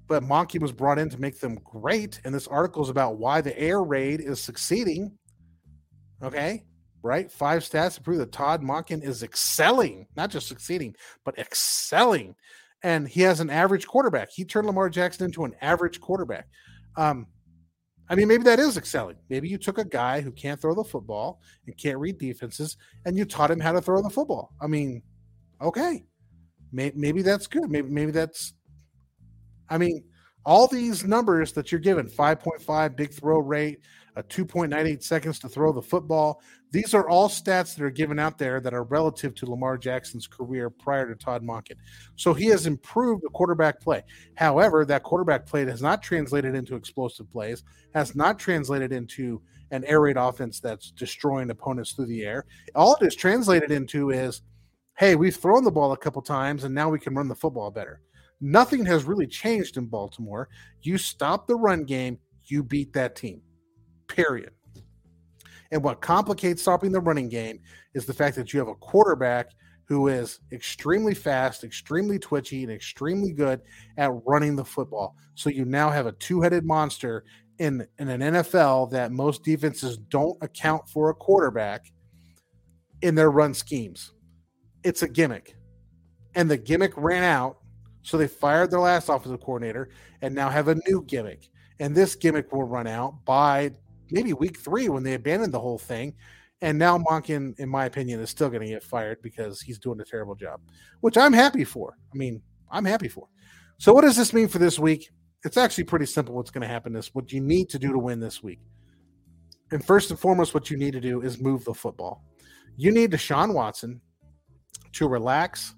but 0.07 0.23
Monken 0.23 0.61
was 0.61 0.73
brought 0.73 0.99
in 0.99 1.09
to 1.11 1.21
make 1.21 1.41
them 1.41 1.59
great. 1.65 2.21
And 2.25 2.35
this 2.35 2.49
article 2.49 2.83
is 2.83 2.89
about 2.89 3.19
why 3.19 3.41
the 3.41 3.59
air 3.59 3.83
raid 3.83 4.21
is 4.21 4.41
succeeding. 4.41 5.17
Okay, 6.23 6.65
right? 7.03 7.31
Five 7.31 7.63
stats 7.63 7.95
to 7.95 8.03
prove 8.03 8.19
that 8.19 8.33
Todd 8.33 8.63
Monken 8.63 9.03
is 9.03 9.23
excelling, 9.23 10.07
not 10.17 10.31
just 10.31 10.49
succeeding, 10.49 10.95
but 11.25 11.39
excelling. 11.39 12.35
And 12.83 13.09
he 13.09 13.23
has 13.23 13.41
an 13.41 13.51
average 13.51 13.87
quarterback. 13.87 14.31
He 14.33 14.45
turned 14.45 14.67
Lamar 14.67 14.89
Jackson 14.89 15.27
into 15.27 15.45
an 15.45 15.55
average 15.61 16.01
quarterback. 16.01 16.49
Um, 16.99 17.29
I 18.11 18.17
mean, 18.17 18.27
maybe 18.27 18.43
that 18.45 18.59
is 18.59 18.77
excelling. 18.77 19.17
Maybe 19.29 19.49
you 19.49 19.57
took 19.57 19.79
a 19.79 19.85
guy 19.85 20.21
who 20.21 20.33
can't 20.33 20.61
throw 20.61 20.75
the 20.75 20.83
football 20.83 21.41
and 21.67 21.77
can't 21.77 21.99
read 21.99 22.19
defenses, 22.19 22.77
and 23.05 23.17
you 23.17 23.25
taught 23.25 23.51
him 23.51 23.61
how 23.61 23.73
to 23.73 23.81
throw 23.81 24.03
the 24.03 24.11
football. 24.11 24.53
I 24.61 24.67
mean, 24.67 25.03
okay, 25.63 26.05
maybe, 26.73 27.23
that's 27.23 27.47
good. 27.47 27.71
Maybe 27.71 27.89
maybe 27.89 28.11
that's. 28.11 28.55
I 29.69 29.79
mean, 29.79 30.05
all 30.45 30.67
these 30.67 31.05
numbers 31.05 31.53
that 31.53 31.71
you're 31.71 31.81
given 31.81 32.09
5.5 32.09 32.97
big 32.97 33.13
throw 33.13 33.39
rate, 33.39 33.81
a 34.19 34.23
2.98 34.25 35.01
seconds 35.01 35.39
to 35.39 35.49
throw 35.49 35.73
the 35.73 35.81
football. 35.81 36.43
These 36.73 36.93
are 36.93 37.09
all 37.09 37.29
stats 37.29 37.77
that 37.77 37.85
are 37.85 37.91
given 37.91 38.19
out 38.19 38.37
there 38.37 38.61
that 38.61 38.75
are 38.75 38.83
relative 38.83 39.33
to 39.37 39.47
Lamar 39.49 39.79
Jackson's 39.79 40.27
career 40.27 40.71
prior 40.71 41.07
to 41.09 41.15
Todd 41.15 41.45
Monken. 41.45 41.77
So 42.17 42.35
he 42.35 42.47
has 42.47 42.67
improved 42.67 43.23
the 43.23 43.31
quarterback 43.31 43.81
play. 43.81 44.03
However, 44.35 44.85
that 44.85 45.05
quarterback 45.05 45.47
play 45.47 45.65
has 45.67 45.81
not 45.81 46.03
translated 46.03 46.57
into 46.57 46.75
explosive 46.75 47.31
plays, 47.31 47.63
has 47.95 48.17
not 48.17 48.41
translated 48.41 48.91
into 48.91 49.41
an 49.71 49.85
air 49.85 50.01
raid 50.01 50.17
offense 50.17 50.59
that's 50.59 50.91
destroying 50.91 51.51
opponents 51.51 51.93
through 51.93 52.07
the 52.07 52.25
air. 52.25 52.45
All 52.75 52.97
it 52.97 53.07
is 53.07 53.15
translated 53.15 53.71
into 53.71 54.11
is, 54.11 54.43
hey, 54.99 55.15
we've 55.15 55.37
thrown 55.37 55.63
the 55.63 55.71
ball 55.71 55.93
a 55.93 55.97
couple 55.97 56.23
times 56.23 56.65
and 56.65 56.75
now 56.75 56.89
we 56.89 56.99
can 56.99 57.15
run 57.15 57.29
the 57.29 57.37
football 57.37 57.71
better. 57.71 58.01
Nothing 58.41 58.85
has 58.87 59.05
really 59.05 59.29
changed 59.29 59.77
in 59.77 59.87
Baltimore. 59.87 60.49
You 60.83 60.99
stop 60.99 61.47
the 61.47 61.57
run 61.57 61.85
game, 61.85 62.19
you 62.45 62.65
beat 62.65 62.93
that 62.95 63.15
team 63.15 63.43
period. 64.09 64.51
And 65.71 65.83
what 65.83 66.01
complicates 66.01 66.63
stopping 66.63 66.93
the 66.93 67.01
running 67.01 67.29
game 67.29 67.61
is 67.95 68.07
the 68.07 68.15
fact 68.15 68.37
that 68.37 68.53
you 68.53 68.59
have 68.59 68.69
a 68.69 68.75
quarterback 68.75 69.51
who 69.85 70.09
is 70.09 70.41
extremely 70.53 71.15
fast, 71.15 71.65
extremely 71.65 72.19
twitchy, 72.19 72.63
and 72.63 72.73
extremely 72.73 73.33
good 73.33 73.61
at 73.97 74.11
running 74.27 74.55
the 74.55 74.65
football. 74.65 75.17
So 75.35 75.49
you 75.51 75.65
now 75.65 75.91
have 75.91 76.07
a 76.07 76.13
two 76.13 76.43
headed 76.43 76.65
monster 76.65 77.25
in, 77.59 77.87
in 77.99 78.09
an 78.09 78.21
NFL 78.21 78.91
that 78.91 79.13
most 79.13 79.45
defenses 79.45 79.97
don't 79.97 80.37
account 80.43 80.89
for 80.89 81.09
a 81.09 81.15
quarterback 81.15 81.91
in 83.01 83.15
their 83.15 83.31
run 83.31 83.55
schemes. 83.55 84.13
It's 84.85 85.03
a 85.03 85.09
gimmick. 85.09 85.57
And 86.35 86.51
the 86.51 86.59
gimmick 86.59 86.93
ran 86.97 87.25
out. 87.25 87.59
So 88.03 88.17
they 88.17 88.29
fired 88.29 88.71
their 88.71 88.81
last 88.81 89.09
offensive 89.09 89.41
coordinator 89.41 89.91
and 90.23 90.35
now 90.35 90.51
have 90.51 90.69
a 90.69 90.77
new 90.87 91.03
gimmick. 91.07 91.49
And 91.81 91.95
this 91.95 92.15
gimmick 92.15 92.53
will 92.53 92.65
run 92.65 92.87
out 92.87 93.25
by 93.25 93.73
maybe 94.11 94.33
week 94.33 94.59
three 94.59 94.89
when 94.89 95.03
they 95.03 95.15
abandoned 95.15 95.53
the 95.53 95.61
whole 95.61 95.79
thing. 95.79 96.15
And 96.61 96.77
now 96.79 96.99
Monken, 96.99 97.59
in 97.59 97.69
my 97.69 97.85
opinion, 97.85 98.21
is 98.21 98.31
still 98.31 98.49
going 98.49 98.63
to 98.63 98.69
get 98.69 98.83
fired 98.83 99.23
because 99.23 99.61
he's 99.61 99.79
doing 99.79 100.01
a 100.01 100.05
terrible 100.05 100.35
job, 100.35 100.61
which 101.01 101.17
I'm 101.17 101.33
happy 101.33 101.65
for. 101.65 101.97
I 102.13 102.17
mean, 102.17 102.43
I'm 102.71 102.85
happy 102.85 103.09
for. 103.09 103.29
So, 103.79 103.93
what 103.93 104.03
does 104.03 104.17
this 104.17 104.33
mean 104.33 104.49
for 104.49 104.59
this 104.59 104.79
week? 104.79 105.11
It's 105.45 105.57
actually 105.57 105.85
pretty 105.85 106.07
simple 106.07 106.35
what's 106.35 106.51
going 106.51 106.63
to 106.63 106.69
happen 106.69 106.93
this, 106.93 107.15
what 107.15 107.33
you 107.33 107.41
need 107.41 107.69
to 107.71 107.79
do 107.79 107.93
to 107.93 107.99
win 107.99 108.19
this 108.19 108.43
week. 108.43 108.59
And 109.71 109.85
first 109.85 110.11
and 110.11 110.19
foremost, 110.19 110.53
what 110.53 110.71
you 110.71 110.77
need 110.77 110.95
to 110.95 111.01
do 111.01 111.21
is 111.21 111.41
move 111.41 111.65
the 111.65 111.75
football. 111.75 112.25
You 112.77 112.91
need 112.91 113.13
Deshaun 113.13 113.55
Watson 113.55 114.01
to 114.93 115.07
relax, 115.07 115.75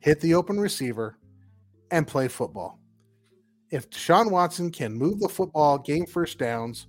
hit 0.00 0.20
the 0.20 0.34
open 0.34 0.60
receiver, 0.60 1.16
and 1.90 2.06
play 2.06 2.28
football. 2.28 2.78
If 3.70 3.88
Deshaun 3.88 4.30
Watson 4.30 4.70
can 4.70 4.92
move 4.92 5.20
the 5.20 5.28
football, 5.28 5.78
gain 5.78 6.06
first 6.06 6.38
downs, 6.38 6.88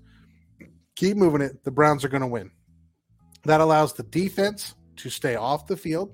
keep 1.01 1.17
moving 1.17 1.41
it, 1.41 1.63
the 1.63 1.71
Browns 1.71 2.05
are 2.05 2.09
going 2.09 2.21
to 2.21 2.27
win. 2.27 2.51
That 3.45 3.59
allows 3.59 3.93
the 3.93 4.03
defense 4.03 4.75
to 4.97 5.09
stay 5.09 5.35
off 5.35 5.65
the 5.65 5.75
field, 5.75 6.13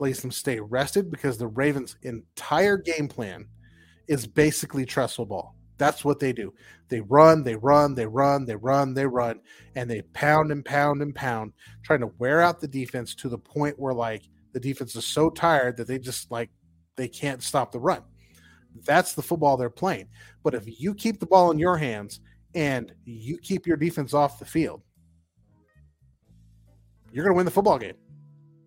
lets 0.00 0.22
them 0.22 0.30
stay 0.30 0.58
rested 0.58 1.10
because 1.10 1.36
the 1.36 1.48
Ravens' 1.48 1.96
entire 2.02 2.78
game 2.78 3.06
plan 3.06 3.46
is 4.06 4.26
basically 4.26 4.86
trestle 4.86 5.26
ball. 5.26 5.56
That's 5.76 6.06
what 6.06 6.20
they 6.20 6.32
do. 6.32 6.54
They 6.88 7.02
run, 7.02 7.42
they 7.42 7.54
run, 7.54 7.94
they 7.94 8.06
run, 8.06 8.46
they 8.46 8.56
run, 8.56 8.94
they 8.94 9.06
run, 9.06 9.40
and 9.74 9.90
they 9.90 10.00
pound 10.14 10.52
and 10.52 10.64
pound 10.64 11.02
and 11.02 11.14
pound, 11.14 11.52
trying 11.82 12.00
to 12.00 12.10
wear 12.18 12.40
out 12.40 12.60
the 12.60 12.66
defense 12.66 13.14
to 13.16 13.28
the 13.28 13.38
point 13.38 13.78
where 13.78 13.92
like 13.92 14.22
the 14.54 14.60
defense 14.60 14.96
is 14.96 15.04
so 15.04 15.28
tired 15.28 15.76
that 15.76 15.86
they 15.86 15.98
just 15.98 16.30
like 16.30 16.48
they 16.96 17.08
can't 17.08 17.42
stop 17.42 17.72
the 17.72 17.78
run. 17.78 18.02
That's 18.86 19.12
the 19.12 19.22
football 19.22 19.58
they're 19.58 19.68
playing. 19.68 20.08
But 20.42 20.54
if 20.54 20.64
you 20.80 20.94
keep 20.94 21.20
the 21.20 21.26
ball 21.26 21.50
in 21.50 21.58
your 21.58 21.76
hands 21.76 22.20
and 22.54 22.92
you 23.04 23.38
keep 23.38 23.66
your 23.66 23.76
defense 23.76 24.14
off 24.14 24.38
the 24.38 24.44
field, 24.44 24.82
you're 27.12 27.24
going 27.24 27.34
to 27.34 27.36
win 27.36 27.44
the 27.44 27.50
football 27.50 27.78
game. 27.78 27.96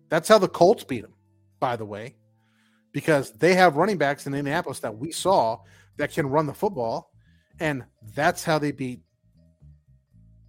That's 0.08 0.28
how 0.28 0.38
the 0.38 0.48
Colts 0.48 0.84
beat 0.84 1.02
them, 1.02 1.14
by 1.60 1.76
the 1.76 1.84
way, 1.84 2.16
because 2.92 3.32
they 3.32 3.54
have 3.54 3.76
running 3.76 3.98
backs 3.98 4.26
in 4.26 4.34
Indianapolis 4.34 4.80
that 4.80 4.96
we 4.96 5.12
saw 5.12 5.58
that 5.96 6.12
can 6.12 6.26
run 6.26 6.46
the 6.46 6.54
football, 6.54 7.12
and 7.60 7.84
that's 8.14 8.44
how 8.44 8.58
they 8.58 8.72
beat 8.72 9.00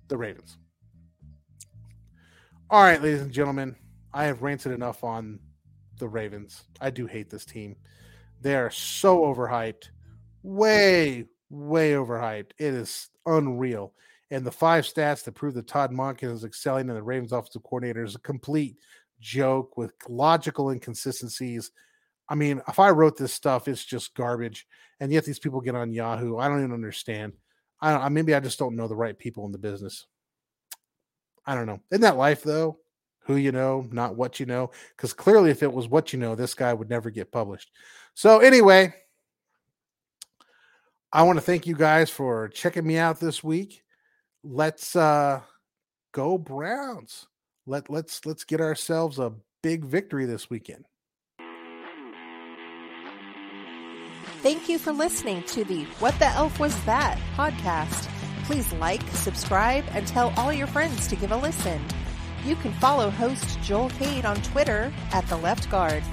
the 0.08 0.18
Ravens. 0.18 0.58
All 2.70 2.82
right, 2.82 3.02
ladies 3.02 3.22
and 3.22 3.32
gentlemen, 3.32 3.76
I 4.14 4.26
have 4.26 4.42
ranted 4.42 4.72
enough 4.72 5.04
on 5.04 5.40
the 6.00 6.08
Ravens. 6.08 6.64
I 6.82 6.90
do 6.90 7.06
hate 7.06 7.30
this 7.30 7.46
team. 7.46 7.76
They 8.42 8.56
are 8.56 8.72
so 8.72 9.22
overhyped, 9.22 9.90
way, 10.42 11.26
way 11.54 11.92
overhyped. 11.92 12.52
It 12.58 12.74
is 12.74 13.10
unreal. 13.26 13.94
And 14.32 14.46
the 14.46 14.52
five 14.52 14.86
stats 14.86 15.24
that 15.24 15.34
prove 15.34 15.54
that 15.54 15.68
Todd 15.68 15.92
Monken 15.92 16.34
is 16.34 16.44
excelling 16.44 16.90
in 16.90 16.96
the 16.96 17.04
Ravens 17.04 17.32
offensive 17.32 17.64
coordinator 17.64 18.04
is 18.04 18.16
a 18.16 18.20
complete 18.20 18.78
joke 19.20 19.78
with 19.78 19.94
logical 20.10 20.72
inconsistencies. 20.72 21.72
I 22.28 22.36
mean, 22.36 22.62
if 22.68 22.80
I 22.80 22.90
wrote 22.90 23.18
this 23.18 23.34
stuff, 23.34 23.68
it's 23.68 23.86
just 23.86 24.16
garbage. 24.16 24.66
And 25.00 25.12
yet 25.12 25.26
these 25.26 25.40
people 25.40 25.62
get 25.62 25.76
on 25.76 25.94
Yahoo. 25.94 26.38
I 26.38 26.48
don't 26.48 26.60
even 26.60 26.74
understand. 26.74 27.34
I 27.80 27.92
don't, 27.92 28.14
maybe 28.14 28.34
I 28.34 28.40
just 28.40 28.58
don't 28.58 28.76
know 28.76 28.88
the 28.88 28.96
right 28.96 29.18
people 29.18 29.46
in 29.46 29.52
the 29.52 29.58
business. 29.58 30.08
I 31.46 31.54
don't 31.54 31.68
know. 31.68 31.82
Isn't 31.92 32.02
that 32.02 32.18
life 32.18 32.42
though? 32.42 32.80
Who 33.26 33.36
you 33.36 33.52
know, 33.52 33.86
not 33.92 34.16
what 34.16 34.40
you 34.40 34.46
know. 34.46 34.72
Because 34.96 35.14
clearly, 35.14 35.52
if 35.52 35.64
it 35.64 35.72
was 35.72 35.88
what 35.88 36.12
you 36.12 36.20
know, 36.20 36.36
this 36.36 36.54
guy 36.54 36.74
would 36.74 36.90
never 36.90 37.10
get 37.10 37.32
published. 37.32 37.72
So 38.16 38.40
anyway, 38.40 38.94
I 41.16 41.22
want 41.22 41.38
to 41.38 41.46
thank 41.46 41.68
you 41.68 41.76
guys 41.76 42.10
for 42.10 42.48
checking 42.48 42.88
me 42.88 42.98
out 42.98 43.20
this 43.20 43.44
week. 43.44 43.84
Let's 44.44 44.96
uh 44.96 45.42
go 46.12 46.40
Browns. 46.40 47.28
Let 47.68 47.88
let's 47.88 48.26
let's 48.26 48.44
get 48.44 48.60
ourselves 48.60 49.20
a 49.20 49.34
big 49.62 49.86
victory 49.86 50.26
this 50.26 50.50
weekend. 50.50 50.86
Thank 54.42 54.68
you 54.68 54.80
for 54.80 54.92
listening 54.92 55.44
to 55.44 55.64
the 55.64 55.84
What 56.00 56.18
the 56.18 56.26
Elf 56.30 56.60
Was 56.60 56.84
That 56.86 57.20
podcast. 57.36 58.10
Please 58.46 58.74
like, 58.74 59.02
subscribe, 59.12 59.86
and 59.92 60.06
tell 60.08 60.34
all 60.36 60.52
your 60.52 60.68
friends 60.68 61.08
to 61.08 61.16
give 61.16 61.32
a 61.32 61.38
listen. 61.38 61.80
You 62.44 62.56
can 62.56 62.74
follow 62.74 63.12
host 63.12 63.62
Joel 63.62 63.90
Cade 63.92 64.26
on 64.26 64.36
Twitter 64.42 64.92
at 65.14 65.26
The 65.28 65.38
Left 65.38 65.70
Guard 65.70 66.04